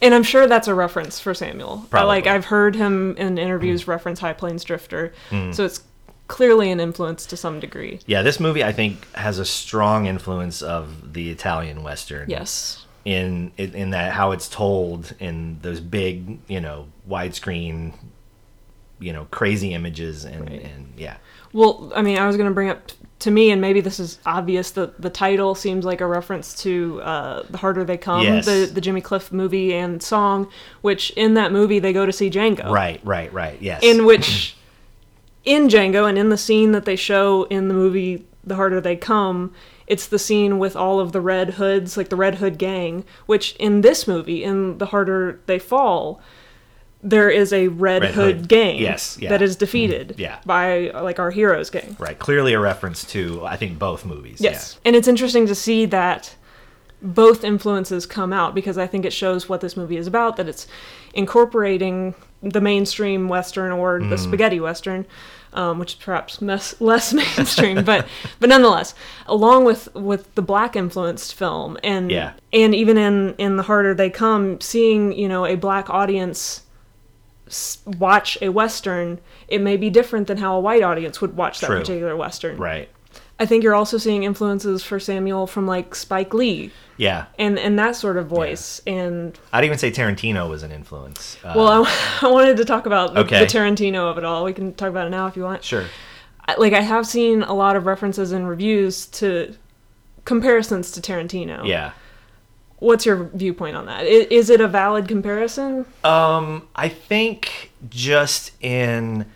And 0.02 0.12
I'm 0.12 0.24
sure 0.24 0.46
that's 0.46 0.68
a 0.68 0.74
reference 0.74 1.18
for 1.20 1.32
Samuel. 1.32 1.86
I, 1.92 2.02
like 2.02 2.26
I've 2.26 2.44
heard 2.46 2.74
him 2.74 3.16
in 3.16 3.38
interviews 3.38 3.86
reference 3.88 4.20
High 4.20 4.32
Plains 4.34 4.62
Drifter, 4.64 5.14
so 5.30 5.64
it's 5.64 5.82
clearly 6.28 6.70
an 6.70 6.80
influence 6.80 7.24
to 7.26 7.36
some 7.38 7.58
degree. 7.60 8.00
Yeah, 8.04 8.20
this 8.22 8.38
movie 8.40 8.62
I 8.64 8.72
think 8.72 9.06
has 9.14 9.38
a 9.38 9.44
strong 9.46 10.06
influence 10.06 10.60
of 10.62 11.14
the 11.14 11.30
Italian 11.30 11.82
western. 11.82 12.28
Yes. 12.28 12.84
In, 13.04 13.52
in 13.56 13.90
that 13.90 14.12
how 14.12 14.32
it's 14.32 14.48
told 14.48 15.14
in 15.20 15.58
those 15.62 15.80
big, 15.80 16.38
you 16.48 16.60
know, 16.60 16.88
widescreen, 17.08 17.94
you 19.04 19.12
know, 19.12 19.26
crazy 19.30 19.74
images 19.74 20.24
and 20.24 20.40
Right. 20.48 20.62
and 20.64 20.92
yeah. 20.96 21.16
Well, 21.52 21.92
I 21.94 22.02
mean, 22.02 22.18
I 22.18 22.26
was 22.26 22.36
going 22.36 22.48
to 22.48 22.54
bring 22.54 22.68
up 22.70 22.86
t- 22.88 22.96
to 23.20 23.30
me, 23.30 23.50
and 23.52 23.60
maybe 23.60 23.80
this 23.80 24.00
is 24.00 24.18
obvious. 24.26 24.72
that 24.72 25.00
the 25.00 25.08
title 25.10 25.54
seems 25.54 25.84
like 25.84 26.00
a 26.00 26.06
reference 26.06 26.54
to 26.62 27.00
uh, 27.02 27.42
"The 27.48 27.58
Harder 27.58 27.84
They 27.84 27.96
Come," 27.96 28.22
Yes. 28.22 28.44
the 28.46 28.68
the 28.72 28.80
Jimmy 28.80 29.00
Cliff 29.00 29.30
movie 29.32 29.72
and 29.74 30.02
song. 30.02 30.48
Which 30.80 31.10
in 31.10 31.34
that 31.34 31.52
movie 31.52 31.78
they 31.78 31.92
go 31.92 32.06
to 32.06 32.12
see 32.12 32.28
Django. 32.30 32.68
Right, 32.70 33.00
right, 33.04 33.32
right. 33.32 33.56
Yes. 33.62 33.82
in 33.84 34.04
which 34.04 34.56
in 35.44 35.68
Django 35.68 36.08
and 36.08 36.18
in 36.18 36.28
the 36.30 36.36
scene 36.38 36.72
that 36.72 36.86
they 36.86 36.96
show 36.96 37.44
in 37.44 37.68
the 37.68 37.74
movie 37.74 38.24
The 38.42 38.56
Harder 38.56 38.80
They 38.80 38.96
Come, 38.96 39.52
it's 39.86 40.06
the 40.06 40.18
scene 40.18 40.58
with 40.58 40.74
all 40.74 40.98
of 41.00 41.12
the 41.12 41.20
red 41.20 41.50
hoods, 41.54 41.96
like 41.98 42.08
the 42.08 42.16
Red 42.16 42.36
Hood 42.36 42.56
gang, 42.58 43.04
which 43.26 43.54
in 43.56 43.82
this 43.82 44.08
movie, 44.08 44.42
in 44.42 44.78
The 44.78 44.86
Harder 44.86 45.40
They 45.46 45.58
Fall, 45.58 46.20
there 47.06 47.28
is 47.28 47.52
a 47.52 47.68
Red, 47.68 48.02
Red 48.02 48.14
Hood, 48.14 48.36
Hood. 48.36 48.48
gang 48.48 48.78
Yes, 48.78 49.18
yeah. 49.20 49.28
that 49.28 49.42
is 49.42 49.56
defeated 49.56 50.14
Yeah. 50.16 50.38
by 50.46 50.90
like 50.94 51.18
our 51.18 51.30
heroes 51.30 51.68
gang. 51.70 51.96
Right, 51.98 52.18
clearly 52.18 52.54
a 52.54 52.60
reference 52.60 53.04
to 53.12 53.44
I 53.44 53.56
think 53.56 53.78
both 53.78 54.04
movies. 54.06 54.38
Yes. 54.40 54.78
And 54.86 54.96
it's 54.96 55.06
interesting 55.06 55.46
to 55.46 55.54
see 55.54 55.84
that 55.86 56.34
both 57.02 57.44
influences 57.44 58.06
come 58.06 58.32
out 58.32 58.54
because 58.54 58.78
I 58.78 58.86
think 58.86 59.04
it 59.04 59.12
shows 59.12 59.46
what 59.50 59.60
this 59.60 59.76
movie 59.76 59.98
is 59.98 60.06
about 60.06 60.36
that 60.36 60.48
it's 60.48 60.66
incorporating 61.12 62.14
the 62.42 62.60
mainstream 62.60 63.28
western 63.28 63.72
or 63.72 63.98
Mm. 64.00 64.10
the 64.10 64.18
spaghetti 64.18 64.60
western 64.60 65.04
um, 65.54 65.78
which 65.78 65.92
is 65.92 65.98
perhaps 65.98 66.40
mes- 66.42 66.74
less 66.80 67.12
mainstream 67.12 67.84
but 67.84 68.06
but 68.40 68.48
nonetheless 68.48 68.94
along 69.26 69.64
with 69.64 69.92
with 69.94 70.34
the 70.34 70.42
black 70.42 70.76
influenced 70.76 71.34
film 71.34 71.76
and 71.82 72.10
Yeah. 72.10 72.32
and 72.52 72.74
even 72.74 72.96
in 72.98 73.34
in 73.38 73.56
the 73.56 73.62
harder 73.64 73.94
they 73.94 74.10
come 74.10 74.60
seeing 74.60 75.12
you 75.12 75.28
know 75.28 75.44
a 75.46 75.54
black 75.56 75.88
audience 75.90 76.62
watch 77.98 78.38
a 78.40 78.48
western 78.48 79.20
it 79.48 79.60
may 79.60 79.76
be 79.76 79.90
different 79.90 80.26
than 80.26 80.38
how 80.38 80.56
a 80.56 80.60
white 80.60 80.82
audience 80.82 81.20
would 81.20 81.36
watch 81.36 81.60
that 81.60 81.66
True. 81.66 81.78
particular 81.80 82.16
western 82.16 82.56
Right. 82.56 82.88
I 83.38 83.46
think 83.46 83.64
you're 83.64 83.74
also 83.74 83.98
seeing 83.98 84.22
influences 84.22 84.82
for 84.84 84.98
Samuel 85.00 85.46
from 85.48 85.66
like 85.66 85.94
Spike 85.94 86.32
Lee 86.32 86.70
Yeah. 86.96 87.26
and 87.38 87.58
and 87.58 87.76
that 87.80 87.96
sort 87.96 88.16
of 88.16 88.26
voice. 88.28 88.80
And 88.86 89.36
I'd 89.52 89.64
even 89.64 89.76
say 89.76 89.90
Tarantino 89.90 90.48
was 90.48 90.62
an 90.62 90.70
influence. 90.70 91.36
Uh, 91.44 91.52
well, 91.56 91.84
I, 91.84 92.18
I 92.22 92.28
wanted 92.30 92.56
to 92.58 92.64
talk 92.64 92.86
about 92.86 93.12
the, 93.14 93.20
Okay. 93.20 93.40
the 93.40 93.46
Tarantino 93.46 94.08
of 94.10 94.18
it 94.18 94.24
all. 94.24 94.44
We 94.44 94.52
can 94.52 94.72
talk 94.74 94.88
about 94.88 95.08
it 95.08 95.10
now 95.10 95.26
if 95.26 95.36
you 95.36 95.42
want. 95.42 95.64
sure. 95.64 95.84
I- 96.46 96.54
Like 96.56 96.72
I 96.74 96.80
have 96.80 97.06
seen 97.06 97.42
a 97.42 97.52
lot 97.54 97.74
of 97.76 97.86
references 97.86 98.30
and 98.32 98.48
reviews 98.48 99.06
to 99.06 99.54
comparisons 100.24 100.92
to 100.92 101.00
Tarantino. 101.00 101.66
Yeah. 101.66 101.90
What's 102.84 103.06
your 103.06 103.24
viewpoint 103.34 103.76
on 103.76 103.86
that? 103.86 104.04
Is, 104.06 104.26
Is 104.26 104.50
it 104.50 104.60
a 104.60 104.68
valid 104.68 105.08
comparison? 105.08 105.86
Um, 106.04 106.68
I 106.76 106.88
think 106.88 107.70
just 107.88 108.52
in 108.62 109.26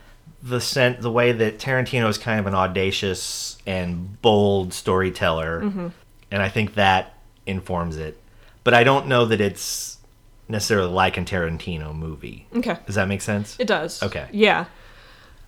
the 0.43 0.61
sen- 0.61 0.99
the 1.01 1.11
way 1.11 1.33
that 1.33 1.59
Tarantino 1.59 2.09
is 2.09 2.19
kind 2.19 2.39
of 2.39 2.47
an 2.47 2.55
audacious 2.55 3.59
and 3.67 4.21
bold 4.23 4.73
storyteller, 4.75 5.63
Mm-hmm. 5.63 5.89
and 6.31 6.43
I 6.43 6.49
think 6.49 6.75
that 6.75 7.15
informs 7.47 7.97
it. 7.97 8.21
But 8.65 8.75
I 8.75 8.85
don't 8.85 9.07
know 9.07 9.25
that 9.25 9.41
it's 9.41 9.97
necessarily 10.49 10.91
like 10.91 11.17
a 11.17 11.23
Tarantino 11.23 11.95
movie. 11.95 12.47
Okay. 12.55 12.77
Does 12.87 12.95
that 12.97 13.09
make 13.09 13.23
sense? 13.23 13.57
It 13.59 13.67
does. 13.67 14.03
Okay. 14.03 14.27
Yeah. 14.33 14.67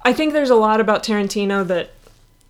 I 0.03 0.13
think 0.15 0.33
there's 0.33 0.51
a 0.51 0.55
lot 0.55 0.81
about 0.81 1.03
Tarantino 1.05 1.67
that 1.67 1.91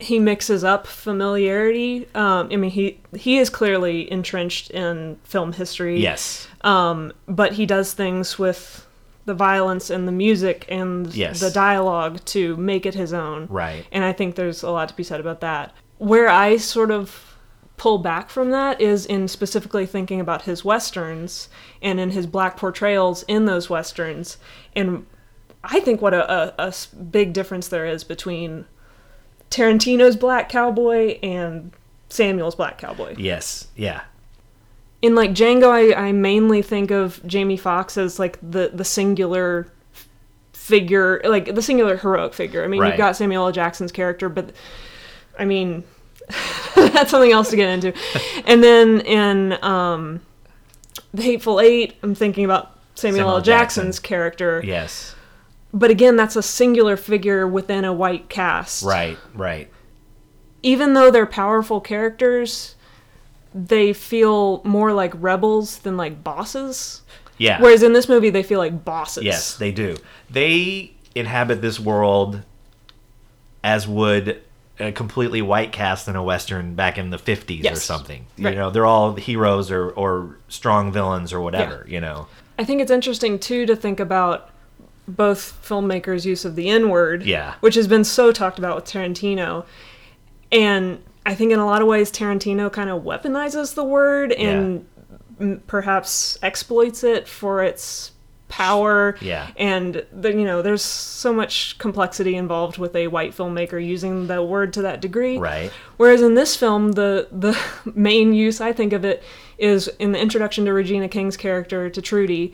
he 0.00 0.18
mixes 0.18 0.64
up 0.64 0.86
familiarity. 0.86 2.08
Um, 2.14 2.48
I 2.50 2.56
mean, 2.56 2.70
he 2.70 3.00
he 3.14 3.38
is 3.38 3.50
clearly 3.50 4.10
entrenched 4.10 4.70
in 4.70 5.18
film 5.24 5.52
history. 5.52 6.00
yes. 6.00 6.48
Um, 6.62 7.12
but 7.28 7.52
he 7.52 7.66
does 7.66 7.92
things 7.92 8.38
with 8.38 8.86
the 9.26 9.34
violence 9.34 9.90
and 9.90 10.08
the 10.08 10.12
music 10.12 10.64
and 10.68 11.14
Yes. 11.14 11.40
the 11.40 11.50
dialogue 11.50 12.24
to 12.26 12.56
make 12.56 12.86
it 12.86 12.94
his 12.94 13.12
own. 13.12 13.46
Right. 13.48 13.84
And 13.92 14.02
I 14.04 14.12
think 14.12 14.34
there's 14.34 14.62
a 14.62 14.70
lot 14.70 14.88
to 14.88 14.94
be 14.94 15.02
said 15.02 15.20
about 15.20 15.40
that. 15.42 15.74
Where 15.98 16.28
I 16.28 16.56
sort 16.56 16.90
of 16.90 17.36
pull 17.76 17.98
back 17.98 18.28
from 18.30 18.50
that 18.50 18.80
is 18.80 19.06
in 19.06 19.28
specifically 19.28 19.86
thinking 19.86 20.20
about 20.20 20.42
his 20.42 20.64
westerns 20.64 21.48
and 21.82 22.00
in 22.00 22.10
his 22.10 22.26
black 22.26 22.56
portrayals 22.56 23.22
in 23.28 23.46
those 23.46 23.70
westerns 23.70 24.36
and 24.76 25.06
I 25.64 25.80
think 25.80 26.02
what 26.02 26.12
a 26.12 26.54
a 26.62 26.74
big 27.10 27.32
difference 27.32 27.68
there 27.68 27.86
is 27.86 28.04
between 28.04 28.66
Tarantino's 29.50 30.16
Black 30.16 30.48
Cowboy 30.48 31.18
and 31.22 31.72
Samuel's 32.08 32.54
Black 32.54 32.78
Cowboy 32.78 33.14
Yes. 33.18 33.68
Yeah. 33.76 34.02
in 35.02 35.14
like 35.14 35.30
Django, 35.32 35.68
I, 35.70 36.08
I 36.08 36.12
mainly 36.12 36.62
think 36.62 36.90
of 36.90 37.20
Jamie 37.26 37.56
Foxx 37.56 37.96
as 37.98 38.18
like 38.18 38.38
the 38.42 38.70
the 38.72 38.84
singular 38.84 39.66
figure, 40.52 41.20
like 41.24 41.54
the 41.54 41.62
singular 41.62 41.96
heroic 41.96 42.32
figure. 42.34 42.62
I 42.64 42.68
mean, 42.68 42.80
Right. 42.80 42.88
you've 42.88 42.98
got 42.98 43.16
Samuel 43.16 43.46
L. 43.46 43.52
Jackson's 43.52 43.90
character, 43.92 44.28
but 44.28 44.52
I 45.38 45.44
mean, 45.44 45.82
that's 46.74 47.10
something 47.10 47.32
else 47.32 47.50
to 47.50 47.56
get 47.56 47.68
into. 47.70 47.92
And 48.46 48.62
then 48.64 49.00
in 49.02 49.62
um, 49.64 50.20
The 51.14 51.22
Hateful 51.22 51.60
Eight, 51.60 51.94
I'm 52.02 52.14
thinking 52.14 52.44
about 52.44 52.78
Samuel, 52.94 53.18
Samuel 53.20 53.36
L. 53.36 53.42
Jackson's 53.42 53.96
Jackson. 53.96 54.08
character. 54.08 54.62
Yes. 54.64 55.14
But 55.72 55.90
again, 55.90 56.16
that's 56.16 56.35
a 56.37 56.42
singular 56.42 56.96
figure 56.96 57.46
within 57.46 57.85
a 57.85 57.92
white 57.92 58.28
cast. 58.28 58.83
Right. 58.85 59.18
Right. 59.35 59.68
even 60.62 60.92
though 60.94 61.11
they're 61.11 61.24
powerful 61.26 61.80
characters, 61.80 62.74
they 63.54 63.92
feel 63.92 64.61
more 64.64 64.92
like 64.92 65.12
rebels 65.16 65.78
than 65.78 65.96
like 65.96 66.22
bosses. 66.22 67.00
Yeah. 67.38 67.61
Whereas 67.62 67.83
in 67.83 67.92
this 67.94 68.09
movie, 68.09 68.28
they 68.30 68.42
feel 68.42 68.59
like 68.59 68.85
bosses. 68.85 69.24
Yes, 69.24 69.56
they 69.56 69.72
do. 69.72 69.96
They 70.28 70.92
inhabit 71.14 71.62
this 71.62 71.80
world 71.80 72.42
as 73.64 73.88
would 73.88 74.42
a 74.78 74.92
completely 74.92 75.40
white 75.42 75.72
cast 75.72 76.09
in 76.09 76.16
a 76.16 76.22
western 76.22 76.74
back 76.74 76.98
in 76.98 77.11
the 77.11 77.16
50s 77.18 77.61
or 77.61 77.64
Yes. 77.64 77.83
something. 77.83 78.26
Right. 78.38 78.52
You 78.54 78.59
know, 78.61 78.70
they're 78.70 78.87
all 78.87 79.14
heroes 79.14 79.70
or, 79.70 79.90
or 79.90 80.37
strong 80.48 80.92
villains 80.92 81.33
or 81.33 81.40
whatever, 81.40 81.85
you 81.88 82.00
know. 82.00 82.26
I 82.59 82.64
think 82.64 82.80
it's 82.83 82.90
interesting 82.90 83.38
too 83.38 83.64
to 83.66 83.74
think 83.76 84.01
about 84.01 84.49
both 85.16 85.58
filmmakers' 85.64 86.24
use 86.24 86.44
of 86.44 86.56
the 86.56 86.68
N 86.68 86.88
word, 86.88 87.22
Yeah. 87.24 87.54
which 87.61 87.74
has 87.74 87.86
been 87.88 88.04
so 88.04 88.32
talked 88.32 88.58
about 88.58 88.76
with 88.76 88.84
Tarantino, 88.84 89.64
and 90.52 90.98
I 91.26 91.34
think 91.34 91.52
in 91.52 91.58
a 91.58 91.66
lot 91.66 91.82
of 91.82 91.88
ways 91.88 92.11
Tarantino 92.11 92.72
kind 92.72 92.90
of 92.90 93.02
weaponizes 93.02 93.74
the 93.74 93.84
word 93.84 94.32
and 94.32 94.86
m- 95.40 95.62
perhaps 95.66 96.38
exploits 96.42 97.04
it 97.04 97.28
for 97.28 97.62
its 97.62 98.12
power. 98.48 99.16
Yeah. 99.20 99.48
And 99.56 100.04
the, 100.12 100.30
you 100.32 100.44
know, 100.44 100.61
there's 100.61 100.82
so 100.82 101.32
much 101.32 101.78
complexity 101.78 102.34
involved 102.34 102.78
with 102.78 102.96
a 102.96 103.06
white 103.06 103.32
filmmaker 103.36 103.84
using 103.84 104.26
the 104.26 104.42
word 104.42 104.72
to 104.72 104.82
that 104.82 105.00
degree. 105.00 105.38
Right. 105.38 105.70
Whereas 105.98 106.20
in 106.22 106.34
this 106.34 106.56
film, 106.56 106.92
the 106.92 107.28
the 107.30 107.56
main 107.94 108.32
use 108.32 108.61
I 108.61 108.72
think 108.72 108.92
of 108.92 109.04
it 109.04 109.22
is 109.58 109.88
in 110.00 110.12
the 110.12 110.18
introduction 110.18 110.64
to 110.64 110.72
Regina 110.72 111.08
King's 111.08 111.36
character 111.36 111.88
to 111.90 112.02
Trudy. 112.02 112.52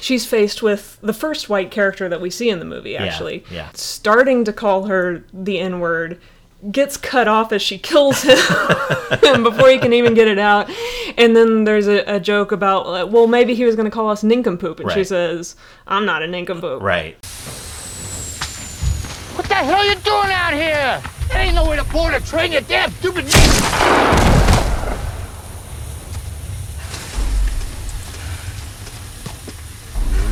She's 0.00 0.26
faced 0.26 0.62
with 0.62 0.98
the 1.00 1.12
first 1.12 1.48
white 1.48 1.70
character 1.70 2.08
that 2.08 2.20
we 2.20 2.30
see 2.30 2.50
in 2.50 2.58
the 2.58 2.64
movie, 2.64 2.96
actually. 2.96 3.44
yeah. 3.50 3.70
Starting 3.74 4.44
to 4.44 4.52
call 4.52 4.84
her 4.86 5.24
the 5.32 5.58
N 5.58 5.80
word, 5.80 6.20
gets 6.70 6.96
cut 6.96 7.26
off 7.26 7.52
as 7.52 7.62
she 7.62 7.78
kills 7.78 8.22
him 8.22 8.36
before 9.42 9.68
he 9.70 9.78
can 9.78 9.92
even 9.92 10.14
get 10.14 10.28
it 10.28 10.38
out. 10.38 10.70
And 11.16 11.34
then 11.34 11.64
there's 11.64 11.86
a, 11.88 12.00
a 12.16 12.20
joke 12.20 12.52
about, 12.52 12.82
uh, 12.82 13.06
well, 13.06 13.26
maybe 13.26 13.54
he 13.54 13.64
was 13.64 13.76
going 13.76 13.86
to 13.86 13.90
call 13.90 14.10
us 14.10 14.22
nincompoop. 14.22 14.80
And 14.80 14.90
she 14.92 15.04
says, 15.04 15.56
I'm 15.86 16.04
not 16.04 16.22
a 16.22 16.26
nincompoop. 16.26 16.82
Right. 16.82 17.14
What 19.36 19.48
the 19.48 19.54
hell 19.54 19.76
are 19.76 19.84
you 19.84 19.94
doing 19.96 20.30
out 20.30 20.52
here? 20.52 21.02
There 21.28 21.38
ain't 21.38 21.54
no 21.54 21.66
way 21.68 21.76
to 21.76 21.84
board 21.84 22.12
a 22.12 22.20
train, 22.20 22.52
you 22.52 22.60
damn 22.60 22.90
stupid. 22.92 23.24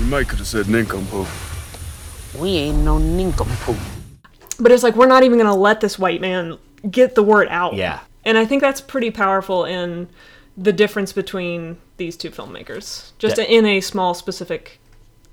You 0.08 0.12
might 0.12 0.26
could 0.26 0.38
have 0.38 0.48
said 0.48 0.70
nincompoop. 0.70 1.26
We 2.40 2.48
ain't 2.56 2.78
no 2.78 2.96
nincompoop. 2.96 3.76
But 4.58 4.72
it's 4.72 4.82
like, 4.82 4.96
we're 4.96 5.06
not 5.06 5.22
even 5.22 5.36
going 5.36 5.50
to 5.52 5.54
let 5.60 5.82
this 5.82 5.98
white 5.98 6.22
man 6.22 6.56
get 6.90 7.14
the 7.14 7.22
word 7.22 7.46
out. 7.50 7.74
Yeah. 7.74 8.00
And 8.24 8.38
I 8.38 8.46
think 8.46 8.62
that's 8.62 8.80
pretty 8.80 9.10
powerful 9.10 9.66
in 9.66 10.08
the 10.56 10.72
difference 10.72 11.12
between 11.12 11.76
these 11.98 12.16
two 12.16 12.30
filmmakers, 12.30 13.10
just 13.18 13.36
De- 13.36 13.54
in 13.54 13.66
a 13.66 13.82
small 13.82 14.14
specific 14.14 14.80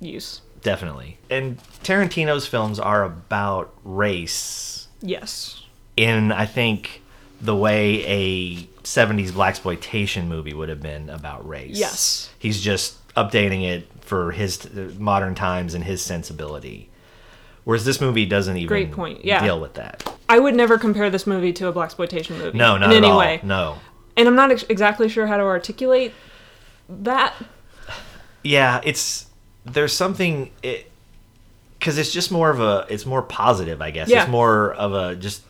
use. 0.01 0.41
Definitely. 0.61 1.19
And 1.29 1.57
Tarantino's 1.81 2.45
films 2.45 2.77
are 2.77 3.05
about 3.05 3.73
race 3.85 4.89
Yes. 5.01 5.63
in, 5.95 6.33
I 6.33 6.45
think, 6.45 7.01
the 7.39 7.55
way 7.55 8.03
a 8.05 8.55
70s 8.83 9.31
blaxploitation 9.31 10.27
movie 10.27 10.53
would 10.53 10.67
have 10.67 10.81
been 10.81 11.09
about 11.09 11.47
race. 11.47 11.77
Yes. 11.77 12.29
He's 12.37 12.59
just 12.59 12.97
updating 13.15 13.63
it 13.63 13.87
for 14.05 14.31
his 14.31 14.69
modern 14.97 15.35
times 15.35 15.73
and 15.73 15.83
his 15.83 16.01
sensibility. 16.01 16.89
Whereas 17.63 17.83
this 17.83 17.99
movie 17.99 18.25
doesn't 18.27 18.55
even 18.57 18.67
Great 18.67 18.91
point, 18.91 19.25
yeah. 19.25 19.43
deal 19.43 19.59
with 19.59 19.73
that. 19.73 20.07
I 20.29 20.37
would 20.39 20.53
never 20.55 20.77
compare 20.77 21.09
this 21.09 21.25
movie 21.25 21.51
to 21.53 21.67
a 21.67 21.71
black 21.71 21.87
exploitation 21.87 22.37
movie. 22.37 22.57
No, 22.57 22.77
not 22.77 22.91
in 22.91 22.97
at 22.97 22.97
any 22.97 23.07
all. 23.07 23.17
way. 23.17 23.39
No. 23.43 23.77
And 24.15 24.27
I'm 24.27 24.35
not 24.35 24.51
ex- 24.51 24.65
exactly 24.69 25.09
sure 25.09 25.25
how 25.25 25.37
to 25.37 25.43
articulate 25.43 26.13
that. 26.87 27.33
Yeah, 28.43 28.81
it's 28.83 29.25
there's 29.65 29.93
something 29.93 30.51
it 30.61 30.91
because 31.79 31.97
it's 31.97 32.13
just 32.13 32.31
more 32.31 32.51
of 32.51 32.59
a 32.59 32.85
it's 32.89 33.05
more 33.05 33.23
positive, 33.23 33.81
I 33.81 33.89
guess. 33.89 34.07
Yeah. 34.09 34.21
It's 34.21 34.31
more 34.31 34.73
of 34.75 34.93
a 34.93 35.15
just 35.15 35.41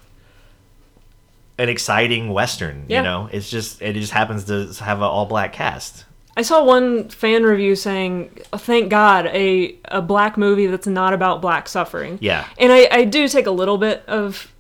an 1.58 1.68
exciting 1.68 2.30
western. 2.32 2.86
Yeah. 2.88 3.00
You 3.00 3.04
know, 3.04 3.30
it's 3.32 3.50
just 3.50 3.82
it 3.82 3.94
just 3.94 4.14
happens 4.14 4.46
to 4.46 4.72
have 4.84 5.00
an 5.00 5.04
all 5.04 5.26
black 5.26 5.52
cast. 5.52 6.06
I 6.38 6.42
saw 6.42 6.64
one 6.64 7.08
fan 7.10 7.44
review 7.44 7.76
saying, 7.76 8.40
"Oh, 8.52 8.58
"Thank 8.58 8.90
God, 8.90 9.26
a 9.28 9.76
a 9.86 10.02
black 10.02 10.38
movie 10.38 10.68
that's 10.68 10.88
not 10.88 11.14
about 11.14 11.42
black 11.42 11.70
suffering." 11.70 12.18
Yeah. 12.22 12.46
and 12.58 12.72
I, 12.74 12.88
I 12.92 13.04
do 13.06 13.28
take 13.28 13.46
a 13.48 13.52
little 13.52 13.78
bit 13.78 14.04
of 14.08 14.52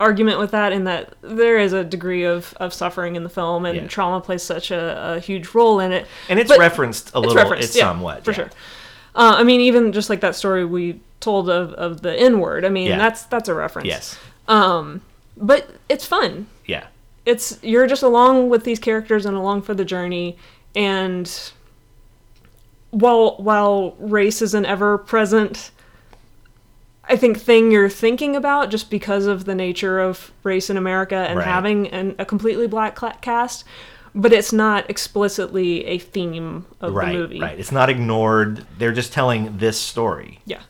argument 0.00 0.38
with 0.38 0.50
that 0.52 0.72
in 0.72 0.84
that 0.84 1.12
there 1.20 1.58
is 1.58 1.72
a 1.74 1.84
degree 1.84 2.24
of, 2.24 2.54
of 2.58 2.72
suffering 2.72 3.16
in 3.16 3.22
the 3.22 3.28
film 3.28 3.66
and 3.66 3.76
Yeah. 3.76 3.86
trauma 3.86 4.20
plays 4.22 4.42
such 4.42 4.70
a, 4.70 5.14
a 5.16 5.20
huge 5.20 5.54
role 5.54 5.78
in 5.78 5.92
it. 5.92 6.06
And 6.30 6.38
it's 6.40 6.48
But 6.48 6.58
referenced 6.58 7.08
a 7.14 7.18
it's 7.18 7.26
little. 7.26 7.34
referenced, 7.34 7.64
it's 7.68 7.76
yeah, 7.76 7.82
somewhat 7.84 8.24
for 8.24 8.30
yeah. 8.30 8.36
sure. 8.36 8.50
Uh, 9.14 9.34
I 9.36 9.42
mean, 9.44 9.60
even 9.60 9.92
just 9.92 10.08
like 10.08 10.20
that 10.22 10.34
story 10.34 10.64
we 10.64 11.00
told 11.20 11.50
of, 11.50 11.74
of 11.74 12.00
the 12.00 12.14
N 12.18 12.40
word. 12.40 12.64
I 12.64 12.70
mean, 12.70 12.88
that's 12.96 13.24
that's 13.24 13.48
a 13.50 13.54
reference. 13.54 13.88
Yes. 13.88 14.18
but 15.36 15.70
it's 15.88 16.06
fun. 16.06 16.46
Yeah. 16.66 16.86
it's 17.26 17.58
you're 17.62 17.86
just 17.86 18.02
along 18.02 18.48
with 18.48 18.64
these 18.64 18.78
characters 18.78 19.26
and 19.26 19.36
along 19.36 19.62
for 19.62 19.74
the 19.74 19.84
journey 19.84 20.36
and 20.74 21.52
while 22.90 23.36
while 23.38 23.92
race 23.98 24.42
is 24.42 24.54
an 24.54 24.66
ever 24.66 24.98
present 24.98 25.70
I 27.08 27.16
think 27.16 27.38
thing 27.40 27.72
you're 27.72 27.88
thinking 27.88 28.36
about 28.36 28.70
just 28.70 28.88
because 28.90 29.26
of 29.26 29.44
the 29.44 29.54
nature 29.54 29.98
of 29.98 30.30
race 30.44 30.70
in 30.70 30.76
America 30.76 31.16
and 31.16 31.38
Right. 31.38 31.46
having 31.48 31.88
an, 31.88 32.14
a 32.18 32.24
completely 32.24 32.66
black 32.68 32.96
cast 33.20 33.64
but 34.14 34.32
it's 34.32 34.52
not 34.52 34.88
explicitly 34.90 35.84
a 35.86 35.98
theme 35.98 36.66
of 36.80 36.94
Right. 36.94 37.12
the 37.12 37.18
movie. 37.18 37.40
Right. 37.40 37.56
It's 37.58 37.70
not 37.70 37.88
ignored. 37.88 38.66
They're 38.76 38.92
just 38.92 39.12
telling 39.12 39.56
this 39.58 39.78
story. 39.78 40.40
Yeah. 40.46 40.62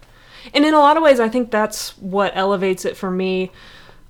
And 0.52 0.64
in 0.66 0.74
a 0.74 0.78
lot 0.78 0.98
of 0.98 1.02
ways, 1.02 1.20
I 1.20 1.30
think 1.30 1.50
that's 1.50 1.96
what 1.96 2.32
elevates 2.34 2.84
it 2.84 2.98
for 2.98 3.10
me 3.10 3.50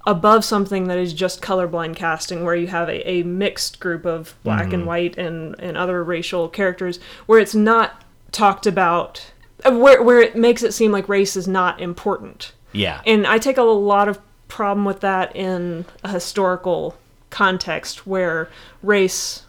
above 0.07 0.45
something 0.45 0.89
that 0.89 0.99
is 0.99 1.13
just 1.13 1.43
colorblind 1.43 1.95
casting, 1.97 2.45
where 2.45 2.55
you 2.55 2.69
have 2.69 2.89
a, 2.89 3.09
a 3.09 3.23
mixed 3.23 3.81
group 3.81 4.07
of 4.07 4.35
black 4.43 4.73
and 4.73 4.87
white 4.87 5.19
and, 5.19 5.55
and 5.59 5.77
other 5.77 6.03
racial 6.03 6.49
characters, 6.49 6.99
where 7.27 7.39
it's 7.39 7.55
not 7.55 8.03
talked 8.33 8.67
about, 8.67 9.33
uh, 9.65 9.73
where, 9.73 10.03
where 10.03 10.21
it 10.21 10.35
makes 10.37 10.63
it 10.63 10.73
seem 10.73 10.91
like 10.91 11.09
race 11.09 11.37
is 11.37 11.47
not 11.47 11.81
important. 11.81 12.53
Yeah. 12.73 13.03
And 13.07 13.27
I 13.27 13.39
take 13.39 13.59
a 13.59 13.63
lot 13.63 14.09
of 14.09 14.19
problem 14.49 14.85
with 14.85 15.01
that 15.01 15.35
in 15.37 15.85
a 16.03 16.11
historical 16.11 16.97
context 17.29 18.07
where 18.07 18.49
race 18.83 19.45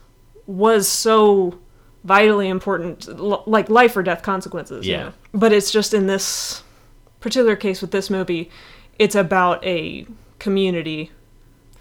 was 0.48 0.88
so 0.88 1.58
vitally 2.04 2.50
important, 2.50 3.08
like 3.48 3.70
life 3.70 3.96
or 3.96 4.04
death 4.04 4.22
consequences. 4.22 4.86
you 4.86 4.94
Yeah. 4.94 5.04
know? 5.04 5.14
But 5.34 5.54
it's 5.54 5.72
just 5.72 5.94
in 5.94 6.08
this 6.08 6.64
particular 7.20 7.56
case 7.56 7.82
with 7.82 7.92
this 7.92 8.10
movie, 8.10 8.50
it's 9.00 9.16
about 9.16 9.64
a 9.66 10.06
community 10.42 11.12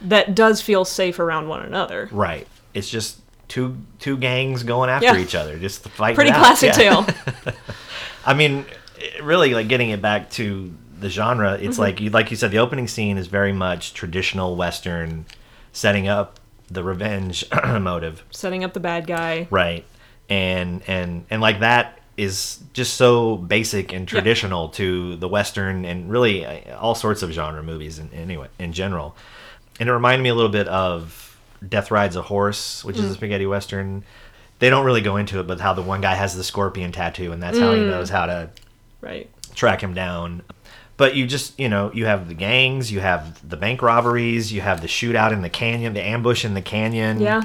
that 0.02 0.34
does 0.34 0.60
feel 0.62 0.84
safe 0.84 1.18
around 1.18 1.48
one 1.48 1.62
another. 1.62 2.08
right. 2.12 2.46
It's 2.74 2.88
just 2.88 3.18
two 3.48 3.76
two 3.98 4.16
gangs 4.16 4.62
going 4.62 4.88
after 4.90 5.06
Yeah. 5.06 5.18
each 5.18 5.34
other, 5.34 5.58
just 5.58 5.88
fighting. 5.88 6.14
Pretty 6.14 6.30
classic 6.30 6.68
Yeah. 6.68 6.90
tale. 7.04 7.06
I 8.24 8.34
mean, 8.34 8.64
really, 9.22 9.54
like 9.54 9.66
getting 9.68 9.90
it 9.90 10.00
back 10.00 10.30
to 10.32 10.72
the 11.00 11.08
genre, 11.08 11.54
it's 11.54 11.72
Mm-hmm. 11.74 11.80
like 11.80 12.00
you 12.00 12.10
like 12.10 12.30
you 12.30 12.36
said, 12.36 12.50
the 12.52 12.58
opening 12.58 12.86
scene 12.86 13.18
is 13.18 13.26
very 13.26 13.52
much 13.52 13.94
traditional 13.94 14.54
Western, 14.56 15.24
setting 15.72 16.06
up 16.06 16.38
the 16.70 16.84
revenge 16.84 17.44
motive, 17.80 18.22
Setting 18.30 18.62
up 18.62 18.72
the 18.74 18.80
bad 18.80 19.06
guy. 19.06 19.48
right? 19.50 19.84
And 20.28 20.82
and 20.86 21.24
and 21.30 21.40
like 21.42 21.60
that 21.60 21.99
is 22.20 22.58
just 22.72 22.94
so 22.94 23.36
basic 23.36 23.92
and 23.92 24.06
traditional 24.06 24.68
to 24.70 25.16
the 25.16 25.28
Western 25.28 25.84
and 25.84 26.10
really 26.10 26.44
uh, 26.44 26.78
all 26.78 26.94
sorts 26.94 27.22
of 27.22 27.30
genre 27.30 27.62
movies 27.62 27.98
in, 27.98 28.10
anyway 28.12 28.48
in 28.58 28.72
general. 28.72 29.16
And 29.78 29.88
it 29.88 29.92
reminded 29.92 30.22
me 30.22 30.28
a 30.28 30.34
little 30.34 30.50
bit 30.50 30.68
of 30.68 31.38
Death 31.66 31.90
Rides 31.90 32.16
a 32.16 32.22
Horse, 32.22 32.84
which 32.84 32.98
is 32.98 33.10
a 33.10 33.14
spaghetti 33.14 33.46
western. 33.46 34.04
They 34.58 34.68
don't 34.68 34.84
really 34.84 35.00
go 35.00 35.16
into 35.16 35.40
it, 35.40 35.46
but 35.46 35.60
how 35.60 35.72
the 35.72 35.82
one 35.82 36.02
guy 36.02 36.14
has 36.14 36.36
the 36.36 36.44
scorpion 36.44 36.92
tattoo, 36.92 37.32
and 37.32 37.42
that's 37.42 37.58
how 37.58 37.72
he 37.72 37.80
knows 37.84 38.10
how 38.10 38.26
to 38.26 38.50
Right. 39.00 39.30
track 39.54 39.82
him 39.82 39.94
down. 39.94 40.42
But 40.98 41.14
you 41.14 41.26
just, 41.26 41.58
you 41.58 41.70
know, 41.70 41.90
you 41.94 42.04
have 42.04 42.28
the 42.28 42.34
gangs, 42.34 42.92
you 42.92 43.00
have 43.00 43.48
the 43.48 43.56
bank 43.56 43.80
robberies, 43.80 44.52
you 44.52 44.60
have 44.60 44.82
the 44.82 44.86
shootout 44.86 45.32
in 45.32 45.40
the 45.40 45.48
canyon, 45.48 45.94
the 45.94 46.02
ambush 46.06 46.44
in 46.44 46.52
the 46.52 46.60
canyon, 46.60 47.20
Yeah. 47.20 47.42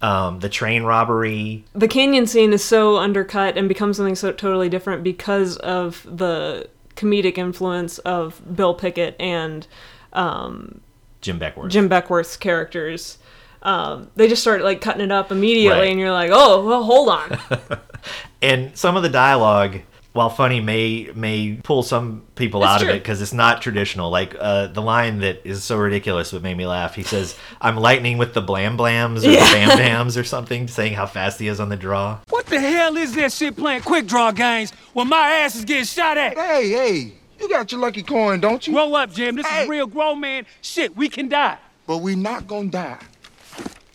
Um, 0.00 0.38
the 0.38 0.48
train 0.48 0.84
robbery. 0.84 1.64
the 1.74 1.88
canyon 1.88 2.26
scene 2.28 2.52
is 2.52 2.62
so 2.62 2.98
undercut 2.98 3.56
and 3.58 3.68
becomes 3.68 3.96
something 3.96 4.14
so 4.14 4.30
totally 4.30 4.68
different 4.68 5.02
because 5.02 5.56
of 5.56 6.06
the 6.08 6.68
comedic 6.94 7.36
influence 7.36 7.98
of 7.98 8.40
Bill 8.54 8.74
Pickett 8.74 9.16
and 9.18 9.66
um, 10.12 10.80
Jim 11.20 11.40
Beckwourth. 11.40 11.70
Jim 11.70 11.88
Beckwourth's 11.88 12.36
characters. 12.36 13.18
Um, 13.62 14.08
they 14.14 14.28
just 14.28 14.40
start 14.40 14.62
like 14.62 14.80
cutting 14.80 15.02
it 15.02 15.10
up 15.10 15.32
immediately, 15.32 15.80
Right. 15.80 15.90
and 15.90 15.98
you're 15.98 16.12
like, 16.12 16.30
"Oh, 16.32 16.64
well, 16.64 16.84
hold 16.84 17.08
on." 17.08 17.38
and 18.42 18.76
some 18.78 18.96
of 18.96 19.02
the 19.02 19.08
dialogue, 19.08 19.80
while 20.14 20.30
funny, 20.30 20.60
may 20.60 21.10
may 21.14 21.60
pull 21.62 21.82
some 21.82 22.22
people 22.34 22.62
It's 22.62 22.70
out 22.70 22.82
of 22.82 22.88
it 22.88 22.94
because 23.02 23.20
it's 23.22 23.32
not 23.32 23.62
traditional. 23.62 24.10
Like 24.10 24.34
uh, 24.38 24.68
the 24.68 24.80
line 24.82 25.18
that 25.20 25.42
is 25.46 25.62
so 25.62 25.76
ridiculous 25.76 26.32
but 26.32 26.42
made 26.42 26.56
me 26.56 26.66
laugh. 26.66 26.94
He 26.94 27.02
says, 27.02 27.36
"I'm 27.60 27.76
lightning 27.76 28.18
with 28.18 28.34
the 28.34 28.40
blam 28.40 28.76
blams 28.76 29.24
or 29.24 29.30
Yeah. 29.30 29.44
the 29.44 29.52
bam 29.52 29.78
bams 30.06 30.18
or 30.20 30.24
something," 30.24 30.66
saying 30.66 30.94
how 30.94 31.06
fast 31.06 31.38
he 31.38 31.46
is 31.46 31.60
on 31.60 31.68
the 31.68 31.76
draw. 31.76 32.18
What 32.30 32.46
the 32.46 32.58
hell 32.58 32.96
is 32.96 33.14
that 33.14 33.32
shit 33.32 33.56
playing 33.56 33.82
quick 33.82 34.06
draw 34.06 34.32
games 34.32 34.72
when 34.94 35.08
my 35.08 35.28
ass 35.28 35.54
is 35.54 35.64
getting 35.64 35.84
shot 35.84 36.16
at? 36.18 36.36
Hey, 36.36 36.68
hey, 36.70 37.12
you 37.38 37.48
got 37.48 37.70
your 37.70 37.80
lucky 37.80 38.02
coin, 38.02 38.40
don't 38.40 38.66
you? 38.66 38.72
Grow 38.72 38.94
up, 38.94 39.12
Jim. 39.12 39.36
This 39.36 39.46
Hey. 39.46 39.62
is 39.64 39.68
real 39.68 39.86
grown 39.86 40.20
man 40.20 40.46
shit. 40.62 40.96
We 40.96 41.08
can 41.08 41.28
die. 41.28 41.58
But 41.86 41.98
we 41.98 42.16
not 42.16 42.46
gonna 42.48 42.68
die. 42.70 42.98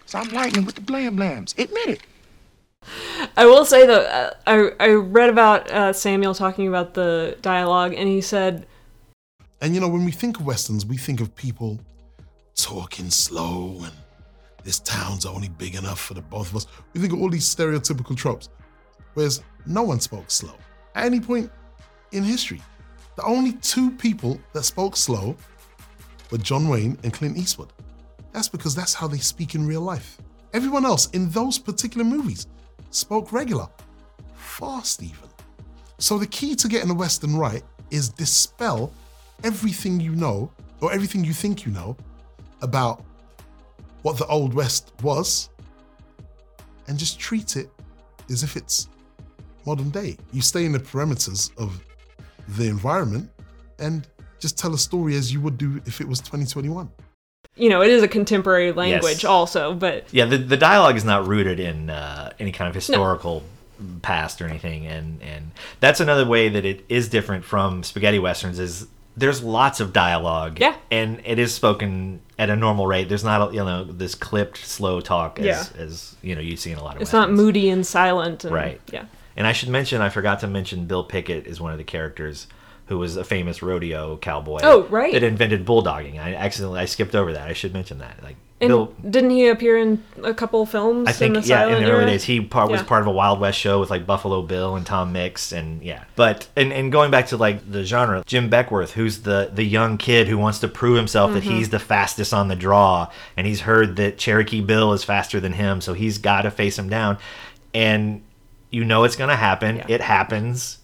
So 0.06 0.20
I'm 0.20 0.30
lightning 0.30 0.64
with 0.66 0.76
the 0.76 0.82
blam 0.82 1.18
blams. 1.18 1.58
Admit 1.58 1.88
it. 1.90 2.02
I 3.38 3.46
will 3.46 3.66
say 3.66 3.86
though, 3.86 4.02
uh, 4.02 4.34
I 4.48 4.72
I 4.80 4.90
read 4.94 5.30
about 5.30 5.70
uh, 5.72 5.94
Samuel 5.94 6.34
talking 6.34 6.68
about 6.68 6.94
the 6.94 7.38
dialogue, 7.42 7.94
and 7.94 8.08
he 8.08 8.22
said, 8.22 8.66
And 9.62 9.74
you 9.74 9.82
know, 9.82 9.88
when 9.88 10.06
we 10.06 10.12
think 10.12 10.40
of 10.40 10.46
westerns, 10.46 10.86
we 10.86 10.98
think 10.98 11.22
of 11.22 11.36
people 11.36 11.80
talking 12.56 13.10
slow 13.10 13.82
and 13.84 13.94
this 14.64 14.80
town's 14.80 15.26
only 15.26 15.50
big 15.50 15.76
enough 15.76 16.00
for 16.00 16.14
the 16.14 16.22
both 16.22 16.50
of 16.50 16.56
us. 16.56 16.68
We 16.94 17.02
think 17.02 17.14
of 17.14 17.22
all 17.22 17.30
these 17.30 17.54
stereotypical 17.54 18.16
tropes. 18.16 18.50
Whereas 19.14 19.44
no 19.66 19.84
one 19.84 20.00
spoke 20.00 20.32
slow. 20.32 20.56
At 20.96 21.06
any 21.06 21.20
point 21.20 21.52
in 22.12 22.24
history, 22.24 22.62
the 23.16 23.24
only 23.24 23.54
two 23.54 23.92
people 23.92 24.40
that 24.54 24.64
spoke 24.64 24.96
slow 24.96 25.36
were 26.32 26.38
John 26.38 26.68
Wayne 26.68 26.98
and 27.04 27.14
Clint 27.14 27.38
Eastwood. 27.38 27.74
That's 28.32 28.50
because 28.50 28.74
that's 28.74 28.94
how 28.94 29.08
they 29.08 29.18
speak 29.18 29.54
in 29.54 29.68
real 29.68 29.82
life. 29.82 30.18
Everyone 30.54 30.86
else 30.86 31.10
in 31.10 31.30
those 31.30 31.60
particular 31.60 32.06
movies 32.06 32.48
spoke 32.96 33.32
regular, 33.32 33.68
fast 34.36 35.02
even. 35.02 35.30
So 36.00 36.18
the 36.18 36.28
key 36.28 36.56
to 36.56 36.68
getting 36.68 36.88
the 36.88 36.96
Western 36.96 37.36
right 37.36 37.64
is 37.92 38.10
dispel 38.10 38.92
everything 39.44 40.00
you 40.00 40.16
know 40.16 40.52
or 40.82 40.92
everything 40.92 41.24
you 41.24 41.34
think 41.34 41.66
you 41.66 41.72
know 41.72 41.96
about 42.62 43.04
what 44.02 44.18
the 44.18 44.26
Old 44.28 44.54
West 44.54 44.92
was 45.02 45.50
and 46.88 46.98
just 46.98 47.20
treat 47.20 47.56
it 47.56 47.70
as 48.30 48.44
if 48.44 48.56
it's 48.56 48.90
modern 49.66 49.90
day. 49.90 50.18
You 50.32 50.42
stay 50.42 50.66
in 50.66 50.72
the 50.72 50.80
parameters 50.80 51.52
of 51.58 51.84
the 52.50 52.68
environment 52.68 53.30
and 53.80 54.08
just 54.40 54.58
tell 54.58 54.74
a 54.74 54.78
story 54.78 55.16
as 55.16 55.32
you 55.32 55.40
would 55.42 55.58
do 55.58 55.82
if 55.86 56.02
it 56.02 56.08
was 56.08 56.20
2021. 56.20 56.90
You 57.56 57.70
know, 57.70 57.82
it 57.84 57.90
is 57.92 58.02
a 58.02 58.08
contemporary 58.08 58.72
language 58.72 59.24
Yes. 59.24 59.26
also, 59.26 59.74
but 59.74 60.06
Yeah, 60.12 60.26
the, 60.26 60.38
the 60.38 60.58
dialogue 60.58 60.96
is 60.96 61.06
not 61.06 61.28
rooted 61.28 61.60
in 61.60 61.90
uh, 61.90 62.32
any 62.40 62.52
kind 62.52 62.68
of 62.68 62.74
historical 62.76 63.44
past 64.02 64.42
or 64.42 64.48
anything, 64.48 64.88
and 64.88 65.22
and 65.22 65.52
that's 65.80 66.00
another 66.00 66.26
way 66.26 66.50
that 66.50 66.66
it 66.66 66.84
is 66.90 67.10
different 67.10 67.44
from 67.46 67.84
spaghetti 67.84 68.18
westerns. 68.20 68.58
Is 68.60 68.88
there's 69.16 69.44
lots 69.44 69.80
of 69.80 69.94
dialogue, 69.94 70.60
Yeah. 70.60 70.76
and 70.90 71.22
it 71.26 71.38
is 71.38 71.54
spoken 71.54 72.22
at 72.40 72.50
a 72.50 72.56
normal 72.56 72.88
rate. 72.88 73.08
There's 73.10 73.24
not 73.24 73.52
a, 73.52 73.54
you 73.54 73.64
know 73.64 73.84
this 73.84 74.16
clipped 74.16 74.58
slow 74.58 75.00
talk 75.02 75.38
as, 75.40 75.46
Yeah. 75.46 75.82
as 75.84 76.16
you 76.24 76.34
know 76.34 76.42
you 76.42 76.56
see 76.58 76.72
in 76.72 76.78
a 76.80 76.84
lot 76.84 76.96
of 76.96 77.02
it's 77.04 77.14
not 77.14 77.32
moody 77.32 77.70
and 77.70 77.86
silent. 77.86 78.46
And, 78.46 78.54
Right. 78.54 78.82
Yeah. 78.92 79.06
And 79.36 79.46
I 79.48 79.52
should 79.52 79.70
mention, 79.70 80.00
I 80.02 80.10
forgot 80.10 80.40
to 80.42 80.48
mention, 80.48 80.86
Bill 80.86 81.04
Pickett 81.04 81.48
is 81.48 81.60
one 81.60 81.72
of 81.72 81.78
the 81.80 81.84
characters 81.84 82.46
who 82.94 83.00
was 83.00 83.18
a 83.18 83.24
famous 83.24 83.64
rodeo 83.64 84.18
cowboy. 84.18 84.60
Oh, 84.64 84.84
right. 84.84 85.14
That 85.14 85.24
invented 85.24 85.66
bulldogging. 85.66 86.20
I 86.20 86.36
accidentally 86.36 86.80
I 86.80 86.86
skipped 86.86 87.16
over 87.16 87.34
that. 87.34 87.48
I 87.50 87.54
should 87.54 87.74
mention 87.74 87.98
that. 88.00 88.22
Like 88.22 88.36
And 88.62 88.70
Bill, 88.70 88.94
didn't 89.10 89.32
he 89.32 89.48
appear 89.48 89.78
in 89.78 90.04
a 90.24 90.34
couple 90.34 90.64
films? 90.68 91.08
I 91.08 91.12
think 91.12 91.36
in 91.36 91.42
the 91.42 91.48
yeah, 91.48 91.66
in 91.68 91.84
the 91.84 91.92
early 91.92 92.06
days 92.06 92.24
he 92.24 92.40
part, 92.42 92.70
was 92.70 92.84
part 92.84 93.02
of 93.02 93.08
a 93.08 93.12
Wild 93.12 93.40
West 93.40 93.58
show 93.58 93.80
with 93.80 93.90
like 93.90 94.06
Buffalo 94.06 94.44
Bill 94.44 94.76
and 94.76 94.86
Tom 94.86 95.12
Mix 95.12 95.52
and 95.52 95.82
yeah. 95.82 96.04
But 96.16 96.48
and, 96.56 96.72
and 96.72 96.92
going 96.92 97.10
back 97.10 97.26
to 97.28 97.38
like 97.38 97.70
the 97.72 97.84
genre, 97.84 98.24
Jim 98.28 98.50
Beckwourth, 98.50 98.92
who's 98.92 99.24
the 99.24 99.50
the 99.52 99.64
young 99.64 99.98
kid 99.98 100.28
who 100.28 100.38
wants 100.38 100.60
to 100.60 100.68
prove 100.68 100.96
himself 100.98 101.34
that 101.34 101.42
Mhm. 101.44 101.58
he's 101.58 101.70
the 101.70 101.80
fastest 101.80 102.32
on 102.34 102.48
the 102.48 102.56
draw, 102.56 103.10
and 103.36 103.48
he's 103.48 103.62
heard 103.62 103.96
that 103.96 104.20
Cherokee 104.20 104.62
Bill 104.62 104.94
is 104.94 105.04
faster 105.04 105.40
than 105.40 105.54
him, 105.54 105.82
so 105.82 105.94
he's 105.94 106.20
got 106.20 106.44
to 106.44 106.52
face 106.52 106.78
him 106.78 106.90
down, 106.90 107.18
and 107.74 108.22
you 108.70 108.84
know 108.86 109.04
it's 109.04 109.16
gonna 109.16 109.36
happen. 109.36 109.84
It 109.88 110.02
happens, 110.02 110.78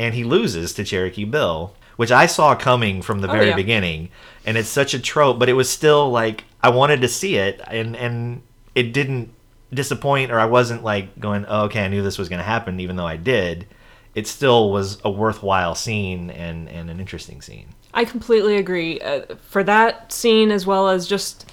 and 0.00 0.14
he 0.14 0.24
loses 0.24 0.72
to 0.74 0.84
Cherokee 0.84 1.24
Bill. 1.24 1.74
Which 1.96 2.10
I 2.10 2.24
saw 2.24 2.54
coming 2.54 3.02
from 3.02 3.20
the 3.20 3.28
Oh, 3.28 3.32
very 3.32 3.48
yeah. 3.48 3.56
beginning, 3.56 4.08
and 4.46 4.56
it's 4.56 4.70
such 4.70 4.94
a 4.94 4.98
trope, 4.98 5.38
but 5.38 5.50
it 5.50 5.52
was 5.52 5.68
still 5.68 6.10
like 6.10 6.44
I 6.62 6.70
wanted 6.70 7.02
to 7.02 7.08
see 7.08 7.36
it, 7.36 7.60
and 7.66 7.94
and 7.94 8.40
it 8.74 8.94
didn't 8.94 9.28
disappoint, 9.72 10.30
or 10.32 10.40
I 10.40 10.46
wasn't 10.46 10.82
like 10.82 11.20
going, 11.20 11.44
oh, 11.46 11.64
okay, 11.64 11.84
I 11.84 11.88
knew 11.88 12.02
this 12.02 12.16
was 12.16 12.30
going 12.30 12.38
to 12.38 12.44
happen, 12.44 12.80
even 12.80 12.96
though 12.96 13.06
I 13.06 13.16
did. 13.18 13.66
It 14.14 14.26
still 14.26 14.70
was 14.72 14.98
a 15.04 15.10
worthwhile 15.10 15.74
scene 15.74 16.30
and 16.30 16.70
and 16.70 16.88
an 16.88 17.00
interesting 17.00 17.42
scene. 17.42 17.68
I 17.92 18.06
completely 18.06 18.56
agree. 18.56 18.98
Uh, 19.00 19.34
for 19.42 19.62
that 19.64 20.10
scene, 20.10 20.50
as 20.52 20.64
well 20.64 20.88
as 20.88 21.06
just, 21.06 21.52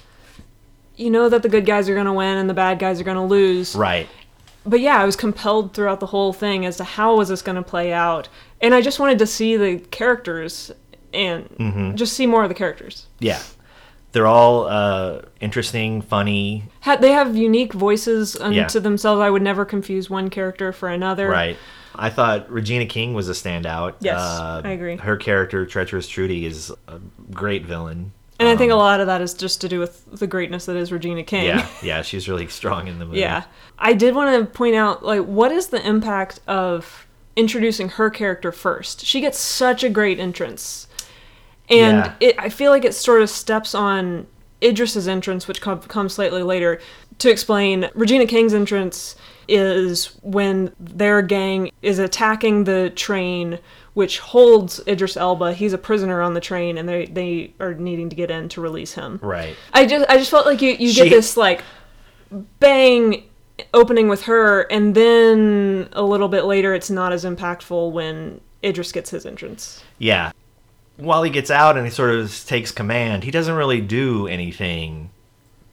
you 0.96 1.10
know, 1.10 1.28
that 1.28 1.42
the 1.42 1.48
good 1.50 1.66
guys 1.66 1.90
are 1.90 1.94
going 1.94 2.06
to 2.06 2.12
win 2.14 2.38
and 2.38 2.48
the 2.48 2.54
bad 2.54 2.78
guys 2.78 3.00
are 3.00 3.04
going 3.04 3.16
to 3.18 3.22
lose. 3.22 3.74
Right. 3.76 4.08
But 4.66 4.80
yeah, 4.80 5.00
I 5.00 5.04
was 5.04 5.16
compelled 5.16 5.72
throughout 5.74 6.00
the 6.00 6.06
whole 6.06 6.32
thing 6.32 6.66
as 6.66 6.76
to 6.76 6.84
how 6.84 7.16
was 7.16 7.28
this 7.28 7.42
going 7.42 7.56
to 7.56 7.62
play 7.62 7.92
out, 7.92 8.28
and 8.60 8.74
I 8.74 8.80
just 8.80 8.98
wanted 9.00 9.18
to 9.20 9.26
see 9.26 9.56
the 9.56 9.78
characters 9.90 10.70
and 11.14 11.48
Mhm. 11.58 11.94
just 11.94 12.12
see 12.12 12.26
more 12.26 12.42
of 12.42 12.48
the 12.50 12.54
characters. 12.54 13.06
Yeah, 13.18 13.38
they're 14.12 14.26
all 14.26 14.66
uh, 14.66 15.22
interesting, 15.40 16.02
funny. 16.02 16.64
Ha- 16.82 16.96
they 16.96 17.12
have 17.12 17.34
unique 17.36 17.72
voices 17.72 18.36
unto 18.36 18.56
Yeah. 18.58 18.66
themselves. 18.66 19.20
I 19.20 19.30
would 19.30 19.42
never 19.42 19.64
confuse 19.64 20.10
one 20.10 20.28
character 20.28 20.72
for 20.72 20.88
another. 20.88 21.28
Right. 21.28 21.56
I 21.94 22.10
thought 22.10 22.48
Regina 22.50 22.86
King 22.86 23.14
was 23.14 23.28
a 23.28 23.32
standout. 23.32 23.94
Yes, 24.00 24.20
Uh, 24.20 24.60
I 24.64 24.70
agree. 24.70 24.96
Her 24.98 25.16
character, 25.16 25.64
Treacherous 25.66 26.06
Trudy, 26.06 26.44
is 26.46 26.70
a 26.86 27.00
great 27.32 27.64
villain. 27.64 28.12
And 28.38 28.48
I 28.48 28.52
um, 28.52 28.58
think 28.58 28.70
a 28.70 28.76
lot 28.76 29.00
of 29.00 29.06
that 29.08 29.20
is 29.20 29.34
just 29.34 29.60
to 29.62 29.68
do 29.68 29.80
with 29.80 30.04
the 30.06 30.26
greatness 30.26 30.66
that 30.66 30.76
is 30.76 30.92
Regina 30.92 31.24
King. 31.24 31.46
Yeah, 31.46 31.66
yeah, 31.82 32.02
she's 32.02 32.28
really 32.28 32.46
strong 32.46 32.86
in 32.86 32.98
the 32.98 33.04
movie. 33.04 33.20
Yeah. 33.20 33.44
I 33.78 33.94
did 33.94 34.14
want 34.14 34.38
to 34.38 34.52
point 34.52 34.76
out 34.76 35.04
like 35.04 35.24
what 35.24 35.50
is 35.50 35.68
the 35.68 35.84
impact 35.86 36.40
of 36.46 37.06
introducing 37.36 37.88
her 37.90 38.10
character 38.10 38.52
first? 38.52 39.04
She 39.04 39.20
gets 39.20 39.38
such 39.38 39.82
a 39.82 39.88
great 39.88 40.18
entrance. 40.20 40.86
And 41.68 41.98
Yeah. 41.98 42.14
it 42.20 42.36
I 42.38 42.48
feel 42.48 42.70
like 42.70 42.84
it 42.84 42.94
sort 42.94 43.22
of 43.22 43.30
steps 43.30 43.74
on 43.74 44.26
Idris's 44.60 45.06
entrance 45.08 45.46
which 45.46 45.60
com- 45.60 45.80
comes 45.82 46.14
slightly 46.14 46.42
later 46.42 46.80
to 47.18 47.30
explain 47.30 47.90
Regina 47.94 48.26
King's 48.26 48.54
entrance 48.54 49.16
is 49.48 50.06
when 50.22 50.72
their 50.78 51.22
gang 51.22 51.70
is 51.82 51.98
attacking 51.98 52.64
the 52.64 52.90
train 52.90 53.58
which 53.98 54.20
holds 54.20 54.80
Idris 54.86 55.16
Elba. 55.16 55.54
He's 55.54 55.72
a 55.72 55.78
prisoner 55.78 56.22
on 56.22 56.32
the 56.32 56.40
train 56.40 56.78
and 56.78 56.88
they 56.88 57.06
they 57.06 57.52
are 57.58 57.74
needing 57.74 58.08
to 58.10 58.14
get 58.14 58.30
in 58.30 58.48
to 58.50 58.60
release 58.60 58.92
him. 58.92 59.18
Right. 59.20 59.56
I 59.72 59.86
just 59.86 60.08
I 60.08 60.18
just 60.18 60.30
felt 60.30 60.46
like 60.46 60.62
you 60.62 60.70
you 60.70 60.90
She- 60.92 61.02
get 61.02 61.10
this 61.10 61.36
like 61.36 61.64
bang 62.60 63.24
opening 63.74 64.06
with 64.06 64.22
her 64.22 64.60
and 64.70 64.94
then 64.94 65.88
a 65.94 66.02
little 66.04 66.28
bit 66.28 66.44
later 66.44 66.74
it's 66.74 66.90
not 66.90 67.12
as 67.12 67.24
impactful 67.24 67.90
when 67.90 68.40
Idris 68.62 68.92
gets 68.92 69.10
his 69.10 69.26
entrance. 69.26 69.82
Yeah. 69.98 70.30
While 70.96 71.24
he 71.24 71.30
gets 71.30 71.50
out 71.50 71.76
and 71.76 71.84
he 71.84 71.90
sort 71.90 72.14
of 72.14 72.44
takes 72.46 72.70
command, 72.70 73.24
he 73.24 73.32
doesn't 73.32 73.56
really 73.56 73.80
do 73.80 74.28
anything 74.28 75.10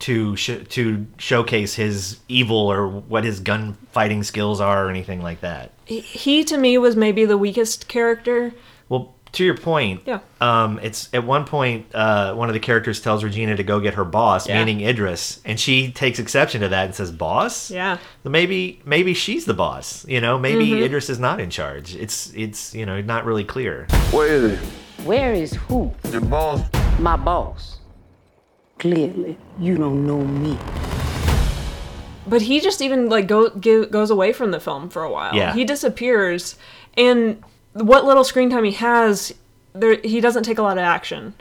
to 0.06 0.36
sh- 0.36 0.64
to 0.70 1.06
showcase 1.18 1.74
his 1.76 2.20
evil 2.28 2.58
or 2.72 2.88
what 2.88 3.24
his 3.24 3.40
gunfighting 3.40 4.24
skills 4.24 4.62
are 4.62 4.86
or 4.86 4.90
anything 4.90 5.22
like 5.22 5.42
that. 5.42 5.72
He- 5.86 6.00
He 6.02 6.44
to 6.46 6.58
me 6.58 6.78
was 6.78 6.96
maybe 6.96 7.26
the 7.26 7.38
weakest 7.38 7.88
character. 7.88 8.54
Well, 8.90 9.14
to 9.32 9.44
your 9.44 9.58
point, 9.58 10.02
Yeah. 10.06 10.20
um, 10.40 10.80
it's 10.82 11.10
at 11.12 11.26
one 11.26 11.44
point 11.46 11.88
uh, 11.94 12.34
one 12.36 12.48
of 12.50 12.54
the 12.54 12.60
characters 12.60 13.02
tells 13.02 13.24
Regina 13.24 13.56
to 13.58 13.64
go 13.64 13.80
get 13.80 13.96
her 13.96 14.06
boss, 14.06 14.48
Yeah. 14.48 14.60
meaning 14.64 14.86
Idris, 14.88 15.40
and 15.44 15.60
she 15.60 15.92
takes 15.92 16.20
exception 16.20 16.62
to 16.62 16.70
that 16.70 16.86
and 16.86 16.96
says, 16.96 17.12
"Boss." 17.12 17.72
Yeah. 17.72 17.98
Maybe 18.24 18.82
maybe 18.86 19.14
she's 19.14 19.46
the 19.46 19.54
boss. 19.56 20.06
You 20.08 20.22
know, 20.22 20.38
maybe 20.38 20.68
Mhm. 20.70 20.84
Idris 20.84 21.10
is 21.10 21.20
not 21.20 21.40
in 21.40 21.50
charge. 21.50 21.96
It's 21.96 22.32
it's 22.36 22.74
you 22.76 22.86
know 22.86 23.02
not 23.02 23.26
really 23.26 23.44
clear. 23.44 23.88
Where 24.12 24.28
is 24.28 24.44
it? 24.54 24.60
Where 25.04 25.34
is 25.34 25.54
who? 25.68 25.92
Your 26.12 26.22
boss. 26.22 26.62
My 27.00 27.18
boss. 27.18 27.80
Clearly, 28.80 29.38
you 29.60 29.78
don't 29.78 30.06
know 30.06 30.22
me. 30.24 30.58
But 32.28 32.42
he 32.42 32.60
just 32.60 32.82
even 32.82 33.10
like 33.10 33.28
go, 33.28 33.50
go 33.50 33.86
goes 33.86 34.10
away 34.10 34.34
from 34.34 34.52
the 34.52 34.60
film 34.60 34.90
for 34.90 35.04
a 35.04 35.12
while. 35.12 35.36
Yeah. 35.36 35.54
He 35.54 35.64
disappears 35.64 36.56
and 36.98 37.44
what 37.74 38.06
little 38.06 38.24
screen 38.24 38.50
time 38.50 38.64
he 38.64 38.72
has 38.72 39.34
there 39.74 40.00
he 40.04 40.22
doesn't 40.22 40.44
take 40.44 40.58
a 40.58 40.64
lot 40.64 40.78
of 40.78 40.84
action. 40.84 41.34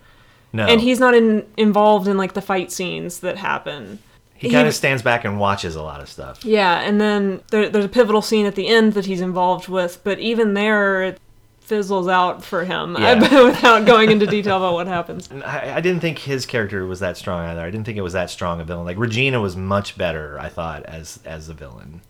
No. 0.53 0.67
And 0.67 0.81
he's 0.81 1.01
not 1.01 1.15
in, 1.15 1.47
involved 1.57 2.07
in 2.07 2.17
like 2.17 2.35
the 2.35 2.43
fight 2.43 2.71
scenes 2.71 3.21
that 3.21 3.37
happen. 3.37 3.99
He 4.37 4.51
kind 4.51 4.69
of 4.69 4.75
stands 4.75 5.03
back 5.03 5.25
and 5.25 5.41
watches 5.41 5.75
a 5.75 5.83
lot 5.83 6.01
of 6.01 6.09
stuff. 6.09 6.45
Yeah, 6.45 6.81
and 6.81 7.01
then 7.01 7.41
there, 7.51 7.69
there's 7.69 7.87
a 7.87 7.89
pivotal 7.89 8.21
scene 8.21 8.47
at 8.47 8.57
the 8.57 8.69
end 8.69 8.93
that 8.93 9.07
he's 9.07 9.23
involved 9.23 9.69
with, 9.69 10.03
but 10.05 10.19
even 10.19 10.55
there, 10.55 11.03
it 11.03 11.21
fizzles 11.65 12.09
out 12.09 12.45
for 12.45 12.65
him 12.65 12.97
Yeah. 13.01 13.43
without 13.45 13.85
going 13.87 14.11
into 14.11 14.27
detail 14.27 14.59
about 14.59 14.75
what 14.75 14.87
happens. 14.87 15.29
I, 15.33 15.75
I 15.77 15.81
didn't 15.81 16.01
think 16.01 16.19
his 16.19 16.47
character 16.47 16.87
was 16.87 17.01
that 17.01 17.17
strong 17.17 17.45
either. 17.47 17.63
I 17.63 17.71
didn't 17.71 17.85
think 17.85 17.99
it 17.99 18.03
was 18.03 18.13
that 18.13 18.31
strong 18.31 18.61
a 18.61 18.65
villain. 18.65 18.85
Like 18.85 18.99
Regina 18.99 19.41
was 19.41 19.57
much 19.57 19.97
better, 19.99 20.39
I 20.39 20.49
thought, 20.49 20.85
as 20.85 21.19
as 21.25 21.47
the 21.49 21.55
villain. 21.55 22.03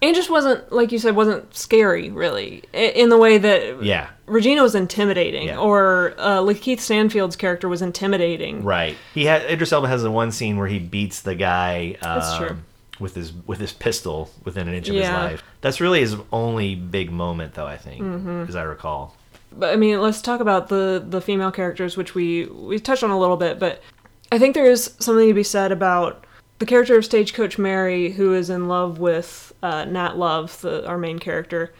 And 0.00 0.16
just 0.16 0.30
wasn't, 0.30 0.72
like 0.72 0.90
you 0.90 0.98
said, 0.98 1.14
wasn't 1.14 1.54
scary, 1.54 2.10
really, 2.10 2.64
in 2.72 3.08
the 3.08 3.16
way 3.16 3.38
that 3.38 3.84
Yeah. 3.84 4.08
Regina 4.26 4.60
was 4.60 4.74
intimidating, 4.74 5.46
Yeah. 5.46 5.58
or 5.58 6.14
uh, 6.18 6.38
Lakeith 6.40 6.80
Stanfield's 6.80 7.36
character 7.36 7.68
was 7.68 7.82
intimidating. 7.82 8.64
Right. 8.64 8.96
He 9.14 9.26
had 9.26 9.42
Idris 9.48 9.72
Elba 9.72 9.86
has 9.86 10.02
the 10.02 10.10
one 10.10 10.32
scene 10.32 10.56
where 10.56 10.66
he 10.66 10.80
beats 10.80 11.20
the 11.22 11.36
guy. 11.36 11.96
Um, 12.02 12.18
That's 12.18 12.36
true. 12.36 12.56
With 13.02 13.16
his 13.16 13.32
with 13.46 13.58
his 13.58 13.72
pistol 13.72 14.30
within 14.44 14.68
an 14.68 14.74
inch 14.74 14.88
of 14.88 14.94
Yeah. 14.94 15.22
his 15.22 15.32
life. 15.32 15.42
That's 15.60 15.80
really 15.80 16.00
his 16.00 16.14
only 16.32 16.76
big 16.76 17.10
moment, 17.10 17.54
though. 17.54 17.66
I 17.66 17.76
think, 17.76 18.00
Mhm. 18.00 18.48
as 18.48 18.54
I 18.54 18.62
recall. 18.62 19.16
But 19.50 19.72
I 19.72 19.76
mean, 19.76 20.00
let's 20.00 20.22
talk 20.22 20.38
about 20.40 20.68
the 20.68 21.04
the 21.06 21.20
female 21.20 21.50
characters, 21.50 21.96
which 21.96 22.14
we 22.14 22.46
we 22.46 22.78
touched 22.78 23.02
on 23.02 23.10
a 23.10 23.18
little 23.18 23.36
bit. 23.36 23.58
But 23.58 23.82
I 24.30 24.38
think 24.38 24.54
there 24.54 24.70
is 24.70 24.94
something 25.00 25.26
to 25.28 25.34
be 25.34 25.42
said 25.42 25.72
about 25.72 26.24
the 26.60 26.64
character 26.64 26.96
of 26.96 27.04
Stagecoach 27.04 27.58
Mary, 27.58 28.12
who 28.12 28.32
is 28.34 28.48
in 28.48 28.68
love 28.68 28.98
with 29.00 29.52
uh, 29.64 29.84
Nat 29.84 30.16
Love, 30.16 30.60
the 30.60 30.86
our 30.86 30.96
main 30.96 31.18
character. 31.18 31.72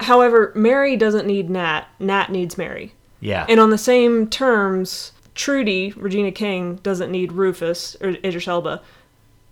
However, 0.00 0.52
Mary 0.54 0.96
doesn't 0.96 1.26
need 1.26 1.50
Nat. 1.50 1.84
Nat 1.98 2.30
needs 2.30 2.56
Mary. 2.56 2.92
Yeah. 3.20 3.46
And 3.48 3.58
on 3.58 3.70
the 3.70 3.78
same 3.78 4.28
terms, 4.28 5.12
Trudy, 5.34 5.92
Regina 5.96 6.30
King, 6.32 6.76
doesn't 6.82 7.10
need 7.10 7.32
Rufus 7.32 7.96
or 8.00 8.10
Idris 8.24 8.46
Elba. 8.46 8.80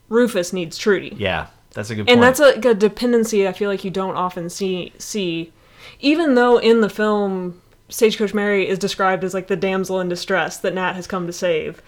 Rufus 0.08 0.52
needs 0.52 0.76
Trudy. 0.78 1.14
Yeah, 1.18 1.46
that's 1.72 1.90
a 1.90 1.94
good 1.94 2.08
And 2.08 2.20
point. 2.20 2.20
that's 2.20 2.40
like 2.40 2.64
a 2.64 2.74
dependency 2.74 3.46
I 3.48 3.52
feel 3.52 3.70
like 3.70 3.84
you 3.84 3.90
don't 3.90 4.16
often 4.16 4.48
see 4.50 4.92
see 4.98 5.52
even 6.00 6.34
though 6.34 6.58
in 6.58 6.80
the 6.80 6.88
film 6.88 7.60
Stagecoach 7.88 8.32
Mary 8.34 8.66
is 8.68 8.78
described 8.78 9.24
as 9.24 9.34
like 9.34 9.46
the 9.48 9.56
damsel 9.56 10.00
in 10.00 10.08
distress 10.08 10.56
that 10.58 10.74
Nat 10.74 10.94
has 10.94 11.06
come 11.06 11.26
to 11.26 11.32
save. 11.32 11.82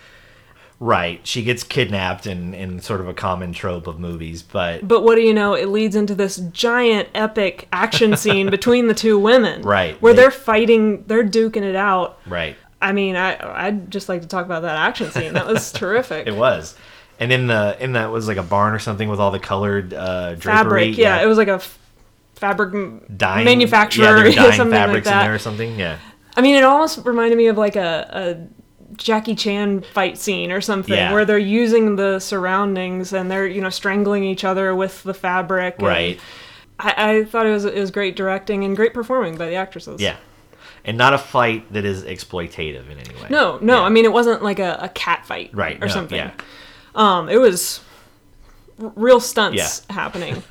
Right. 0.79 1.27
She 1.27 1.43
gets 1.43 1.65
kidnapped 1.65 2.27
in, 2.27 2.53
in 2.53 2.81
sort 2.81 3.01
of 3.01 3.09
a 3.09 3.15
common 3.15 3.55
trope 3.55 3.87
of 3.87 3.99
movies, 3.99 4.43
but 4.43 4.87
But 4.87 5.03
what 5.05 5.15
do 5.15 5.23
you 5.23 5.33
know? 5.33 5.55
It 5.55 5.69
leads 5.71 5.97
into 5.97 6.15
this 6.15 6.37
giant 6.37 7.09
epic 7.15 7.67
action 7.73 8.15
scene 8.19 8.51
between 8.51 8.87
the 8.87 8.93
two 8.95 9.19
women. 9.19 9.63
Right. 9.63 10.01
Where 10.03 10.13
They- 10.13 10.23
they're 10.23 10.31
fighting, 10.31 11.05
they're 11.07 11.25
duking 11.25 11.63
it 11.63 11.77
out. 11.77 12.19
right. 12.27 12.57
I 12.83 12.93
mean, 12.93 13.17
I 13.17 13.39
I'd 13.69 13.91
just 13.91 14.07
like 14.11 14.21
to 14.21 14.29
talk 14.29 14.45
about 14.45 14.61
that 14.63 14.77
action 14.77 15.11
scene. 15.11 15.33
That 15.33 15.47
was 15.47 15.73
terrific. 15.81 16.27
It 16.27 16.37
was. 16.37 16.77
And 17.19 17.33
in 17.33 17.47
the 17.47 17.77
in 17.81 17.93
that 17.95 18.11
was 18.11 18.29
like 18.29 18.37
a 18.37 18.43
barn 18.43 18.75
or 18.75 18.79
something 18.79 19.09
with 19.09 19.21
all 19.21 19.31
the 19.31 19.39
colored 19.39 19.95
uh 19.95 20.35
drapery. 20.35 20.43
Fabric, 20.93 20.99
yeah, 20.99 21.23
it 21.23 21.27
was 21.27 21.39
like 21.39 21.49
a 21.49 21.53
f- 21.55 21.79
fabric 22.35 23.03
dyeing 23.17 23.45
manufacturer, 23.47 24.05
Yeah, 24.05 24.23
they 24.23 24.29
were 24.29 24.31
dyeing 24.37 24.53
something 24.53 24.73
like 24.79 24.87
fabrics 24.87 25.07
that. 25.09 25.21
in 25.23 25.27
there 25.27 25.35
or 25.35 25.39
something. 25.39 25.79
Yeah. 25.79 25.99
I 26.37 26.43
mean, 26.43 26.55
it 26.57 26.65
almost 26.65 27.05
reminded 27.07 27.39
me 27.39 27.47
of 27.47 27.57
like 27.57 27.77
a, 27.77 28.11
a 28.13 28.97
Jackie 28.97 29.35
Chan 29.35 29.83
fight 29.95 30.19
scene 30.19 30.53
or 30.53 30.61
something 30.61 30.93
Yeah. 30.95 31.13
where 31.13 31.25
they're 31.25 31.39
using 31.39 31.97
the 31.97 32.19
surroundings 32.21 33.13
and 33.15 33.31
they're 33.31 33.47
you 33.47 33.61
know 33.63 33.71
strangling 33.71 34.23
each 34.25 34.45
other 34.45 34.75
with 34.75 35.03
the 35.03 35.15
fabric. 35.15 35.77
Right. 35.81 36.21
I, 36.79 37.17
I 37.21 37.25
thought 37.25 37.47
it 37.47 37.51
was 37.53 37.65
it 37.65 37.79
was 37.81 37.91
great 37.91 38.17
directing 38.17 38.65
and 38.65 38.77
great 38.77 38.93
performing 38.93 39.39
by 39.39 39.47
the 39.47 39.55
actresses. 39.55 40.01
Yeah. 40.03 40.17
And 40.85 40.97
not 40.99 41.15
a 41.15 41.19
fight 41.19 41.73
that 41.73 41.85
is 41.85 42.05
exploitative 42.05 42.89
in 42.91 42.99
any 42.99 43.15
way. 43.17 43.27
No, 43.31 43.59
no. 43.61 43.83
I 43.83 43.89
mean, 43.89 44.05
it 44.05 44.13
wasn't 44.13 44.43
like 44.45 44.59
a, 44.61 44.79
a 44.83 44.89
cat 44.91 45.27
fight 45.27 45.51
Right, 45.53 45.77
or 45.83 45.87
no, 45.87 45.93
something. 45.93 46.17
yeah. 46.17 46.31
Um, 46.97 47.29
it 47.29 47.37
was 47.39 47.81
real 48.79 49.21
stunts 49.21 49.57
Yeah. 49.89 49.95
happening. 49.95 50.43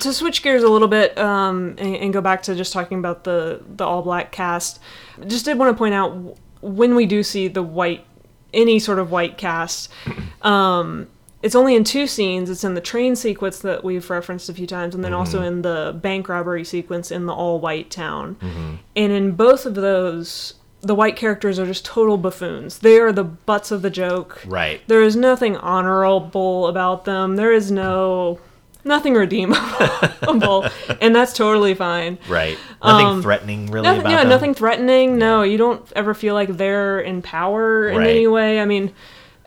to 0.00 0.12
switch 0.12 0.42
gears 0.42 0.62
a 0.62 0.68
little 0.68 0.88
bit 0.88 1.16
um, 1.18 1.74
and, 1.78 1.96
and 1.96 2.12
go 2.12 2.20
back 2.20 2.42
to 2.44 2.54
just 2.54 2.72
talking 2.72 2.98
about 2.98 3.24
the 3.24 3.60
the 3.76 3.84
all 3.84 4.02
black 4.02 4.32
cast, 4.32 4.80
just 5.26 5.44
did 5.44 5.58
want 5.58 5.72
to 5.74 5.78
point 5.78 5.94
out 5.94 6.36
when 6.62 6.94
we 6.94 7.06
do 7.06 7.22
see 7.22 7.48
the 7.48 7.62
white 7.62 8.04
any 8.52 8.78
sort 8.78 8.98
of 8.98 9.10
white 9.10 9.36
cast. 9.38 9.90
Um, 10.42 11.06
it's 11.42 11.54
only 11.54 11.74
in 11.74 11.84
two 11.84 12.06
scenes. 12.06 12.50
It's 12.50 12.64
in 12.64 12.74
the 12.74 12.80
train 12.82 13.16
sequence 13.16 13.60
that 13.60 13.82
we've 13.82 14.08
referenced 14.10 14.48
a 14.50 14.54
few 14.54 14.66
times, 14.66 14.94
and 14.94 15.02
then 15.02 15.14
also 15.14 15.40
Mhm. 15.40 15.46
in 15.46 15.62
the 15.62 15.98
bank 16.02 16.28
robbery 16.28 16.64
sequence 16.64 17.10
in 17.10 17.24
the 17.24 17.32
all 17.32 17.60
white 17.60 17.90
town. 17.90 18.36
Mhm. 18.42 18.78
And 18.94 19.12
in 19.12 19.32
both 19.32 19.64
of 19.64 19.74
those, 19.74 20.52
the 20.84 20.94
white 20.94 21.16
characters 21.16 21.58
are 21.58 21.66
just 21.66 21.84
total 21.84 22.16
buffoons. 22.16 22.78
They 22.78 22.98
are 23.00 23.12
the 23.12 23.24
butts 23.24 23.70
of 23.70 23.82
the 23.82 23.90
joke. 23.90 24.42
Right. 24.46 24.80
There 24.86 25.02
is 25.02 25.16
nothing 25.16 25.56
honorable 25.56 26.66
about 26.68 27.04
them. 27.04 27.36
There 27.36 27.52
is 27.52 27.70
no 27.70 28.38
nothing 28.86 29.14
redeemable, 29.14 30.66
and 31.00 31.14
that's 31.16 31.32
totally 31.32 31.74
fine. 31.74 32.18
Right. 32.28 32.58
Nothing 32.82 33.06
Um, 33.06 33.22
threatening 33.22 33.66
really 33.70 33.84
nothing, 33.84 34.00
about 34.02 34.10
yeah, 34.10 34.18
them. 34.20 34.28
nothing 34.28 34.54
threatening. 34.54 35.16
No, 35.18 35.42
you 35.42 35.56
don't 35.56 35.82
ever 35.96 36.12
feel 36.14 36.34
like 36.34 36.56
they're 36.56 37.00
in 37.00 37.22
power 37.22 37.88
in 37.88 37.98
Right. 37.98 38.10
any 38.10 38.26
way. 38.26 38.60
I 38.60 38.66
mean, 38.66 38.92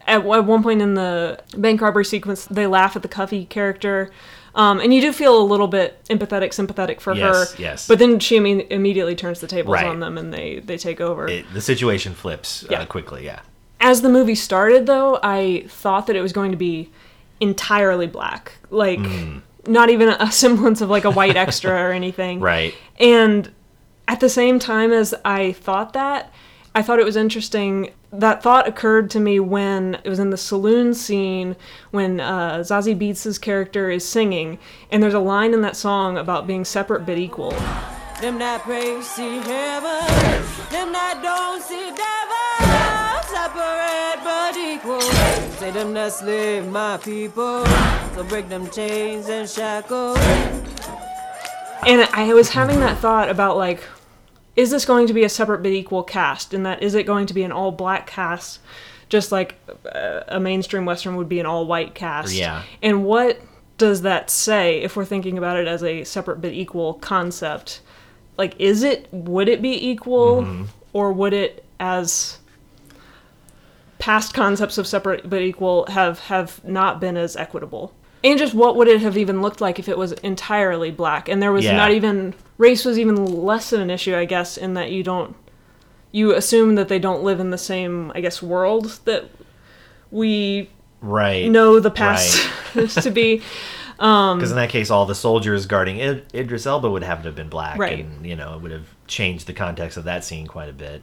at, 0.07 0.25
at 0.25 0.45
one 0.45 0.63
point 0.63 0.81
in 0.81 0.95
the 0.95 1.39
bank 1.55 1.81
robbery 1.81 2.05
sequence, 2.05 2.45
they 2.45 2.65
laugh 2.65 2.95
at 2.95 3.01
the 3.03 3.07
Cuffee 3.07 3.45
character. 3.45 4.09
Um, 4.57 4.79
and 4.79 4.91
you 4.93 4.99
do 5.01 5.13
feel 5.13 5.39
a 5.39 5.45
little 5.45 5.67
bit 5.67 6.03
empathetic, 6.09 6.51
sympathetic 6.51 6.99
for 6.99 7.13
Yes, 7.13 7.53
her. 7.53 7.61
yes. 7.61 7.87
But 7.87 7.99
then 7.99 8.19
she 8.19 8.39
imme- 8.39 8.67
immediately 8.71 9.15
turns 9.15 9.39
the 9.39 9.45
tables 9.47 9.73
Right. 9.75 9.85
on 9.85 9.99
them 9.99 10.17
and 10.17 10.33
they, 10.33 10.59
they 10.59 10.77
take 10.77 10.99
over. 10.99 11.27
It, 11.27 11.45
the 11.53 11.61
situation 11.61 12.13
flips 12.15 12.65
Yeah. 12.69 12.81
uh, 12.81 12.85
quickly, 12.87 13.23
yeah. 13.23 13.41
As 13.79 14.01
the 14.01 14.09
movie 14.09 14.33
started, 14.33 14.87
though, 14.87 15.19
I 15.21 15.65
thought 15.69 16.07
that 16.07 16.15
it 16.15 16.21
was 16.21 16.33
going 16.33 16.49
to 16.51 16.57
be 16.57 16.89
entirely 17.39 18.07
black. 18.07 18.53
Like, 18.71 18.97
Mm. 18.99 19.41
not 19.67 19.89
even 19.91 20.09
a 20.09 20.31
semblance 20.43 20.81
of 20.81 20.89
like 20.89 21.05
a 21.05 21.11
white 21.11 21.35
extra 21.35 21.71
or 21.71 21.91
anything. 21.91 22.39
Right. 22.53 22.73
And 22.99 23.51
at 24.07 24.19
the 24.21 24.29
same 24.29 24.57
time 24.57 24.91
as 24.91 25.13
I 25.23 25.51
thought 25.51 25.93
that, 25.93 26.33
I 26.77 26.83
thought 26.83 26.99
it 26.99 27.05
was 27.05 27.15
interesting. 27.15 27.91
That 28.11 28.43
thought 28.43 28.67
occurred 28.67 29.09
to 29.09 29.19
me 29.19 29.39
when 29.39 29.95
it 30.03 30.09
was 30.09 30.19
in 30.19 30.29
the 30.29 30.37
saloon 30.37 30.93
scene 30.93 31.55
when 31.89 32.19
uh, 32.19 32.59
Zazie 32.59 32.95
Beetz' 32.95 33.41
character 33.41 33.89
is 33.89 34.07
singing, 34.07 34.59
and 34.91 35.01
there's 35.01 35.15
a 35.15 35.19
line 35.19 35.55
in 35.55 35.61
that 35.61 35.75
song 35.75 36.19
about 36.19 36.45
being 36.45 36.63
separate 36.63 37.03
but 37.03 37.17
equal. 37.17 37.49
Them 38.21 38.37
that 38.37 38.61
pray 38.61 39.01
see 39.01 39.37
heaven, 39.39 40.05
them 40.69 40.91
that 40.91 41.19
don't 41.23 41.63
see 41.63 41.89
devil, 41.97 43.23
separate 43.25 44.23
but 44.23 44.55
equal. 44.55 45.01
Say 45.57 45.71
them 45.71 45.95
that 45.95 46.13
slave 46.13 46.67
my 46.67 46.97
people, 46.97 47.65
so 48.13 48.23
break 48.29 48.49
them 48.49 48.69
chains 48.69 49.29
and 49.29 49.49
shackles. 49.49 50.19
And 51.87 52.07
I 52.13 52.35
was 52.35 52.49
having 52.49 52.79
that 52.81 52.99
thought 52.99 53.29
about 53.31 53.57
like, 53.57 53.81
is 54.57 54.71
this 54.71 54.83
going 54.85 55.07
to 55.07 55.13
be 55.13 55.23
a 55.23 55.29
separate 55.29 55.63
but 55.63 55.71
equal 55.71 56.03
cast? 56.03 56.53
And 56.53 56.65
that 56.65 56.83
is 56.83 56.93
it 56.95 57.03
going 57.03 57.27
to 57.27 57.33
be 57.33 57.43
an 57.43 57.53
all 57.53 57.71
black 57.71 58.07
cast, 58.07 58.59
just 59.07 59.31
like 59.31 59.55
uh, 59.93 60.21
a 60.27 60.39
mainstream 60.39 60.83
western 60.85 61.15
would 61.15 61.29
be 61.29 61.39
an 61.39 61.45
all 61.45 61.65
white 61.65 61.95
cast? 61.95 62.33
Yeah. 62.33 62.63
And 62.83 63.05
what 63.05 63.39
does 63.77 64.01
that 64.01 64.29
say 64.29 64.81
if 64.81 64.95
we're 64.97 65.05
thinking 65.05 65.37
about 65.37 65.55
it 65.57 65.67
as 65.67 65.83
a 65.83 66.03
separate 66.03 66.41
but 66.41 66.51
equal 66.51 66.95
concept? 66.95 67.79
Like, 68.37 68.59
is 68.59 68.83
it 68.83 69.07
would 69.11 69.47
it 69.47 69.61
be 69.61 69.89
equal, 69.89 70.41
Mm-hmm. 70.41 70.63
or 70.93 71.13
would 71.13 71.33
it 71.33 71.63
as 71.79 72.39
past 73.99 74.33
concepts 74.33 74.77
of 74.77 74.85
separate 74.87 75.27
but 75.29 75.41
equal 75.41 75.85
have 75.87 76.19
have 76.19 76.63
not 76.63 76.99
been 76.99 77.17
as 77.17 77.35
equitable? 77.35 77.93
And 78.23 78.37
just 78.39 78.53
what 78.53 78.75
would 78.75 78.87
it 78.87 79.01
have 79.01 79.17
even 79.17 79.41
looked 79.41 79.61
like 79.61 79.79
if 79.79 79.87
it 79.87 79.97
was 79.97 80.11
entirely 80.13 80.91
black 80.91 81.29
and 81.29 81.41
there 81.41 81.51
was 81.51 81.65
Yeah. 81.65 81.75
not 81.77 81.91
even 81.91 82.33
race 82.57 82.83
was 82.83 82.97
even 82.97 83.15
less 83.43 83.71
of 83.71 83.79
an 83.79 83.89
issue, 83.89 84.15
I 84.15 84.25
guess, 84.25 84.57
in 84.57 84.73
that 84.73 84.91
you 84.91 85.03
don't 85.03 85.35
you 86.11 86.33
assume 86.33 86.75
that 86.75 86.87
they 86.87 86.99
don't 86.99 87.21
live 87.23 87.39
in 87.39 87.51
the 87.51 87.57
same, 87.57 88.11
I 88.15 88.21
guess, 88.21 88.41
world 88.41 88.99
that 89.05 89.25
we 90.11 90.69
Right. 91.01 91.49
know 91.49 91.79
the 91.79 91.91
past 91.91 92.47
to 93.03 93.11
be. 93.11 93.41
Um, 93.99 94.37
Because 94.39 94.51
in 94.51 94.57
that 94.57 94.69
case, 94.69 94.89
all 94.89 95.05
the 95.05 95.13
soldiers 95.15 95.65
guarding 95.65 95.99
Id- 95.99 96.25
Idris 96.33 96.65
Elba 96.65 96.89
would 96.89 97.03
have 97.03 97.19
to 97.21 97.27
have 97.27 97.35
been 97.35 97.49
black, 97.49 97.77
Right. 97.77 97.99
and 97.99 98.25
you 98.25 98.35
know 98.35 98.55
it 98.55 98.61
would 98.61 98.71
have 98.71 98.87
changed 99.05 99.47
the 99.47 99.53
context 99.53 99.97
of 99.97 100.05
that 100.05 100.23
scene 100.23 100.47
quite 100.47 100.69
a 100.69 100.73
bit. 100.73 101.01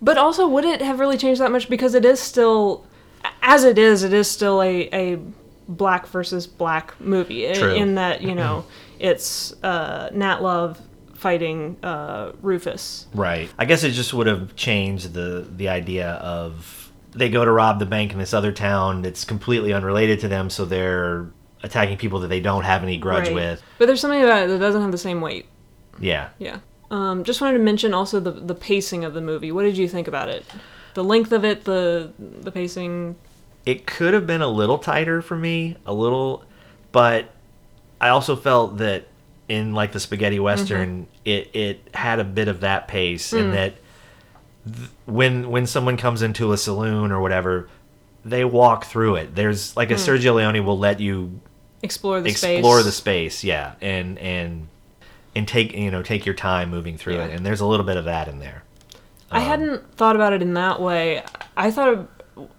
But 0.00 0.16
also, 0.16 0.46
would 0.48 0.64
it 0.64 0.80
have 0.80 0.98
really 1.00 1.18
changed 1.18 1.40
that 1.40 1.50
much? 1.52 1.68
Because 1.68 1.94
it 1.94 2.04
is 2.04 2.18
still, 2.20 2.84
as 3.42 3.64
it 3.64 3.78
is, 3.78 4.02
it 4.02 4.12
is 4.12 4.30
still 4.30 4.62
a, 4.62 4.88
a 4.92 5.18
black 5.68 6.06
versus 6.08 6.46
black 6.46 6.98
movie. 7.00 7.46
in- 7.46 7.76
In 7.76 7.94
that, 7.96 8.22
you 8.22 8.34
know, 8.34 8.64
it's 8.98 9.52
uh, 9.62 10.08
Nat 10.12 10.42
Love 10.42 10.80
fighting 11.14 11.76
uh, 11.82 12.32
Rufus. 12.42 13.06
Right. 13.14 13.50
I 13.58 13.64
guess 13.64 13.84
it 13.84 13.90
just 13.90 14.14
would 14.14 14.26
have 14.26 14.54
changed 14.56 15.12
the 15.14 15.46
the 15.56 15.68
idea 15.68 16.12
of 16.12 16.90
they 17.12 17.28
go 17.28 17.44
to 17.44 17.50
rob 17.50 17.78
the 17.80 17.86
bank 17.86 18.12
in 18.12 18.18
this 18.18 18.32
other 18.34 18.52
town 18.52 19.02
that's 19.02 19.24
completely 19.24 19.72
unrelated 19.72 20.20
to 20.20 20.28
them, 20.28 20.48
so 20.50 20.64
they're 20.64 21.28
attacking 21.64 21.96
people 21.98 22.20
that 22.20 22.28
they 22.28 22.38
don't 22.40 22.62
have 22.64 22.82
any 22.84 22.96
grudge 22.96 23.26
Right. 23.26 23.34
with. 23.34 23.62
But 23.78 23.86
there's 23.86 24.00
something 24.00 24.22
about 24.22 24.44
it 24.44 24.48
that 24.48 24.58
doesn't 24.60 24.80
have 24.80 24.92
the 24.92 24.98
same 24.98 25.20
weight. 25.20 25.46
Yeah. 25.98 26.28
Yeah. 26.38 26.58
Um, 26.90 27.24
just 27.24 27.40
wanted 27.40 27.58
to 27.58 27.64
mention 27.64 27.92
also 27.92 28.20
the 28.20 28.30
the 28.30 28.54
pacing 28.54 29.04
of 29.04 29.12
the 29.14 29.20
movie. 29.20 29.50
What 29.52 29.64
did 29.64 29.76
you 29.76 29.88
think 29.88 30.06
about 30.08 30.28
it? 30.28 30.44
The 30.94 31.02
length 31.04 31.32
of 31.32 31.44
it, 31.44 31.64
the 31.64 32.12
the 32.18 32.52
pacing. 32.52 33.16
It 33.68 33.86
could 33.86 34.14
have 34.14 34.26
been 34.26 34.40
a 34.40 34.48
little 34.48 34.78
tighter 34.78 35.20
for 35.20 35.36
me, 35.36 35.76
a 35.84 35.92
little, 35.92 36.42
but 36.90 37.26
I 38.00 38.08
also 38.08 38.34
felt 38.34 38.78
that 38.78 39.06
in 39.46 39.74
like 39.74 39.92
the 39.92 40.00
spaghetti 40.00 40.40
western, 40.40 41.06
it 41.24 41.50
it 41.54 41.88
had 41.94 42.18
a 42.18 42.24
bit 42.24 42.48
of 42.48 42.60
that 42.60 42.88
pace, 42.88 43.32
Mm. 43.32 43.40
and 43.40 43.52
that 43.52 43.74
th- 44.64 44.88
when 45.04 45.50
when 45.50 45.66
someone 45.66 45.96
comes 45.98 46.22
into 46.22 46.52
a 46.52 46.56
saloon 46.56 47.12
or 47.12 47.20
whatever, 47.20 47.68
they 48.24 48.44
walk 48.44 48.86
through 48.86 49.16
it. 49.16 49.34
There's 49.34 49.76
like 49.76 49.90
a 49.90 49.94
Mm. 49.96 50.06
Sergio 50.18 50.34
Leone 50.36 50.64
will 50.64 50.78
let 50.78 50.98
you 51.00 51.40
Explore 51.82 52.20
the 52.22 52.30
space. 52.30 52.58
explore 52.58 52.82
the 52.82 52.92
space, 52.92 53.44
yeah, 53.44 53.72
and 53.82 54.18
and 54.18 54.68
and 55.36 55.46
take 55.46 55.74
you 55.74 55.90
know 55.90 56.02
take 56.02 56.24
your 56.24 56.34
time 56.34 56.70
moving 56.70 56.96
through 56.96 57.16
Yeah. 57.16 57.26
it, 57.26 57.32
and 57.36 57.44
there's 57.44 57.60
a 57.60 57.66
little 57.66 57.84
bit 57.86 57.96
of 57.98 58.06
that 58.06 58.28
in 58.28 58.38
there. 58.38 58.62
I 59.30 59.40
hadn't 59.40 59.94
thought 59.96 60.16
about 60.16 60.32
it 60.32 60.40
in 60.40 60.54
that 60.54 60.80
way. 60.80 61.22
I 61.54 61.70
thought 61.70 61.88
of, 61.92 62.08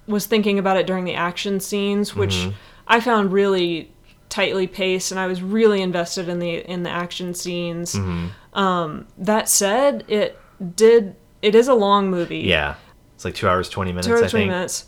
was 0.07 0.25
thinking 0.25 0.59
about 0.59 0.77
it 0.77 0.85
during 0.87 1.05
the 1.05 1.15
action 1.15 1.59
scenes, 1.59 2.15
which 2.15 2.35
Mhm. 2.35 2.53
I 2.87 2.99
found 2.99 3.31
really 3.31 3.91
tightly 4.29 4.67
paced, 4.67 5.11
and 5.11 5.19
I 5.19 5.27
was 5.27 5.41
really 5.41 5.81
invested 5.81 6.29
in 6.29 6.39
the 6.39 6.55
in 6.69 6.83
the 6.83 6.89
action 6.89 7.33
scenes. 7.33 7.95
Mhm. 7.95 8.29
Um, 8.53 9.07
that 9.17 9.49
said, 9.49 10.03
it 10.07 10.39
did 10.75 11.15
it 11.41 11.55
is 11.55 11.67
a 11.67 11.73
long 11.73 12.09
movie. 12.09 12.39
Yeah, 12.39 12.75
it's 13.15 13.23
like 13.25 13.33
two 13.35 13.47
hours 13.47 13.69
twenty 13.69 13.91
minutes. 13.91 14.07
two 14.07 14.13
hours 14.13 14.23
I 14.23 14.27
twenty 14.27 14.43
think. 14.45 14.51
minutes. 14.51 14.85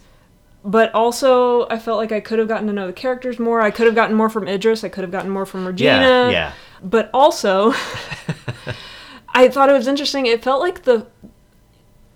But 0.64 0.94
also, 0.94 1.68
I 1.70 1.80
felt 1.80 1.98
like 1.98 2.12
I 2.12 2.20
could 2.20 2.38
have 2.38 2.48
gotten 2.48 2.68
to 2.68 2.74
know 2.74 2.86
the 2.86 2.94
characters 2.94 3.40
more. 3.40 3.62
I 3.62 3.72
could 3.72 3.88
have 3.88 3.96
gotten 3.96 4.16
more 4.16 4.30
from 4.30 4.48
Idris. 4.48 4.84
I 4.84 4.90
could 4.90 5.04
have 5.04 5.10
gotten 5.12 5.32
more 5.32 5.46
from 5.48 5.66
Regina. 5.66 6.30
yeah. 6.32 6.52
But 6.84 7.10
also, 7.16 7.74
I 9.34 9.48
thought 9.48 9.70
it 9.70 9.74
was 9.74 9.88
interesting. 9.88 10.26
It 10.28 10.44
felt 10.44 10.62
like 10.62 10.84
the 10.84 11.08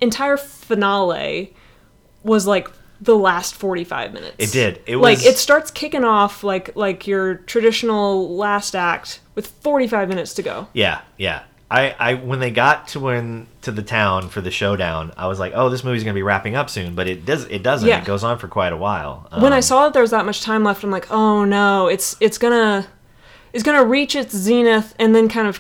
entire 0.01 0.37
finale 0.37 1.55
was 2.25 2.45
like 2.47 2.69
the 3.01 3.15
last 3.15 3.55
45 3.55 4.13
minutes. 4.13 4.35
It 4.37 4.51
did. 4.51 4.81
It 4.85 4.95
was 4.97 5.03
like 5.19 5.25
it 5.25 5.37
starts 5.37 5.71
kicking 5.71 6.03
off 6.03 6.43
like 6.43 6.75
like 6.75 7.07
your 7.07 7.35
traditional 7.35 8.35
last 8.35 8.75
act 8.75 9.19
with 9.35 9.47
45 9.47 10.09
minutes 10.09 10.33
to 10.35 10.41
go. 10.43 10.67
Yeah, 10.73 11.01
yeah. 11.17 11.43
I, 11.69 11.95
I 11.99 12.13
when 12.13 12.39
they 12.39 12.51
got 12.51 12.87
to 12.89 12.99
when 12.99 13.47
to 13.63 13.71
the 13.71 13.81
town 13.81 14.29
for 14.29 14.39
the 14.39 14.51
showdown, 14.51 15.11
I 15.17 15.27
was 15.27 15.39
like, 15.39 15.53
oh, 15.55 15.69
this 15.69 15.83
movie's 15.83 16.03
gonna 16.03 16.13
be 16.13 16.21
wrapping 16.23 16.55
up 16.55 16.69
soon, 16.69 16.93
but 16.95 17.07
it 17.07 17.25
does 17.25 17.45
it 17.45 17.63
doesn't. 17.63 17.87
Yeah. 17.89 17.99
It 17.99 18.05
goes 18.05 18.23
on 18.23 18.37
for 18.37 18.47
quite 18.47 18.71
a 18.71 18.77
while. 18.77 19.27
when 19.39 19.51
I 19.51 19.57
Um, 19.57 19.61
saw 19.63 19.83
that 19.85 19.93
there 19.93 20.01
was 20.03 20.11
that 20.11 20.25
much 20.25 20.41
time 20.41 20.63
left, 20.63 20.83
I'm 20.83 20.91
like, 20.91 21.11
oh 21.11 21.43
no, 21.43 21.87
it's 21.87 22.15
it's 22.19 22.37
gonna 22.37 22.87
it's 23.51 23.63
gonna 23.63 23.83
reach 23.83 24.15
its 24.15 24.35
zenith 24.35 24.93
and 24.99 25.13
then 25.15 25.27
kind 25.27 25.47
of 25.47 25.59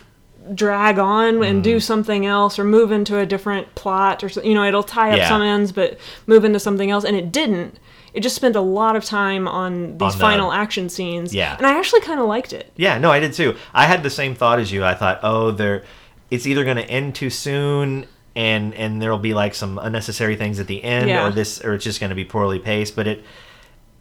drag 0.53 0.99
on 0.99 1.43
and 1.43 1.61
Mm. 1.61 1.63
do 1.63 1.79
something 1.79 2.25
else 2.25 2.59
or 2.59 2.63
move 2.63 2.91
into 2.91 3.17
a 3.17 3.25
different 3.25 3.73
plot 3.75 4.23
or 4.23 4.27
you 4.41 4.53
know 4.53 4.63
it'll 4.65 4.83
tie 4.83 5.11
up 5.11 5.17
Yeah. 5.17 5.27
some 5.29 5.41
ends 5.41 5.71
but 5.71 5.97
move 6.27 6.45
into 6.45 6.59
something 6.59 6.91
else 6.91 7.03
and 7.03 7.15
it 7.17 7.31
didn't. 7.31 7.79
It 8.13 8.21
just 8.21 8.35
spent 8.35 8.55
a 8.55 8.61
lot 8.61 8.95
of 8.95 9.03
time 9.03 9.47
on 9.47 9.97
these 9.97 10.01
On 10.01 10.11
the- 10.11 10.17
final 10.17 10.51
action 10.53 10.87
scenes. 10.89 11.33
Yeah. 11.35 11.55
and 11.57 11.65
I 11.67 11.77
actually 11.77 12.01
kind 12.01 12.19
of 12.19 12.27
liked 12.27 12.53
it. 12.53 12.71
Yeah, 12.77 12.97
no, 12.97 13.11
I 13.11 13.19
did 13.19 13.33
too. 13.33 13.55
I 13.73 13.85
had 13.85 14.03
the 14.03 14.09
same 14.09 14.35
thought 14.35 14.59
as 14.59 14.71
you. 14.71 14.85
I 14.85 14.93
thought, 14.93 15.19
oh, 15.23 15.51
they're 15.51 15.83
it's 16.31 16.45
either 16.47 16.63
going 16.63 16.77
to 16.77 16.89
end 16.89 17.15
too 17.15 17.29
soon 17.29 18.05
and 18.35 18.73
and 18.75 19.01
there'll 19.01 19.17
be 19.19 19.33
like 19.33 19.55
some 19.55 19.77
unnecessary 19.81 20.35
things 20.35 20.59
at 20.59 20.67
the 20.67 20.83
end 20.83 21.07
Yeah. 21.09 21.25
or 21.27 21.31
this 21.31 21.61
or 21.63 21.73
it's 21.73 21.83
just 21.83 21.99
going 21.99 22.09
to 22.09 22.15
be 22.15 22.25
poorly 22.25 22.59
paced, 22.59 22.95
but 22.95 23.07
it 23.07 23.23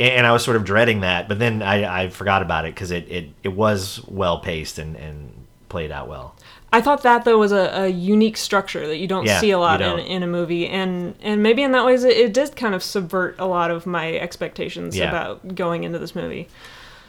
and 0.00 0.26
I 0.26 0.32
was 0.32 0.42
sort 0.42 0.56
of 0.56 0.64
dreading 0.64 1.00
that, 1.02 1.28
but 1.28 1.38
then 1.38 1.62
I, 1.62 2.02
I 2.04 2.08
forgot 2.08 2.42
about 2.42 2.64
it 2.66 2.74
because 2.74 2.90
it, 2.90 3.06
it, 3.08 3.28
it 3.44 3.52
was 3.52 4.00
well 4.08 4.40
paced 4.40 4.78
and, 4.80 4.96
and 4.96 5.43
played 5.74 5.90
out 5.90 6.06
well. 6.08 6.36
I 6.72 6.80
thought 6.80 7.02
that 7.02 7.24
though 7.24 7.36
was 7.38 7.50
a, 7.52 7.82
a 7.84 7.88
unique 7.88 8.36
structure 8.36 8.86
that 8.86 8.98
you 8.98 9.08
don't 9.08 9.26
Yeah, 9.26 9.40
see 9.40 9.50
a 9.50 9.58
lot 9.58 9.80
in, 9.80 9.98
in 9.98 10.22
a 10.22 10.26
movie, 10.28 10.68
and 10.68 11.14
and 11.20 11.42
maybe 11.42 11.62
in 11.64 11.72
that 11.72 11.84
way 11.84 11.94
it, 11.94 12.04
it 12.04 12.32
did 12.32 12.54
kind 12.54 12.74
of 12.76 12.82
subvert 12.82 13.34
a 13.40 13.46
lot 13.46 13.70
of 13.72 13.86
my 13.86 14.14
expectations 14.14 14.96
Yeah. 14.96 15.08
about 15.08 15.54
going 15.56 15.82
into 15.82 15.98
this 15.98 16.14
movie. 16.14 16.46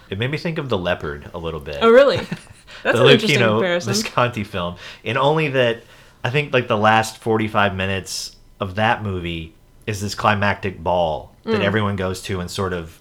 It 0.10 0.18
made 0.20 0.32
me 0.32 0.38
think 0.40 0.58
of 0.58 0.70
The 0.70 0.78
Leopard 0.78 1.30
a 1.34 1.38
little 1.38 1.60
bit. 1.60 1.78
Oh, 1.82 1.90
really? 1.92 2.18
That's 2.84 2.98
the 2.98 3.06
an 3.06 3.10
interesting 3.12 3.40
Luchino 3.40 3.58
comparison. 3.60 3.94
Visconti 3.94 4.44
film, 4.44 4.76
and 5.04 5.18
only 5.18 5.48
that 5.50 5.84
I 6.24 6.30
think 6.32 6.52
like 6.54 6.68
the 6.68 6.78
last 6.78 7.18
forty 7.20 7.48
five 7.48 7.76
minutes 7.76 8.36
of 8.60 8.76
that 8.76 9.04
movie 9.04 9.54
is 9.86 10.02
this 10.02 10.16
climactic 10.16 10.82
ball 10.84 11.34
that 11.44 11.62
Mm. 11.62 11.64
everyone 11.64 11.96
goes 11.96 12.22
to 12.24 12.40
and 12.40 12.50
sort 12.50 12.74
of 12.74 13.00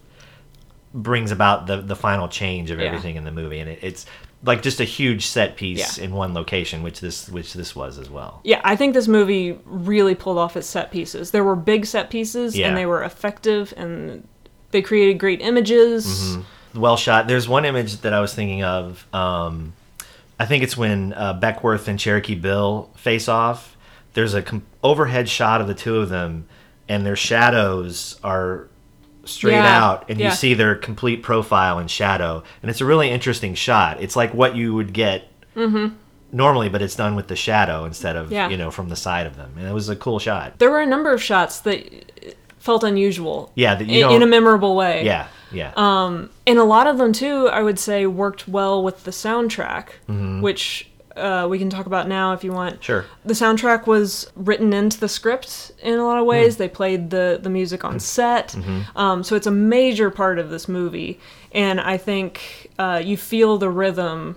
brings 0.92 1.30
about 1.32 1.66
the 1.66 1.78
the 1.82 1.96
final 1.96 2.28
change 2.28 2.70
of 2.70 2.78
Yeah. 2.78 2.86
everything 2.86 3.16
in 3.16 3.24
the 3.24 3.32
movie, 3.32 3.58
and 3.60 3.68
it, 3.70 3.78
it's 3.82 4.06
like 4.44 4.62
just 4.62 4.78
a 4.80 4.84
huge 4.84 5.26
set 5.26 5.56
piece 5.56 5.98
Yeah. 5.98 6.04
in 6.04 6.12
one 6.12 6.34
location, 6.34 6.82
which 6.82 7.00
this 7.00 7.28
which 7.28 7.54
this 7.54 7.74
was 7.74 7.98
as 7.98 8.10
well. 8.10 8.40
Yeah, 8.44 8.60
I 8.64 8.76
think 8.76 8.94
this 8.94 9.08
movie 9.08 9.58
really 9.64 10.14
pulled 10.14 10.38
off 10.38 10.56
its 10.56 10.66
set 10.66 10.90
pieces. 10.90 11.30
There 11.30 11.44
were 11.44 11.56
big 11.56 11.86
set 11.86 12.10
pieces, 12.10 12.56
Yeah. 12.56 12.68
and 12.68 12.76
they 12.76 12.86
were 12.86 13.02
effective, 13.02 13.72
and 13.76 14.26
they 14.70 14.82
created 14.82 15.18
great 15.18 15.40
images. 15.40 16.06
Mhm. 16.36 16.44
Well 16.74 16.96
shot. 16.96 17.28
There's 17.28 17.48
one 17.48 17.64
image 17.64 17.98
that 18.02 18.12
I 18.12 18.20
was 18.20 18.34
thinking 18.34 18.62
of. 18.64 19.06
Um, 19.14 19.72
I 20.38 20.46
think 20.46 20.64
it's 20.64 20.76
when 20.76 21.12
uh, 21.14 21.38
Beckwourth 21.40 21.86
and 21.88 21.98
Cherokee 21.98 22.34
Bill 22.34 22.90
face 22.96 23.28
off. 23.28 23.76
There's 24.14 24.34
a 24.34 24.42
com- 24.42 24.64
overhead 24.82 25.28
shot 25.28 25.60
of 25.60 25.68
the 25.68 25.74
two 25.74 25.96
of 25.98 26.08
them, 26.08 26.46
and 26.88 27.06
their 27.06 27.16
shadows 27.16 28.18
are 28.24 28.66
straight 29.26 29.52
Yeah, 29.54 29.84
out, 29.84 30.08
and 30.10 30.18
yeah. 30.18 30.30
you 30.30 30.34
see 30.34 30.54
their 30.54 30.74
complete 30.74 31.22
profile 31.22 31.78
in 31.78 31.88
shadow. 31.88 32.42
And 32.62 32.70
it's 32.70 32.80
a 32.80 32.84
really 32.84 33.10
interesting 33.10 33.54
shot. 33.54 34.00
It's 34.02 34.16
like 34.16 34.32
what 34.34 34.56
you 34.56 34.74
would 34.74 34.92
get 34.92 35.28
Mm-hmm. 35.56 35.94
normally, 36.32 36.68
but 36.68 36.82
it's 36.82 36.96
done 36.96 37.14
with 37.14 37.28
the 37.28 37.36
shadow 37.36 37.84
instead 37.84 38.16
of 38.16 38.32
Yeah. 38.32 38.48
you 38.48 38.56
know 38.56 38.70
from 38.70 38.88
the 38.88 38.96
side 38.96 39.26
of 39.26 39.36
them. 39.36 39.52
And 39.56 39.68
it 39.68 39.72
was 39.72 39.88
a 39.88 39.96
cool 39.96 40.18
shot. 40.18 40.58
There 40.58 40.70
were 40.70 40.80
a 40.80 40.86
number 40.86 41.12
of 41.12 41.22
shots 41.22 41.60
that 41.60 42.34
felt 42.58 42.82
unusual. 42.82 43.52
Yeah, 43.54 43.74
that 43.76 43.86
you 43.86 44.06
in, 44.08 44.16
in 44.16 44.22
a 44.22 44.26
memorable 44.26 44.74
way. 44.74 45.04
Yeah, 45.04 45.26
yeah. 45.52 45.72
Um, 45.76 46.30
and 46.46 46.58
a 46.58 46.64
lot 46.64 46.86
of 46.86 46.98
them 46.98 47.12
too, 47.12 47.48
I 47.48 47.62
would 47.62 47.78
say, 47.78 48.06
worked 48.06 48.48
well 48.48 48.82
with 48.82 49.04
the 49.04 49.10
soundtrack, 49.12 49.88
Mhm. 50.08 50.40
which 50.40 50.90
uh, 51.16 51.46
we 51.48 51.58
can 51.58 51.70
talk 51.70 51.86
about 51.86 52.08
now 52.08 52.32
if 52.32 52.42
you 52.44 52.52
want. 52.52 52.82
Sure. 52.82 53.04
The 53.24 53.34
soundtrack 53.34 53.86
was 53.86 54.30
written 54.34 54.72
into 54.72 54.98
the 54.98 55.08
script 55.08 55.72
in 55.82 55.98
a 55.98 56.04
lot 56.04 56.18
of 56.18 56.26
ways. 56.26 56.54
Mm. 56.54 56.58
They 56.58 56.68
played 56.68 57.10
the 57.10 57.38
the 57.42 57.50
music 57.50 57.84
on 57.84 58.00
set, 58.00 58.48
Mhm. 58.50 58.84
um, 58.96 59.22
so 59.24 59.36
it's 59.36 59.46
a 59.46 59.50
major 59.52 60.10
part 60.10 60.38
of 60.38 60.50
this 60.50 60.68
movie. 60.68 61.18
And 61.52 61.80
I 61.80 61.96
think 61.96 62.70
uh, 62.78 63.00
you 63.04 63.16
feel 63.16 63.58
the 63.58 63.70
rhythm, 63.70 64.36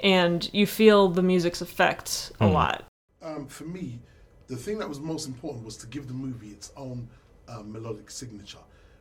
and 0.00 0.48
you 0.52 0.66
feel 0.66 1.08
the 1.08 1.22
music's 1.22 1.60
effect 1.62 2.32
a 2.40 2.44
Mm. 2.46 2.52
lot. 2.52 2.84
Um, 3.22 3.46
for 3.46 3.64
me, 3.64 4.00
the 4.48 4.56
thing 4.56 4.78
that 4.78 4.88
was 4.88 5.00
most 5.00 5.26
important 5.26 5.64
was 5.64 5.76
to 5.78 5.86
give 5.86 6.08
the 6.08 6.14
movie 6.14 6.48
its 6.50 6.70
own 6.76 7.08
um, 7.48 7.72
melodic 7.72 8.10
signature. 8.10 8.58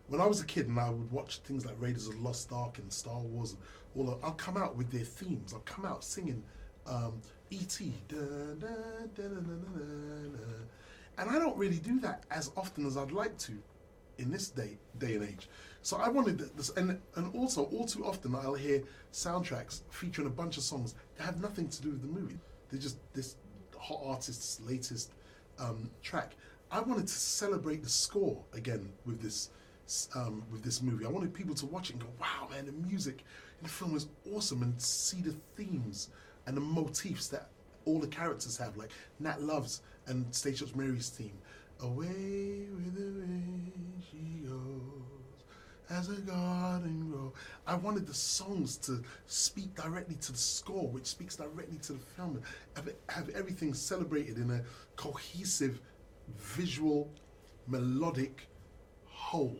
When 0.08 0.20
I 0.20 0.26
was 0.28 0.42
a 0.42 0.46
kid 0.46 0.68
and 0.68 0.78
I 0.80 0.90
would 0.90 1.12
watch 1.12 1.40
things 1.40 1.66
like 1.66 1.76
Raiders 1.80 2.08
of 2.08 2.16
the 2.18 2.22
Lost 2.22 2.52
Ark 2.52 2.78
and 2.78 2.92
Star 2.92 3.20
Wars 3.20 3.52
and 3.54 3.60
all 3.96 4.04
that, 4.12 4.26
I'll 4.26 4.34
come 4.34 4.58
out 4.58 4.76
with 4.76 4.92
their 4.92 5.06
themes. 5.06 5.54
I'll 5.54 5.62
come 5.62 5.86
out 5.86 6.04
singing 6.04 6.44
um, 6.88 7.22
E.T. 7.50 7.94
And 11.18 11.30
I 11.30 11.40
don't 11.40 11.58
really 11.58 11.78
do 11.78 12.00
that 12.00 12.24
as 12.32 12.52
often 12.58 12.86
as 12.86 12.98
I'd 12.98 13.12
like 13.12 13.38
to 13.40 13.54
in 14.18 14.32
this 14.32 14.50
day 14.50 14.78
day 15.00 15.16
and 15.16 15.24
age. 15.28 15.50
So 15.82 15.98
I 15.98 16.10
wanted 16.10 16.40
this, 16.56 16.70
and 16.72 17.00
and 17.16 17.36
also 17.36 17.66
all 17.66 17.86
too 17.86 18.06
often 18.06 18.36
I'll 18.36 18.54
hear 18.54 18.84
soundtracks 19.12 19.82
featuring 19.90 20.28
a 20.28 20.32
bunch 20.32 20.58
of 20.58 20.64
songs 20.64 20.96
that 21.18 21.24
have 21.24 21.42
nothing 21.42 21.68
to 21.70 21.82
do 21.82 21.90
with 21.90 22.02
the 22.02 22.08
movie. 22.08 22.40
They're 22.70 22.80
just 22.80 22.98
this 23.14 23.36
hot 23.78 24.02
artist's 24.06 24.62
latest 24.62 25.12
um, 25.60 25.90
track. 26.02 26.36
I 26.72 26.80
wanted 26.80 27.08
to 27.08 27.14
celebrate 27.14 27.84
the 27.84 27.90
score 27.90 28.44
again 28.54 28.90
with 29.06 29.22
this 29.22 29.50
um, 30.16 30.44
with 30.52 30.64
this 30.64 30.82
movie. 30.82 31.06
I 31.06 31.10
wanted 31.10 31.34
people 31.34 31.54
to 31.56 31.66
watch 31.66 31.90
it 31.90 31.94
and 31.94 32.02
go, 32.02 32.10
"Wow, 32.20 32.48
man, 32.50 32.66
the 32.66 32.72
music 32.72 33.24
in 33.60 33.64
the 33.64 33.70
film 33.70 33.96
is 33.96 34.08
awesome," 34.34 34.64
and 34.64 34.82
see 34.82 35.22
the 35.22 35.36
themes 35.56 36.10
and 36.46 36.58
the 36.58 36.62
motifs 36.62 37.28
that 37.30 37.50
all 37.86 38.00
the 38.00 38.08
characters 38.08 38.58
have, 38.58 38.78
like 38.78 38.92
Nat 39.20 39.42
Love's 39.42 39.82
and 40.08 40.26
Stagecoach 40.34 40.76
Mary's 40.76 41.10
theme. 41.10 41.38
Away 41.82 42.68
with 42.76 42.96
the 42.96 43.20
wind 43.20 43.72
she 44.10 44.48
goes 44.48 45.04
as 45.90 46.10
a 46.10 46.22
garden 46.22 47.10
grows. 47.10 47.32
I 47.68 47.76
wanted 47.76 48.08
the 48.08 48.14
songs 48.14 48.78
to 48.78 49.04
speak 49.28 49.76
directly 49.76 50.16
to 50.16 50.32
the 50.32 50.38
score, 50.38 50.88
which 50.88 51.06
speaks 51.06 51.36
directly 51.36 51.78
to 51.84 51.94
the 51.94 52.00
film, 52.00 52.42
have, 52.76 52.90
have 53.10 53.30
everything 53.30 53.74
celebrated 53.74 54.38
in 54.38 54.52
a 54.52 54.62
cohesive, 54.96 55.80
visual, 56.38 57.12
melodic 57.68 58.48
whole, 59.06 59.58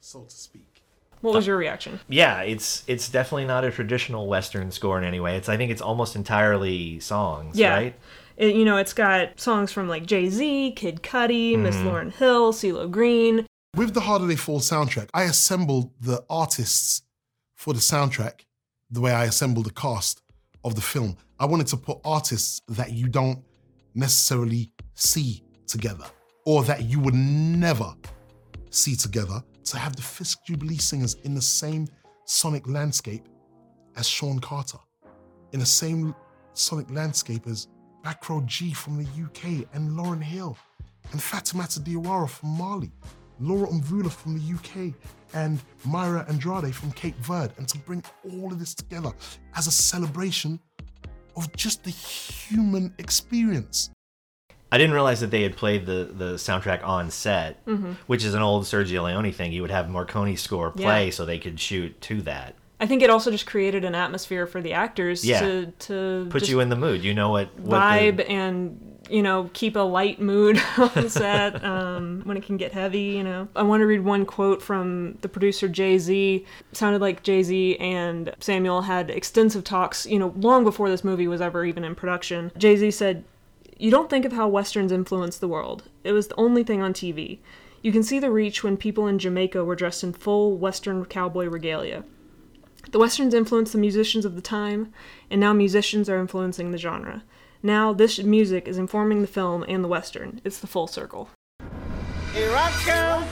so 0.00 0.22
to 0.22 0.34
speak. 0.34 0.77
What 1.20 1.34
was 1.34 1.46
your 1.46 1.56
reaction? 1.56 2.00
Yeah, 2.08 2.42
it's 2.42 2.84
it's 2.86 3.08
definitely 3.08 3.46
not 3.46 3.64
a 3.64 3.70
traditional 3.70 4.26
Western 4.28 4.70
score 4.70 4.98
in 4.98 5.04
any 5.04 5.20
way. 5.20 5.36
It's 5.36 5.48
I 5.48 5.56
think 5.56 5.70
it's 5.70 5.82
almost 5.82 6.14
entirely 6.16 7.00
songs, 7.00 7.58
Yeah. 7.58 7.74
right? 7.74 7.94
It, 8.36 8.54
you 8.54 8.64
know, 8.64 8.76
it's 8.76 8.92
got 8.92 9.40
songs 9.40 9.72
from 9.72 9.88
like 9.88 10.06
Jay 10.06 10.28
Z, 10.28 10.72
Kid 10.76 11.02
Cudi, 11.02 11.58
Miss 11.58 11.74
Mhm. 11.76 11.84
Lauryn 11.84 12.12
Hill, 12.12 12.52
CeeLo 12.52 12.88
Green. 12.90 13.46
With 13.76 13.94
the 13.94 14.00
Harder 14.00 14.26
They 14.26 14.36
Fall 14.36 14.60
soundtrack, 14.60 15.08
I 15.12 15.24
assembled 15.24 15.90
the 16.00 16.24
artists 16.30 17.02
for 17.56 17.74
the 17.74 17.80
soundtrack 17.80 18.40
the 18.90 19.00
way 19.00 19.12
I 19.12 19.24
assembled 19.24 19.66
the 19.66 19.72
cast 19.72 20.22
of 20.64 20.74
the 20.76 20.80
film. 20.80 21.16
I 21.40 21.46
wanted 21.46 21.66
to 21.68 21.76
put 21.76 21.98
artists 22.04 22.60
that 22.68 22.92
you 22.92 23.08
don't 23.08 23.40
necessarily 23.94 24.70
see 24.94 25.42
together 25.66 26.04
or 26.46 26.62
that 26.64 26.84
you 26.84 26.98
would 27.00 27.14
never 27.14 27.94
see 28.70 28.94
together 28.96 29.42
to 29.70 29.78
have 29.78 29.96
the 29.96 30.02
Fisk 30.02 30.44
Jubilee 30.44 30.78
singers 30.78 31.14
in 31.24 31.34
the 31.34 31.42
same 31.42 31.86
sonic 32.24 32.66
landscape 32.68 33.28
as 33.96 34.08
Shawn 34.08 34.38
Carter, 34.38 34.78
in 35.52 35.60
the 35.60 35.66
same 35.66 36.14
sonic 36.54 36.90
landscape 36.90 37.46
as 37.46 37.68
BackRoad 38.04 38.46
Gee 38.46 38.72
from 38.72 38.96
the 38.96 39.08
UK 39.24 39.66
and 39.74 39.90
Lauryn 39.90 40.22
Hill 40.22 40.56
and 41.12 41.20
Fatoumata 41.20 41.80
Diawara 41.80 42.28
from 42.28 42.50
Mali, 42.50 42.90
Laura 43.40 43.68
Mvula 43.68 44.10
from 44.10 44.38
the 44.38 44.54
UK, 44.54 44.94
and 45.34 45.60
Mayra 45.86 46.28
Andrade 46.28 46.74
from 46.74 46.92
Cape 46.92 47.16
Verde, 47.16 47.52
and 47.58 47.68
to 47.68 47.78
bring 47.78 48.02
all 48.24 48.52
of 48.52 48.58
this 48.58 48.74
together 48.74 49.12
as 49.54 49.66
a 49.66 49.72
celebration 49.72 50.58
of 51.36 51.54
just 51.54 51.84
the 51.84 51.90
human 51.90 52.92
experience. 52.98 53.90
I 54.70 54.76
didn't 54.78 54.92
realize 54.94 55.20
that 55.20 55.30
they 55.30 55.42
had 55.42 55.56
played 55.56 55.86
the 55.86 56.10
the 56.14 56.34
soundtrack 56.34 56.86
on 56.86 57.10
set, 57.10 57.64
Mhm. 57.66 57.94
which 58.06 58.24
is 58.24 58.34
an 58.34 58.42
old 58.42 58.64
Sergio 58.64 59.04
Leone 59.04 59.32
thing. 59.32 59.52
You 59.52 59.62
would 59.62 59.70
have 59.70 59.86
Morricone 59.86 60.38
score 60.38 60.70
play 60.70 61.06
Yeah. 61.06 61.10
so 61.10 61.24
they 61.24 61.38
could 61.38 61.58
shoot 61.58 61.98
to 62.02 62.20
that. 62.22 62.54
I 62.80 62.86
think 62.86 63.02
it 63.02 63.10
also 63.10 63.30
just 63.30 63.46
created 63.46 63.84
an 63.84 63.94
atmosphere 63.94 64.46
for 64.46 64.60
the 64.60 64.72
actors 64.74 65.24
Yeah. 65.24 65.40
to 65.40 65.66
to 65.80 66.26
Put 66.30 66.48
you 66.48 66.60
in 66.60 66.68
the 66.68 66.76
mood. 66.76 67.02
You 67.02 67.14
know 67.14 67.30
what, 67.30 67.48
what 67.58 67.80
vibe 67.80 68.16
the, 68.18 68.30
and 68.30 68.78
you 69.10 69.22
know 69.22 69.48
keep 69.54 69.74
a 69.74 69.80
light 69.80 70.20
mood 70.20 70.60
on 70.76 71.08
set 71.08 71.64
um, 71.64 72.20
when 72.24 72.36
it 72.36 72.44
can 72.44 72.56
get 72.58 72.72
heavy. 72.72 73.00
You 73.16 73.24
know, 73.24 73.48
I 73.56 73.62
want 73.62 73.80
to 73.80 73.86
read 73.86 74.04
one 74.04 74.26
quote 74.26 74.60
from 74.62 75.16
the 75.22 75.28
producer 75.30 75.66
Jay 75.66 75.96
Z. 75.98 76.44
Sounded 76.72 77.00
like 77.00 77.22
Jay 77.22 77.42
Z 77.42 77.76
and 77.80 78.32
Samuel 78.38 78.82
had 78.82 79.08
extensive 79.10 79.64
talks. 79.64 80.04
You 80.06 80.18
know, 80.18 80.32
long 80.36 80.62
before 80.62 80.90
this 80.90 81.02
movie 81.02 81.26
was 81.26 81.40
ever 81.40 81.64
even 81.64 81.84
in 81.84 81.94
production. 81.94 82.52
Jay 82.58 82.76
Z 82.76 82.90
said. 82.90 83.24
You 83.80 83.92
don't 83.92 84.10
think 84.10 84.24
of 84.24 84.32
how 84.32 84.48
westerns 84.48 84.90
influenced 84.90 85.40
the 85.40 85.46
world. 85.46 85.84
It 86.02 86.10
was 86.10 86.26
the 86.26 86.34
only 86.34 86.64
thing 86.64 86.82
on 86.82 86.92
TV. 86.92 87.38
You 87.80 87.92
can 87.92 88.02
see 88.02 88.18
the 88.18 88.28
reach 88.28 88.64
when 88.64 88.76
people 88.76 89.06
in 89.06 89.20
Jamaica 89.20 89.64
were 89.64 89.76
dressed 89.76 90.02
in 90.02 90.14
full 90.14 90.56
western 90.56 91.04
cowboy 91.04 91.46
regalia. 91.46 92.02
The 92.90 92.98
westerns 92.98 93.34
influenced 93.34 93.72
the 93.72 93.78
musicians 93.78 94.24
of 94.24 94.34
the 94.34 94.40
time, 94.40 94.92
and 95.30 95.40
now 95.40 95.52
musicians 95.52 96.08
are 96.08 96.18
influencing 96.18 96.72
the 96.72 96.78
genre. 96.78 97.22
Now, 97.62 97.92
this 97.92 98.20
music 98.20 98.66
is 98.66 98.78
informing 98.78 99.20
the 99.20 99.28
film 99.28 99.64
and 99.68 99.84
the 99.84 99.88
Western. 99.88 100.40
It's 100.42 100.58
the 100.58 100.66
full 100.66 100.88
circle. 100.88 101.30
Here 102.32 102.50
I 102.52 102.70
come. 102.84 103.24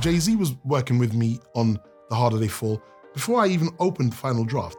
Jay 0.00 0.18
Z 0.18 0.34
was 0.36 0.54
working 0.64 0.98
with 0.98 1.12
me 1.12 1.38
on 1.54 1.78
The 2.10 2.16
Harder 2.16 2.38
They 2.38 2.48
Fall 2.48 2.82
before 3.14 3.40
I 3.40 3.46
even 3.46 3.70
opened 3.78 4.14
Final 4.14 4.44
Draft. 4.44 4.76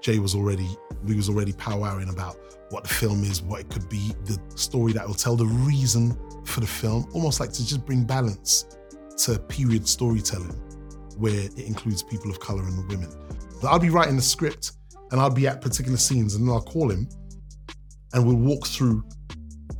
Jay 0.00 0.20
was 0.20 0.34
already, 0.34 0.68
we 1.04 1.16
was 1.16 1.28
already 1.28 1.52
powwowing 1.52 2.10
about 2.10 2.38
what 2.70 2.84
the 2.84 2.88
film 2.88 3.24
is, 3.24 3.42
what 3.42 3.60
it 3.60 3.68
could 3.68 3.88
be, 3.88 4.14
the 4.24 4.40
story 4.54 4.92
that 4.92 5.06
will 5.06 5.14
tell, 5.14 5.34
the 5.34 5.44
reason 5.44 6.16
for 6.44 6.60
the 6.60 6.66
film, 6.66 7.08
almost 7.12 7.40
like 7.40 7.52
to 7.52 7.66
just 7.66 7.84
bring 7.84 8.04
balance 8.04 8.64
to 9.24 9.38
period 9.40 9.88
storytelling 9.88 10.54
where 11.16 11.34
it 11.34 11.58
includes 11.58 12.04
people 12.04 12.30
of 12.30 12.38
color 12.38 12.62
and 12.62 12.88
women. 12.88 13.08
But 13.60 13.68
I'll 13.68 13.80
be 13.80 13.90
writing 13.90 14.14
the 14.14 14.22
script 14.22 14.72
and 15.10 15.20
I'll 15.20 15.30
be 15.30 15.48
at 15.48 15.60
particular 15.60 15.98
scenes 15.98 16.36
and 16.36 16.46
then 16.46 16.54
I'll 16.54 16.62
call 16.62 16.90
him 16.90 17.08
and 18.14 18.24
we'll 18.24 18.36
walk 18.36 18.68
through 18.68 19.04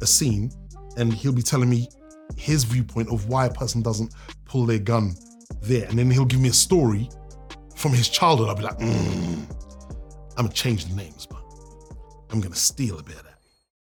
a 0.03 0.07
scene 0.07 0.51
and 0.97 1.13
he'll 1.13 1.33
be 1.33 1.43
telling 1.43 1.71
me 1.71 1.89
his 2.37 2.65
viewpoint 2.65 3.09
of 3.11 3.29
why 3.29 3.47
a 3.47 3.51
person 3.51 3.83
doesn't 3.83 4.15
pull 4.45 4.67
their 4.67 4.81
gun 4.81 5.15
there. 5.63 5.87
And 5.89 5.99
then 5.99 6.11
he'll 6.11 6.25
give 6.25 6.41
me 6.41 6.49
a 6.49 6.53
story 6.55 7.09
from 7.77 7.93
his 7.93 8.09
childhood. 8.09 8.49
I'll 8.49 8.57
be 8.57 8.63
like, 8.63 8.79
mm, 8.79 9.51
I'm 10.37 10.45
gonna 10.47 10.53
change 10.53 10.87
the 10.87 10.95
names, 10.95 11.27
but 11.27 11.43
I'm 12.31 12.41
gonna 12.41 12.55
steal 12.55 12.99
a 12.99 13.03
bit 13.03 13.17
of 13.17 13.23
that. 13.25 13.29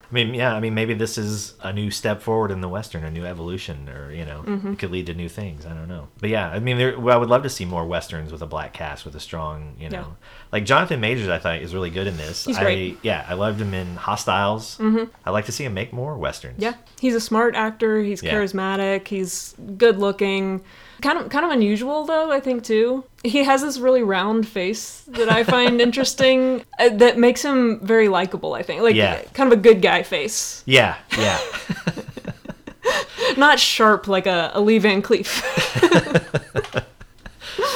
I 0.03 0.13
mean, 0.13 0.33
yeah, 0.33 0.53
I 0.53 0.59
mean, 0.59 0.73
maybe 0.73 0.93
this 0.93 1.17
is 1.17 1.53
a 1.61 1.71
new 1.71 1.89
step 1.89 2.21
forward 2.21 2.51
in 2.51 2.59
the 2.59 2.67
Western, 2.67 3.05
a 3.05 3.09
new 3.11 3.23
evolution, 3.25 3.87
or, 3.87 4.11
you 4.11 4.25
know, 4.25 4.43
Mhm. 4.45 4.73
it 4.73 4.79
could 4.79 4.91
lead 4.91 5.05
to 5.05 5.13
new 5.13 5.29
things. 5.29 5.65
I 5.65 5.69
don't 5.69 5.87
know. 5.87 6.09
But 6.19 6.29
yeah, 6.29 6.49
I 6.49 6.59
mean, 6.59 6.77
there, 6.77 6.99
well, 6.99 7.15
I 7.15 7.17
would 7.17 7.29
love 7.29 7.43
to 7.43 7.49
see 7.49 7.63
more 7.63 7.85
Westerns 7.85 8.29
with 8.29 8.41
a 8.41 8.45
black 8.45 8.73
cast, 8.73 9.05
with 9.05 9.15
a 9.15 9.21
strong, 9.21 9.73
you 9.79 9.89
know. 9.89 9.99
Yeah. 9.99 10.27
Like 10.51 10.65
Jonathan 10.65 10.99
Majors, 10.99 11.29
I 11.29 11.39
thought 11.39 11.61
is 11.61 11.73
really 11.73 11.91
good 11.91 12.07
in 12.07 12.17
this. 12.17 12.43
He's 12.43 12.57
I, 12.57 12.61
great. 12.63 12.99
Yeah, 13.03 13.25
I 13.29 13.35
loved 13.35 13.61
him 13.61 13.73
in 13.73 13.95
Hostiles. 13.95 14.77
Mhm. 14.79 15.09
I'd 15.25 15.31
like 15.31 15.45
to 15.45 15.53
see 15.53 15.63
him 15.63 15.73
make 15.73 15.93
more 15.93 16.17
Westerns. 16.17 16.55
Yeah, 16.61 16.73
he's 16.99 17.15
a 17.15 17.21
smart 17.21 17.55
actor. 17.55 18.01
He's 18.01 18.21
Yeah. 18.21 18.33
charismatic. 18.33 19.07
He's 19.07 19.55
good 19.77 19.97
looking. 19.97 20.59
Kind 21.01 21.17
of, 21.19 21.29
kind 21.29 21.43
of 21.45 21.51
unusual 21.51 22.05
though. 22.05 22.31
I 22.31 22.39
think 22.39 22.63
too. 22.63 23.03
He 23.23 23.43
has 23.43 23.61
this 23.61 23.77
really 23.79 24.03
round 24.03 24.47
face 24.47 25.01
that 25.07 25.29
I 25.31 25.43
find 25.43 25.79
interesting. 25.87 26.63
uh, 26.79 26.89
That 26.89 27.17
makes 27.17 27.41
him 27.43 27.79
very 27.81 28.07
likable. 28.07 28.53
I 28.53 28.63
think, 28.63 28.81
like, 28.81 28.95
Yeah. 28.95 29.21
kind 29.33 29.51
of 29.51 29.57
a 29.59 29.61
good 29.61 29.81
guy 29.81 30.03
face, 30.03 30.63
Yeah, 30.65 30.95
yeah. 31.17 31.39
not 33.37 33.59
sharp 33.59 34.07
like 34.07 34.25
a, 34.27 34.51
a 34.53 34.61
Lee 34.61 34.77
Van 34.79 35.01
Cleef. 35.01 35.41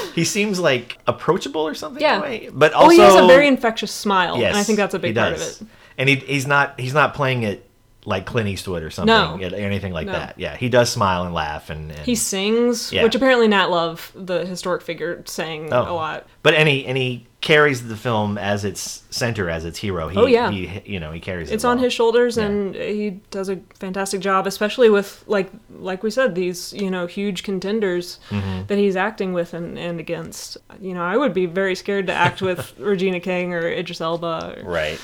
he 0.16 0.24
seems 0.24 0.60
like 0.60 0.98
approachable 1.08 1.62
or 1.62 1.74
something. 1.76 2.02
Yeah. 2.02 2.16
in 2.18 2.20
a 2.22 2.24
way, 2.24 2.50
but 2.54 2.74
oh, 2.74 2.78
also 2.86 2.92
he 2.92 3.00
has 3.00 3.16
a 3.16 3.28
very 3.28 3.48
infectious 3.48 3.92
smile, 3.92 4.38
Yes, 4.40 4.50
and 4.50 4.58
I 4.58 4.64
think 4.64 4.78
that's 4.78 4.94
a 4.94 5.00
big 5.00 5.16
part 5.16 5.34
of 5.34 5.42
it. 5.42 5.62
And 5.98 6.10
he, 6.10 6.16
he's 6.16 6.48
not 6.48 6.80
he's 6.80 6.94
not 6.94 7.14
playing 7.14 7.44
it 7.44 7.70
like 8.06 8.26
Clint 8.26 8.48
Eastwood 8.48 8.84
or 8.84 8.90
something, 8.92 9.08
No. 9.14 9.40
or 9.42 9.56
anything 9.56 9.92
like 9.94 10.06
No. 10.08 10.14
that. 10.14 10.36
Yeah, 10.38 10.56
he 10.56 10.70
does 10.70 10.90
smile 10.92 11.24
and 11.24 11.34
laugh, 11.34 11.70
and, 11.70 11.92
and 11.92 12.00
He 12.02 12.16
sings, 12.16 12.92
Yeah. 12.92 13.04
which 13.04 13.16
apparently 13.16 13.48
Nat 13.48 13.72
Love, 13.72 14.12
the 14.16 14.46
historic 14.46 14.82
figure, 14.84 15.24
sang 15.26 15.74
Oh. 15.74 15.92
a 15.92 15.94
lot. 15.94 16.26
But 16.44 16.54
and 16.54 16.68
he 16.70 17.26
carries 17.42 17.88
the 17.88 17.96
film 17.96 18.38
as 18.40 18.66
its 18.66 19.04
center, 19.12 19.50
as 19.52 19.66
its 19.66 19.78
hero. 19.78 20.08
He, 20.08 20.18
Oh, 20.18 20.26
yeah. 20.26 20.50
he, 20.50 20.82
you 20.86 21.00
know 21.00 21.12
he 21.12 21.20
carries. 21.20 21.52
it's 21.52 21.64
it 21.64 21.68
on 21.68 21.78
his 21.78 21.94
shoulders 21.94 22.38
and 22.40 22.74
he 22.74 23.20
does 23.30 23.50
a 23.50 23.60
fantastic 23.80 24.20
job 24.20 24.48
especially 24.48 24.90
with 24.90 25.24
like 25.28 25.52
like 25.78 26.02
we 26.02 26.10
said 26.10 26.34
these 26.34 26.74
you 26.74 26.90
know 26.90 27.06
huge 27.06 27.44
contenders 27.44 28.20
Mhm. 28.32 28.66
that 28.68 28.80
he's 28.80 28.96
acting 28.96 29.32
with 29.34 29.54
and, 29.54 29.78
and 29.78 30.00
against 30.00 30.58
you 30.82 30.94
know 30.96 31.04
i 31.04 31.16
would 31.16 31.34
be 31.36 31.46
very 31.46 31.76
scared 31.76 32.08
to 32.08 32.14
act 32.14 32.42
with 32.42 32.74
regina 32.80 33.20
king 33.20 33.54
or 33.54 33.68
idris 33.70 34.02
elba 34.02 34.56
or- 34.64 34.68
Right. 34.70 35.00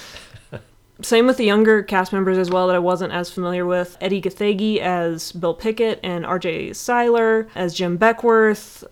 Same 1.03 1.25
with 1.27 1.37
the 1.37 1.45
younger 1.45 1.81
cast 1.83 2.13
members 2.13 2.37
as 2.37 2.49
well 2.49 2.67
that 2.67 2.75
i 2.75 2.79
wasn't 2.79 3.11
as 3.11 3.31
familiar 3.31 3.65
with 3.65 3.97
edi 4.01 4.21
gathegi 4.21 4.77
as 4.79 5.31
bill 5.31 5.53
pickett 5.53 5.99
and 6.03 6.25
rj 6.25 6.75
cyler 6.75 7.47
as 7.55 7.73
jim 7.73 7.97
beckwourth 7.97 8.83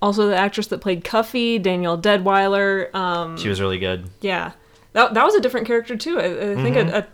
also 0.00 0.26
the 0.26 0.34
actress 0.36 0.66
that 0.68 0.80
played 0.80 1.04
cuffee 1.04 1.58
danielle 1.58 1.96
deadwyler 1.98 2.92
um, 2.94 3.36
She 3.38 3.48
was 3.48 3.60
really 3.60 3.78
good. 3.78 4.08
yeah, 4.20 4.52
that 4.94 5.14
that 5.14 5.24
was 5.24 5.34
a 5.34 5.40
different 5.40 5.66
character 5.66 5.96
too. 5.96 6.18
I, 6.18 6.24
I 6.24 6.54
think 6.56 6.76
Mhm. 6.76 6.92
a, 6.92 6.98
a 6.98 7.06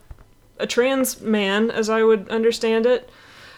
a 0.61 0.67
trans 0.67 1.21
man, 1.21 1.71
as 1.71 1.89
I 1.89 2.03
would 2.03 2.29
understand 2.31 2.85
it. 2.87 3.09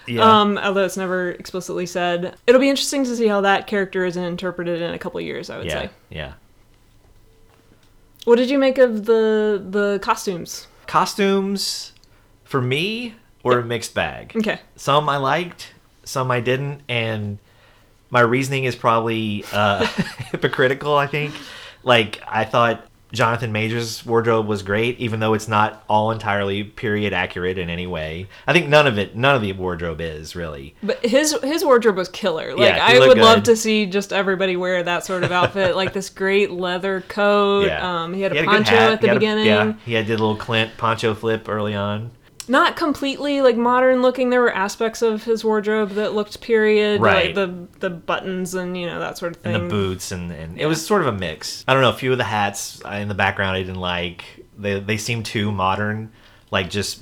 Yeah. 0.06 0.20
Um, 0.40 0.58
although 0.58 0.84
it's 0.84 0.96
never 0.98 1.30
explicitly 1.30 1.86
said, 1.86 2.34
it'll 2.46 2.60
be 2.60 2.68
interesting 2.68 3.04
to 3.04 3.14
see 3.16 3.26
how 3.28 3.40
that 3.42 3.66
character 3.66 4.04
is 4.04 4.16
interpreted 4.18 4.82
in 4.82 4.92
a 4.92 4.98
couple 4.98 5.18
of 5.20 5.24
years. 5.24 5.48
I 5.48 5.56
would 5.58 5.66
Yeah, 5.66 5.72
say. 5.82 5.90
yeah. 6.10 6.32
What 8.24 8.36
did 8.36 8.50
you 8.50 8.58
make 8.58 8.78
of 8.78 9.06
the 9.06 9.62
the 9.70 9.98
costumes? 10.02 10.66
Costumes 10.90 11.92
for 12.42 12.60
me 12.60 13.14
were 13.44 13.60
a 13.60 13.64
mixed 13.64 13.94
bag. 13.94 14.32
Okay. 14.36 14.58
Some 14.74 15.08
I 15.08 15.18
liked, 15.18 15.72
some 16.02 16.32
I 16.32 16.40
didn't, 16.40 16.80
and 16.88 17.38
my 18.10 18.18
reasoning 18.18 18.64
is 18.64 18.74
probably 18.74 19.44
uh, 19.52 19.86
hypocritical. 20.32 20.96
I 20.96 21.06
think. 21.06 21.32
Like 21.84 22.20
I 22.26 22.44
thought 22.44 22.89
Jonathan 23.12 23.50
Majors' 23.52 24.04
wardrobe 24.06 24.46
was 24.46 24.62
great, 24.62 24.98
even 24.98 25.20
though 25.20 25.34
it's 25.34 25.48
not 25.48 25.84
all 25.88 26.10
entirely 26.12 26.62
period 26.64 27.12
accurate 27.12 27.58
in 27.58 27.68
any 27.68 27.86
way. 27.86 28.28
I 28.46 28.52
think 28.52 28.68
none 28.68 28.86
of 28.86 28.98
it, 28.98 29.16
none 29.16 29.34
of 29.34 29.42
the 29.42 29.52
wardrobe 29.52 30.00
is 30.00 30.36
really. 30.36 30.74
But 30.82 31.04
his 31.04 31.36
his 31.42 31.64
wardrobe 31.64 31.96
was 31.96 32.08
killer. 32.08 32.54
Like 32.54 32.74
Yeah, 32.76 32.86
I 32.86 32.98
would 32.98 33.18
love 33.18 33.42
to 33.44 33.56
see 33.56 33.86
just 33.86 34.12
everybody 34.12 34.56
wear 34.56 34.82
that 34.82 35.04
sort 35.04 35.24
of 35.24 35.32
outfit, 35.32 35.74
like 35.76 35.92
this 35.92 36.08
great 36.08 36.50
leather 36.50 37.00
coat. 37.08 37.66
Yeah. 37.66 38.02
Um, 38.04 38.14
he 38.14 38.22
had 38.22 38.32
a 38.32 38.36
good 38.36 38.46
poncho 38.46 38.70
hat. 38.70 38.92
at 38.92 39.00
the 39.00 39.06
He 39.06 39.08
had 39.08 39.16
a- 39.16 39.20
beginning. 39.20 39.46
yeah, 39.46 39.72
he 39.84 39.92
had 39.94 40.06
did 40.06 40.18
a 40.18 40.22
little 40.22 40.36
Clint 40.36 40.76
poncho 40.76 41.14
flip 41.14 41.48
early 41.48 41.74
on. 41.74 42.10
Not 42.48 42.74
completely 42.76 43.40
like 43.42 43.56
modern 43.56 44.02
looking. 44.02 44.30
There 44.30 44.40
were 44.40 44.52
aspects 44.52 45.02
of 45.02 45.24
his 45.24 45.44
wardrobe 45.44 45.90
that 45.90 46.14
looked 46.14 46.40
period, 46.40 47.00
Right. 47.00 47.26
like 47.26 47.34
the 47.34 47.66
the 47.80 47.90
buttons 47.90 48.54
and 48.54 48.76
you 48.76 48.86
know 48.86 48.98
that 48.98 49.18
sort 49.18 49.36
of 49.36 49.42
thing. 49.42 49.54
and 49.54 49.64
the 49.64 49.68
boots 49.74 50.10
and, 50.12 50.32
and 50.32 50.58
it 50.60 50.66
was 50.66 50.84
sort 50.84 51.00
of 51.02 51.06
a 51.08 51.12
mix 51.12 51.64
i 51.68 51.72
don't 51.72 51.82
know 51.82 51.90
a 51.90 51.94
few 51.94 52.12
of 52.12 52.18
the 52.18 52.24
hats 52.24 52.80
in 52.92 53.08
the 53.08 53.14
background 53.14 53.56
i 53.56 53.60
didn't 53.62 53.80
like 53.80 54.24
they, 54.58 54.78
they 54.80 54.96
seemed 54.98 55.24
too 55.24 55.50
modern 55.50 56.10
like 56.50 56.68
just 56.68 57.00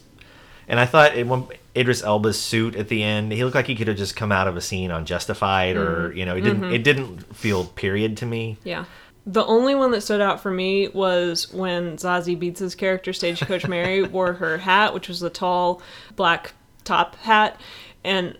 and 0.68 0.78
i 0.78 0.86
thought 0.86 1.16
it, 1.16 1.26
when 1.26 1.44
idris 1.74 2.02
elba's 2.02 2.40
suit 2.40 2.76
at 2.76 2.88
the 2.88 3.02
end 3.02 3.32
he 3.32 3.42
looked 3.42 3.56
like 3.56 3.66
he 3.66 3.74
could 3.74 3.88
have 3.88 3.96
just 3.96 4.14
come 4.14 4.30
out 4.30 4.46
of 4.46 4.56
a 4.56 4.60
scene 4.60 4.90
on 4.92 5.04
justified 5.04 5.76
or 5.76 6.10
Mhm. 6.10 6.16
you 6.16 6.26
know 6.26 6.36
it 6.36 6.42
didn't 6.42 6.60
Mhm. 6.62 6.72
it 6.74 6.84
didn't 6.84 7.36
feel 7.36 7.64
period 7.64 8.16
to 8.18 8.26
me 8.26 8.56
Yeah. 8.64 8.84
The 9.28 9.44
only 9.44 9.74
one 9.74 9.90
that 9.90 10.00
stood 10.00 10.22
out 10.22 10.40
for 10.40 10.50
me 10.50 10.88
was 10.88 11.52
when 11.52 11.98
Zazie 11.98 12.34
Beetz' 12.34 12.74
character, 12.74 13.12
Stagecoach 13.12 13.68
Mary, 13.68 14.02
wore 14.14 14.32
her 14.32 14.56
hat, 14.56 14.94
which 14.94 15.06
was 15.06 15.20
the 15.20 15.28
tall 15.28 15.82
black 16.16 16.54
top 16.84 17.14
hat, 17.16 17.60
and 18.02 18.38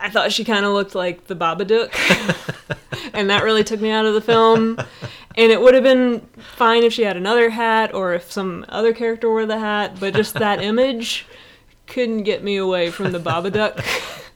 I 0.00 0.08
thought 0.08 0.32
she 0.32 0.42
kind 0.42 0.64
of 0.64 0.72
looked 0.72 0.94
like 0.94 1.26
the 1.26 1.36
Babadook, 1.36 1.92
and 3.12 3.28
that 3.28 3.44
really 3.44 3.62
took 3.62 3.82
me 3.82 3.90
out 3.90 4.06
of 4.06 4.14
the 4.14 4.22
film. 4.22 4.78
And 5.36 5.52
it 5.52 5.60
would 5.60 5.74
have 5.74 5.84
been 5.84 6.26
fine 6.56 6.82
if 6.82 6.94
she 6.94 7.02
had 7.02 7.18
another 7.18 7.50
hat 7.50 7.92
or 7.92 8.14
if 8.14 8.32
some 8.32 8.64
other 8.70 8.94
character 8.94 9.28
wore 9.28 9.44
the 9.44 9.58
hat, 9.58 10.00
but 10.00 10.14
just 10.14 10.32
that 10.34 10.62
image 10.62 11.26
couldn't 11.86 12.22
get 12.22 12.42
me 12.42 12.56
away 12.56 12.90
from 12.90 13.12
the 13.12 13.20
Babadook. 13.20 13.84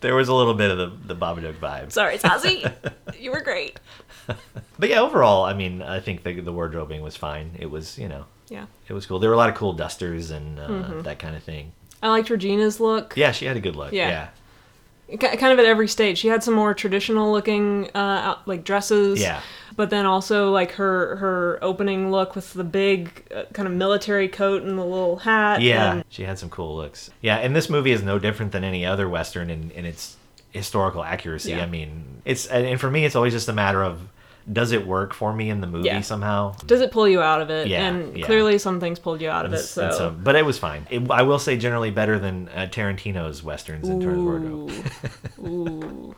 there 0.03 0.15
was 0.15 0.29
a 0.29 0.35
little 0.35 0.53
bit 0.53 0.71
of 0.71 0.77
the, 0.77 1.15
the 1.15 1.17
babadook 1.17 1.55
vibe 1.55 1.91
Sorry, 1.91 2.19
Zazie, 2.19 2.71
you 3.19 3.33
were 3.33 3.41
great. 3.41 3.81
but 4.79 4.89
yeah 4.89 5.01
overall 5.01 5.45
i 5.45 5.53
mean 5.55 5.83
i 5.83 6.01
think 6.01 6.23
the, 6.23 6.41
the 6.41 6.53
wardrobing 6.53 7.01
was 7.03 7.17
fine 7.17 7.51
it 7.59 7.71
was 7.71 7.99
you 7.99 8.09
know 8.09 8.25
Yeah. 8.49 8.67
it 8.89 8.93
was 8.93 9.07
cool 9.07 9.19
there 9.19 9.31
were 9.31 9.35
a 9.35 9.39
lot 9.39 9.49
of 9.51 9.55
cool 9.57 9.73
dusters 9.73 10.31
and 10.31 10.59
uh, 10.59 10.69
Mhm. 10.69 11.03
that 11.05 11.19
kind 11.19 11.37
of 11.37 11.43
thing 11.43 11.73
I 12.03 12.09
liked 12.09 12.29
Regina's 12.29 12.81
look. 12.81 13.15
yeah 13.17 13.33
she 13.33 13.47
had 13.47 13.57
a 13.57 13.61
good 13.61 13.77
look 13.77 13.93
Yeah. 13.93 14.09
yeah. 14.09 14.29
Kind 15.19 15.53
of 15.53 15.59
at 15.59 15.67
every 15.67 15.87
stage. 15.87 16.17
She 16.17 16.29
had 16.29 16.43
some 16.43 16.55
more 16.55 16.73
traditional 16.73 17.31
looking 17.31 17.91
uh, 17.95 18.39
like 18.47 18.65
dresses. 18.65 19.21
Yeah. 19.21 19.43
But 19.77 19.91
then 19.91 20.07
also 20.07 20.51
like 20.51 20.73
her 20.73 21.17
her 21.17 21.59
opening 21.61 22.11
look 22.11 22.35
with 22.35 22.55
the 22.55 22.65
big 22.65 23.23
uh, 23.35 23.45
kind 23.53 23.69
of 23.69 23.75
military 23.75 24.29
coat 24.29 24.63
and 24.63 24.79
the 24.79 24.85
little 24.85 25.17
hat. 25.17 25.61
Yeah, 25.61 25.93
and- 25.93 26.05
she 26.09 26.23
had 26.25 26.39
some 26.39 26.49
cool 26.49 26.75
looks. 26.77 27.11
Yeah, 27.21 27.37
and 27.37 27.55
this 27.55 27.69
movie 27.69 27.93
is 27.93 28.03
no 28.03 28.19
different 28.19 28.53
than 28.53 28.65
any 28.65 28.87
other 28.87 29.07
western 29.07 29.51
in, 29.51 29.71
in 29.73 29.85
its 29.85 30.17
historical 30.53 31.05
accuracy. 31.05 31.51
Yeah. 31.51 31.65
I 31.65 31.67
mean, 31.67 32.23
it's 32.25 32.47
and 32.47 32.81
for 32.81 32.91
me, 32.91 33.05
it's 33.05 33.15
always 33.15 33.35
just 33.35 33.49
a 33.49 33.53
matter 33.53 33.83
of 33.85 34.01
does 34.53 34.73
it 34.73 34.87
work 34.87 35.15
for 35.15 35.33
me 35.33 35.49
in 35.51 35.61
the 35.61 35.67
movie 35.67 35.87
Yeah. 35.87 36.01
somehow. 36.03 36.55
Does 36.67 36.81
it 36.81 36.91
pull 36.91 37.09
you 37.09 37.23
out 37.23 37.41
of 37.41 37.51
it? 37.51 37.67
Yeah, 37.69 37.87
and 37.87 38.17
yeah. 38.19 38.27
clearly 38.27 38.59
some 38.59 38.79
things 38.81 38.99
pulled 38.99 39.23
you 39.23 39.31
out 39.31 39.47
of 39.47 39.53
it. 39.53 39.59
So, 39.59 39.91
so- 39.91 40.11
but 40.11 40.37
it 40.37 40.45
was 40.45 40.59
fine. 40.59 40.87
It, 40.91 41.11
I 41.11 41.23
will 41.23 41.39
say, 41.39 41.57
generally 41.57 41.91
better 41.91 42.19
than 42.19 42.49
uh, 42.51 42.69
Tarantino's 42.71 43.43
westerns 43.43 43.89
in 43.89 44.01
terms 44.01 44.19
of 44.19 44.25
wardrobe. 44.25 44.73
Ooh. 45.39 45.47
Ooh. 45.47 46.15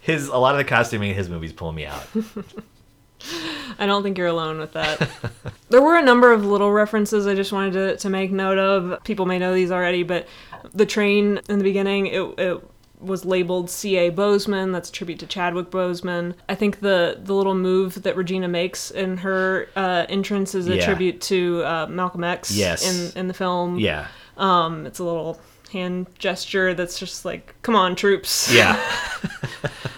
His 0.00 0.28
a 0.28 0.36
lot 0.36 0.54
of 0.54 0.58
the 0.58 0.64
costuming 0.64 1.10
in 1.10 1.16
his 1.16 1.28
movies 1.28 1.52
pull 1.52 1.72
me 1.72 1.84
out. 1.84 2.06
I 3.78 3.86
don't 3.86 4.02
think 4.04 4.16
you're 4.18 4.28
alone 4.28 4.58
with 4.58 4.72
that. 4.74 5.08
there 5.68 5.82
were 5.82 5.96
a 5.96 6.02
number 6.02 6.32
of 6.32 6.44
little 6.44 6.70
references 6.70 7.26
I 7.26 7.34
just 7.34 7.52
wanted 7.52 7.72
to, 7.72 7.96
to 7.96 8.08
make 8.08 8.30
note 8.30 8.58
of. 8.58 9.02
People 9.02 9.26
may 9.26 9.38
know 9.40 9.52
these 9.52 9.72
already, 9.72 10.04
but 10.04 10.28
the 10.72 10.86
train 10.86 11.40
in 11.48 11.58
the 11.58 11.64
beginning, 11.64 12.06
it, 12.06 12.20
it 12.38 12.62
was 13.00 13.24
labeled 13.24 13.68
C.A. 13.70 14.10
Boseman. 14.10 14.72
That's 14.72 14.88
a 14.88 14.92
tribute 14.92 15.18
to 15.20 15.26
Chadwick 15.26 15.70
Boseman. 15.70 16.34
I 16.48 16.54
think 16.54 16.80
the 16.80 17.18
the 17.22 17.34
little 17.34 17.54
move 17.54 18.02
that 18.02 18.16
Regina 18.16 18.48
makes 18.48 18.90
in 18.90 19.18
her 19.18 19.68
uh, 19.76 20.06
entrance 20.08 20.54
is 20.54 20.66
a 20.68 20.76
Yeah. 20.76 20.84
tribute 20.84 21.20
to 21.22 21.62
uh, 21.64 21.86
Malcolm 21.88 22.24
X 22.24 22.50
Yes. 22.56 23.14
in 23.14 23.18
in 23.20 23.28
the 23.28 23.34
film. 23.34 23.78
Yeah. 23.78 24.08
Um, 24.36 24.86
it's 24.86 24.98
a 24.98 25.04
little 25.04 25.40
hand 25.72 26.06
gesture 26.18 26.74
that's 26.74 26.98
just 26.98 27.24
like, 27.24 27.54
"Come 27.62 27.74
on, 27.76 27.96
troops." 27.96 28.52
Yeah. 28.52 28.78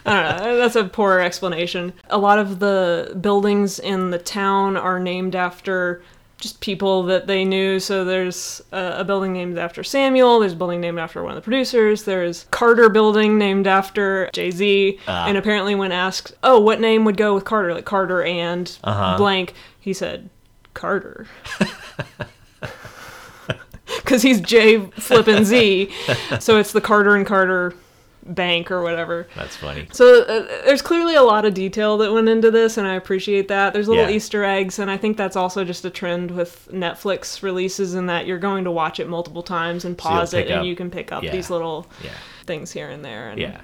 I 0.06 0.22
don't 0.36 0.42
know. 0.46 0.56
That's 0.56 0.76
a 0.76 0.84
poor 0.84 1.20
explanation. 1.20 1.92
A 2.08 2.16
lot 2.18 2.38
of 2.38 2.60
the 2.60 3.16
buildings 3.20 3.78
in 3.78 4.10
the 4.10 4.18
town 4.18 4.76
are 4.76 4.98
named 4.98 5.34
after 5.36 6.02
just 6.38 6.60
people 6.60 7.02
that 7.04 7.26
they 7.26 7.44
knew. 7.44 7.80
So 7.80 8.04
there's 8.04 8.62
a, 8.72 8.98
a 8.98 9.04
building 9.04 9.32
named 9.32 9.58
after 9.58 9.82
Samuel. 9.84 10.38
There's 10.40 10.52
a 10.52 10.56
building 10.56 10.80
named 10.80 10.98
after 10.98 11.22
one 11.22 11.32
of 11.32 11.36
the 11.36 11.42
producers. 11.42 12.04
There's 12.04 12.44
Carter 12.50 12.88
Building 12.88 13.38
named 13.38 13.66
after 13.66 14.30
Jay 14.32 14.50
Z. 14.50 14.98
Ah. 15.08 15.26
and 15.26 15.36
apparently, 15.36 15.74
when 15.74 15.92
asked, 15.92 16.32
"Oh, 16.42 16.60
what 16.60 16.80
name 16.80 17.04
would 17.04 17.16
go 17.16 17.34
with 17.34 17.44
Carter?" 17.44 17.74
Like 17.74 17.84
Carter 17.84 18.22
and 18.22 18.76
Uh-huh. 18.84 19.16
blank, 19.16 19.54
he 19.80 19.92
said 19.92 20.30
Carter. 20.74 21.26
Because 23.96 24.20
he's 24.22 24.40
J 24.40 24.78
flippin' 24.98 25.44
Z, 25.46 25.90
so 26.40 26.58
it's 26.58 26.72
the 26.72 26.80
Carter 26.80 27.16
and 27.16 27.26
Carter 27.26 27.74
Bank 28.28 28.70
or 28.70 28.82
whatever. 28.82 29.26
That's 29.34 29.56
funny. 29.56 29.88
So 29.92 30.22
uh, 30.22 30.46
there's 30.66 30.82
clearly 30.82 31.14
a 31.14 31.22
lot 31.22 31.44
of 31.44 31.54
detail 31.54 31.96
that 31.98 32.12
went 32.12 32.28
into 32.28 32.50
this, 32.50 32.76
and 32.76 32.86
I 32.86 32.94
appreciate 32.94 33.48
that. 33.48 33.72
There's 33.72 33.88
little 33.88 34.04
Yeah. 34.08 34.16
Easter 34.16 34.44
eggs, 34.44 34.78
and 34.78 34.90
I 34.90 34.96
think 34.96 35.16
that's 35.16 35.36
also 35.36 35.64
just 35.64 35.84
a 35.84 35.90
trend 35.90 36.30
with 36.30 36.68
Netflix 36.72 37.42
releases, 37.42 37.94
in 37.94 38.06
that 38.06 38.26
you're 38.26 38.38
going 38.38 38.64
to 38.64 38.70
watch 38.70 39.00
it 39.00 39.08
multiple 39.08 39.42
times 39.42 39.84
and 39.84 39.98
So 40.00 40.08
pause 40.08 40.34
it, 40.34 40.42
pick 40.44 40.50
and 40.50 40.60
up- 40.60 40.66
you 40.66 40.76
can 40.76 40.90
pick 40.90 41.10
up 41.10 41.22
yeah. 41.24 41.32
these 41.32 41.48
little 41.50 41.86
Yeah. 42.04 42.10
things 42.46 42.70
here 42.72 42.88
and 42.90 43.04
there. 43.04 43.30
And 43.30 43.40
Yeah. 43.40 43.60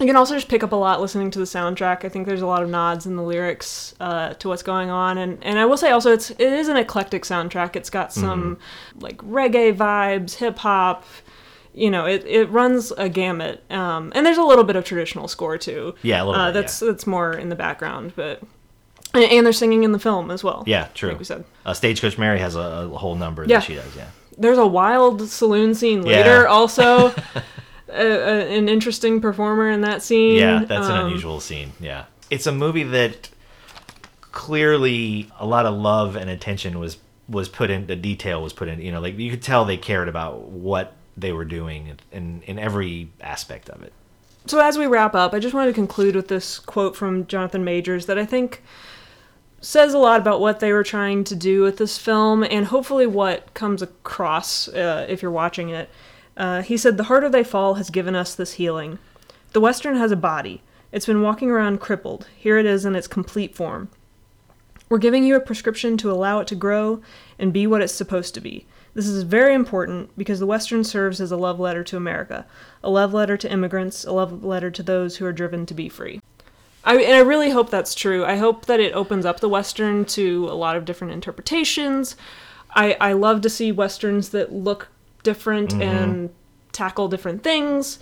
You 0.00 0.06
can 0.06 0.14
also 0.14 0.36
just 0.36 0.46
pick 0.48 0.62
up 0.62 0.70
a 0.70 0.76
lot 0.76 1.00
listening 1.00 1.32
to 1.32 1.40
the 1.40 1.44
soundtrack. 1.44 2.04
I 2.04 2.08
think 2.08 2.28
there's 2.28 2.40
a 2.40 2.46
lot 2.46 2.62
of 2.62 2.68
nods 2.70 3.04
in 3.04 3.16
the 3.16 3.22
lyrics 3.22 3.96
uh, 3.98 4.34
to 4.34 4.48
what's 4.48 4.62
going 4.62 4.90
on, 4.90 5.18
and 5.18 5.38
and 5.42 5.58
I 5.58 5.64
will 5.66 5.76
say 5.76 5.90
also 5.90 6.12
it's 6.12 6.30
it 6.30 6.40
is 6.40 6.68
an 6.68 6.76
eclectic 6.76 7.24
soundtrack. 7.24 7.74
It's 7.74 7.90
got 7.90 8.12
some 8.12 8.58
Mm-hmm. 8.94 9.00
like 9.00 9.18
reggae 9.18 9.76
vibes, 9.76 10.34
hip 10.36 10.58
hop. 10.58 11.04
You 11.78 11.90
know, 11.90 12.06
it, 12.06 12.24
it 12.26 12.50
runs 12.50 12.90
a 12.92 13.08
gamut, 13.08 13.62
um, 13.70 14.12
and 14.14 14.26
there's 14.26 14.38
a 14.38 14.42
little 14.42 14.64
bit 14.64 14.76
of 14.76 14.84
traditional 14.84 15.28
score 15.28 15.56
too. 15.58 15.94
Yeah, 16.02 16.22
a 16.22 16.24
little 16.24 16.40
uh, 16.40 16.48
bit, 16.52 16.60
That's 16.60 16.80
that's 16.80 17.06
more 17.06 17.32
in 17.32 17.48
the 17.50 17.54
background, 17.56 18.12
but 18.16 18.42
and, 19.14 19.24
and 19.24 19.46
they're 19.46 19.52
singing 19.52 19.84
in 19.84 19.92
the 19.92 19.98
film 19.98 20.30
as 20.30 20.42
well. 20.42 20.64
Yeah, 20.66 20.88
true. 20.94 21.10
Like 21.10 21.18
we 21.18 21.24
said. 21.24 21.44
Uh, 21.64 21.72
Stagecoach 21.74 22.18
Mary 22.18 22.38
has 22.40 22.56
a, 22.56 22.60
a 22.60 22.88
whole 22.98 23.14
number 23.14 23.44
Yeah. 23.44 23.58
that 23.60 23.64
she 23.66 23.74
does. 23.76 23.96
Yeah. 23.96 24.08
There's 24.36 24.58
a 24.58 24.66
wild 24.66 25.28
saloon 25.28 25.74
scene 25.74 26.04
Yeah. 26.04 26.16
later, 26.18 26.48
also. 26.58 27.14
a, 27.88 28.02
a, 28.02 28.58
an 28.58 28.68
interesting 28.68 29.20
performer 29.20 29.70
in 29.70 29.80
that 29.82 30.02
scene. 30.02 30.36
Yeah, 30.36 30.64
that's 30.64 30.86
an 30.88 30.96
Um, 30.98 31.06
unusual 31.06 31.40
scene. 31.40 31.72
Yeah. 31.80 32.04
It's 32.30 32.46
a 32.46 32.52
movie 32.52 32.82
that 32.82 33.30
clearly 34.32 35.30
a 35.38 35.46
lot 35.46 35.66
of 35.66 35.74
love 35.74 36.16
and 36.16 36.28
attention 36.30 36.78
was 36.78 36.98
was 37.28 37.48
put 37.48 37.68
in 37.70 37.86
the 37.86 37.96
detail 37.96 38.42
was 38.42 38.52
put 38.54 38.68
in, 38.68 38.80
you 38.80 38.90
know, 38.90 39.00
like 39.00 39.18
you 39.18 39.30
could 39.30 39.42
tell 39.42 39.64
they 39.66 39.76
cared 39.76 40.08
about 40.08 40.48
what 40.48 40.94
they 41.20 41.32
were 41.32 41.44
doing 41.44 41.98
in 42.12 42.42
in 42.46 42.58
every 42.58 43.10
aspect 43.20 43.68
of 43.68 43.82
it. 43.82 43.92
So 44.46 44.60
as 44.60 44.78
we 44.78 44.86
wrap 44.86 45.14
up, 45.14 45.34
I 45.34 45.40
just 45.40 45.54
wanted 45.54 45.68
to 45.68 45.74
conclude 45.74 46.16
with 46.16 46.28
this 46.28 46.58
quote 46.58 46.96
from 46.96 47.26
Jonathan 47.26 47.64
Majors 47.64 48.06
that 48.06 48.18
I 48.18 48.24
think 48.24 48.62
says 49.60 49.92
a 49.92 49.98
lot 49.98 50.20
about 50.20 50.40
what 50.40 50.60
they 50.60 50.72
were 50.72 50.84
trying 50.84 51.24
to 51.24 51.34
do 51.34 51.62
with 51.62 51.78
this 51.78 51.98
film 51.98 52.44
and 52.44 52.66
hopefully 52.66 53.06
what 53.06 53.52
comes 53.54 53.82
across 53.82 54.68
uh, 54.68 55.06
if 55.08 55.20
you're 55.20 55.30
watching 55.30 55.68
it. 55.70 55.90
Uh, 56.36 56.62
he 56.62 56.76
said, 56.76 56.96
The 56.96 57.04
harder 57.04 57.28
they 57.28 57.44
fall 57.44 57.74
has 57.74 57.90
given 57.90 58.14
us 58.14 58.34
this 58.34 58.54
healing. 58.54 58.98
The 59.52 59.60
Western 59.60 59.96
has 59.96 60.12
a 60.12 60.16
body. 60.16 60.62
It's 60.92 61.06
been 61.06 61.22
walking 61.22 61.50
around 61.50 61.80
crippled. 61.80 62.26
Here 62.36 62.56
it 62.56 62.64
is 62.64 62.84
in 62.84 62.94
its 62.94 63.08
complete 63.08 63.54
form. 63.54 63.90
We're 64.88 64.98
giving 64.98 65.24
you 65.24 65.36
a 65.36 65.40
prescription 65.40 65.96
to 65.98 66.10
allow 66.10 66.38
it 66.38 66.46
to 66.48 66.54
grow 66.54 67.02
and 67.38 67.52
be 67.52 67.66
what 67.66 67.82
it's 67.82 67.92
supposed 67.92 68.34
to 68.34 68.40
be. 68.40 68.66
This 68.94 69.06
is 69.06 69.22
very 69.22 69.54
important 69.54 70.10
because 70.18 70.38
the 70.40 70.46
Western 70.46 70.82
serves 70.84 71.20
as 71.20 71.30
a 71.30 71.36
love 71.36 71.60
letter 71.60 71.84
to 71.84 71.96
America, 71.96 72.46
a 72.82 72.90
love 72.90 73.14
letter 73.14 73.36
to 73.36 73.50
immigrants, 73.52 74.04
a 74.04 74.12
love 74.12 74.44
letter 74.44 74.70
to 74.70 74.82
those 74.82 75.16
who 75.16 75.26
are 75.26 75.32
driven 75.32 75.66
to 75.66 75.74
be 75.74 75.88
free. 75.88 76.20
I, 76.84 76.96
and 76.96 77.14
I 77.14 77.20
really 77.20 77.50
hope 77.50 77.70
that's 77.70 77.94
true. 77.94 78.24
I 78.24 78.36
hope 78.36 78.66
that 78.66 78.80
it 78.80 78.94
opens 78.94 79.26
up 79.26 79.40
the 79.40 79.48
Western 79.48 80.04
to 80.06 80.46
a 80.50 80.54
lot 80.54 80.76
of 80.76 80.84
different 80.84 81.12
interpretations. 81.12 82.16
I, 82.74 82.96
I 83.00 83.12
love 83.12 83.40
to 83.42 83.50
see 83.50 83.72
Westerns 83.72 84.30
that 84.30 84.52
look 84.52 84.88
different 85.22 85.70
Mhm. 85.74 85.82
and 85.82 86.30
tackle 86.72 87.08
different 87.08 87.42
things 87.42 87.98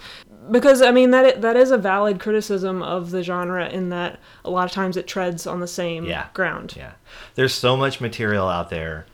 because 0.50 0.82
I 0.82 0.90
mean 0.90 1.10
that 1.12 1.40
that 1.40 1.56
is 1.56 1.70
a 1.70 1.78
valid 1.78 2.20
criticism 2.20 2.82
of 2.82 3.10
the 3.10 3.22
genre 3.22 3.68
in 3.68 3.88
that 3.88 4.20
a 4.44 4.50
lot 4.50 4.64
of 4.66 4.70
times 4.72 4.96
it 4.96 5.06
treads 5.06 5.46
on 5.46 5.60
the 5.60 5.66
same 5.66 6.04
Yeah. 6.04 6.26
ground. 6.34 6.74
Yeah. 6.76 6.92
There's 7.36 7.54
so 7.54 7.76
much 7.76 8.00
material 8.00 8.46
out 8.48 8.68
there 8.70 9.06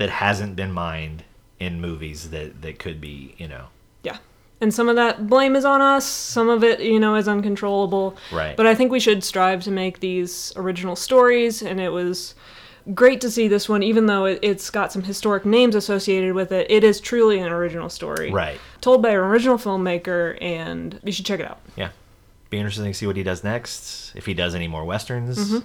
that 0.00 0.08
hasn't 0.08 0.56
been 0.56 0.72
mined 0.72 1.22
in 1.58 1.78
movies 1.78 2.30
that 2.30 2.62
that 2.62 2.78
could 2.78 3.02
be, 3.02 3.34
you 3.36 3.46
know. 3.46 3.66
Yeah. 4.02 4.16
And 4.62 4.72
some 4.72 4.88
of 4.88 4.96
that 4.96 5.26
blame 5.28 5.54
is 5.54 5.66
on 5.66 5.82
us, 5.82 6.06
some 6.06 6.48
of 6.48 6.64
it, 6.64 6.80
you 6.80 6.98
know, 6.98 7.16
is 7.16 7.28
uncontrollable. 7.28 8.16
Right. 8.32 8.56
But 8.56 8.66
I 8.66 8.74
think 8.74 8.90
we 8.90 8.98
should 8.98 9.22
strive 9.22 9.62
to 9.64 9.70
make 9.70 10.00
these 10.00 10.54
original 10.56 10.96
stories, 10.96 11.60
and 11.62 11.78
it 11.78 11.90
was 11.90 12.34
great 12.94 13.20
to 13.20 13.30
see 13.30 13.46
this 13.46 13.68
one, 13.68 13.82
even 13.82 14.06
though 14.06 14.24
it, 14.24 14.38
it's 14.40 14.70
got 14.70 14.90
some 14.90 15.02
historic 15.02 15.44
names 15.44 15.74
associated 15.74 16.34
with 16.34 16.50
it. 16.50 16.66
It 16.70 16.82
is 16.82 16.98
truly 16.98 17.38
an 17.38 17.52
original 17.52 17.90
story. 17.90 18.30
Right. 18.30 18.58
Told 18.80 19.02
by 19.02 19.10
an 19.10 19.16
original 19.16 19.58
filmmaker, 19.58 20.38
and 20.40 20.98
you 21.04 21.12
should 21.12 21.26
check 21.26 21.40
it 21.40 21.46
out. 21.46 21.60
Yeah. 21.76 21.90
Be 22.48 22.56
interesting 22.56 22.86
to 22.86 22.94
see 22.94 23.06
what 23.06 23.16
he 23.16 23.22
does 23.22 23.44
next. 23.44 24.12
If 24.16 24.24
he 24.24 24.32
does 24.32 24.54
any 24.54 24.66
more 24.66 24.86
westerns. 24.86 25.36
Mhm. 25.38 25.64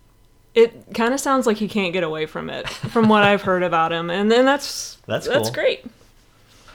It 0.56 0.94
kind 0.96 1.14
of 1.14 1.20
sounds 1.20 1.46
like 1.46 1.58
he 1.58 1.68
can't 1.68 1.92
get 1.94 2.04
away 2.04 2.26
from 2.26 2.50
it, 2.50 2.68
from 2.68 3.10
what 3.10 3.24
I've 3.24 3.42
heard 3.44 3.62
about 3.62 3.92
him, 3.92 4.10
and 4.10 4.32
then 4.32 4.46
that's 4.46 4.98
That's 5.06 5.28
that's 5.28 5.50
cool. 5.50 5.54
great. 5.54 5.86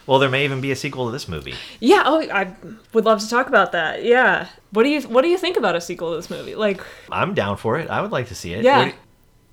Well, 0.07 0.19
there 0.19 0.29
may 0.29 0.45
even 0.45 0.61
be 0.61 0.71
a 0.73 0.77
sequel 0.77 1.07
to 1.07 1.13
this 1.13 1.29
movie. 1.29 1.55
Yeah, 1.79 2.03
oh, 2.05 2.21
I 2.31 2.55
would 2.93 3.05
love 3.05 3.21
to 3.21 3.29
talk 3.29 3.47
about 3.49 3.73
that. 3.73 4.05
Yeah, 4.05 4.49
what 4.73 4.83
do 4.83 4.89
you 4.91 5.03
what 5.03 5.23
do 5.23 5.29
you 5.29 5.39
think 5.39 5.57
about 5.57 5.77
a 5.77 5.81
sequel 5.81 6.11
to 6.11 6.17
this 6.17 6.29
movie? 6.31 6.55
Like, 6.55 6.81
I'm 7.11 7.33
down 7.35 7.57
for 7.57 7.79
it. 7.79 7.89
I 7.89 8.01
would 8.03 8.11
like 8.13 8.29
to 8.29 8.35
see 8.35 8.53
it. 8.55 8.65
Yeah. 8.65 8.81
It 8.83 8.85
would, 8.85 8.95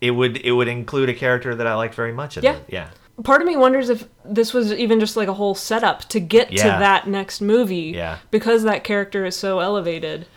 it 0.02 0.12
would 0.12 0.38
it 0.46 0.52
would 0.52 0.68
include 0.68 1.10
a 1.10 1.14
character 1.14 1.56
that 1.56 1.66
I 1.68 1.76
liked 1.76 1.96
very 1.96 2.12
much. 2.14 2.38
Yeah. 2.38 2.56
it. 2.58 2.64
Yeah. 2.70 2.90
part 3.24 3.42
of 3.42 3.48
me 3.48 3.56
wonders 3.56 3.90
if 3.90 4.08
this 4.26 4.54
was 4.54 4.72
even 4.74 5.00
just 5.00 5.16
like 5.16 5.28
a 5.28 5.34
whole 5.34 5.56
setup 5.56 6.02
to 6.10 6.20
get 6.20 6.50
to 6.50 6.56
that 6.64 7.08
next 7.08 7.40
movie 7.42 7.94
Yeah. 7.96 8.18
because 8.32 8.64
that 8.64 8.84
character 8.84 9.26
is 9.26 9.36
so 9.36 9.60
elevated 9.60 10.28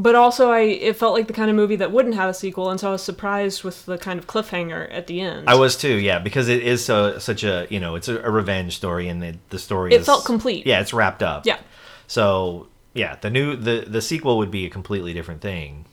but 0.00 0.14
also 0.14 0.50
i 0.50 0.60
it 0.60 0.94
felt 0.96 1.12
like 1.12 1.26
the 1.26 1.32
kind 1.32 1.50
of 1.50 1.56
movie 1.56 1.76
that 1.76 1.90
wouldn't 1.92 2.14
have 2.14 2.30
a 2.30 2.34
sequel 2.34 2.70
and 2.70 2.78
so 2.80 2.88
i 2.88 2.92
was 2.92 3.02
surprised 3.02 3.64
with 3.64 3.84
the 3.86 3.98
kind 3.98 4.18
of 4.18 4.26
cliffhanger 4.26 4.88
at 4.92 5.06
the 5.08 5.20
end 5.20 5.48
I 5.48 5.56
was 5.56 5.76
too, 5.76 5.94
yeah, 6.08 6.18
because 6.20 6.48
it 6.48 6.62
is 6.62 6.84
so 6.84 7.18
such 7.18 7.42
a 7.44 7.66
you 7.68 7.80
know 7.80 7.96
it's 7.96 8.08
a, 8.08 8.16
a 8.22 8.30
revenge 8.30 8.76
story 8.76 9.08
and 9.08 9.20
the, 9.20 9.36
the 9.50 9.58
story 9.58 9.92
It 9.92 10.00
is 10.00 10.06
felt 10.06 10.24
complete. 10.24 10.66
Yeah, 10.66 10.80
it's 10.80 10.92
wrapped 10.94 11.22
up. 11.22 11.44
Yeah. 11.46 11.58
So 12.06 12.68
yeah, 12.94 13.16
the 13.20 13.30
new 13.30 13.56
the 13.56 13.84
the 13.86 14.00
sequel 14.00 14.38
would 14.38 14.50
be 14.50 14.64
a 14.66 14.70
completely 14.70 15.12
different 15.12 15.40
thing. 15.40 15.84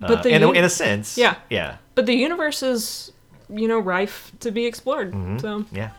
But 0.00 0.10
Uh, 0.10 0.22
the 0.22 0.30
in, 0.34 0.42
a, 0.42 0.50
in 0.52 0.64
a 0.64 0.68
sense, 0.70 1.16
Yeah. 1.16 1.34
yeah, 1.48 1.76
but 1.94 2.04
the 2.06 2.14
universe 2.14 2.62
is 2.62 3.12
you 3.48 3.66
know 3.68 3.78
rife 3.78 4.32
to 4.40 4.50
be 4.50 4.66
explored 4.66 5.12
Mhm. 5.12 5.40
so 5.40 5.64
yeah. 5.72 5.90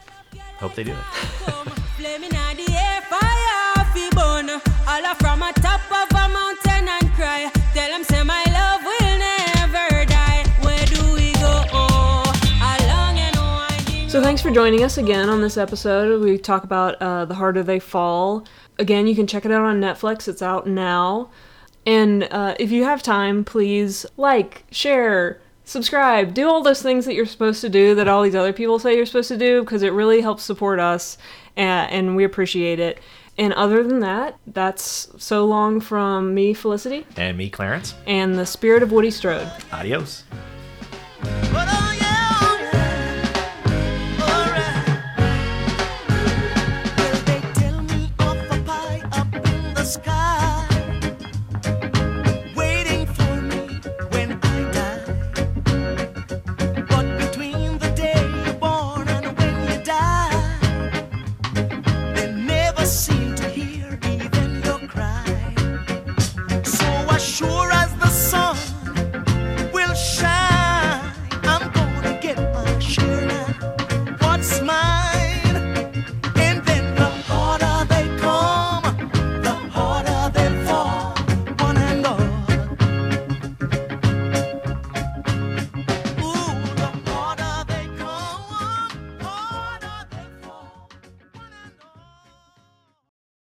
Hope 0.59 0.73
they 0.75 0.83
do 0.83 0.91
it. 0.91 1.05
Thanks 14.25 14.41
for 14.41 14.49
joining 14.49 14.81
us 14.81 14.97
again 14.97 15.29
on 15.29 15.39
this 15.39 15.55
episode. 15.55 16.19
We 16.19 16.39
talk 16.39 16.63
about 16.63 16.95
uh, 16.95 17.25
The 17.25 17.35
Harder 17.35 17.61
They 17.61 17.77
Fall. 17.77 18.43
Again, 18.79 19.05
you 19.05 19.13
can 19.13 19.27
check 19.27 19.45
it 19.45 19.51
out 19.51 19.61
on 19.63 19.79
Netflix. 19.79 20.27
It's 20.27 20.41
out 20.41 20.65
now. 20.65 21.29
And 21.85 22.27
uh, 22.31 22.55
if 22.59 22.71
you 22.71 22.85
have 22.85 23.03
time, 23.03 23.43
please 23.43 24.03
like, 24.17 24.63
share, 24.71 25.39
subscribe, 25.63 26.33
do 26.33 26.49
all 26.49 26.63
those 26.63 26.81
things 26.81 27.05
that 27.05 27.13
you're 27.13 27.27
supposed 27.27 27.61
to 27.61 27.69
do 27.69 27.93
that 27.93 28.07
all 28.07 28.23
these 28.23 28.33
other 28.33 28.51
people 28.51 28.79
say 28.79 28.95
you're 28.97 29.05
supposed 29.05 29.27
to 29.27 29.37
do 29.37 29.61
because 29.61 29.83
it 29.83 29.93
really 29.93 30.21
helps 30.21 30.41
support 30.41 30.79
us 30.79 31.19
and, 31.55 31.91
and 31.91 32.15
we 32.15 32.23
appreciate 32.23 32.79
it. 32.79 32.97
And 33.37 33.53
other 33.53 33.83
than 33.83 33.99
that, 33.99 34.39
that's 34.47 35.07
so 35.23 35.45
long 35.45 35.79
from 35.79 36.33
me, 36.33 36.55
Felicity, 36.55 37.05
And 37.15 37.37
me, 37.37 37.51
Clarence. 37.51 37.93
and 38.07 38.39
the 38.39 38.47
spirit 38.47 38.81
of 38.81 38.91
Woody 38.91 39.11
Strode. 39.11 39.51
Adios. 39.71 40.23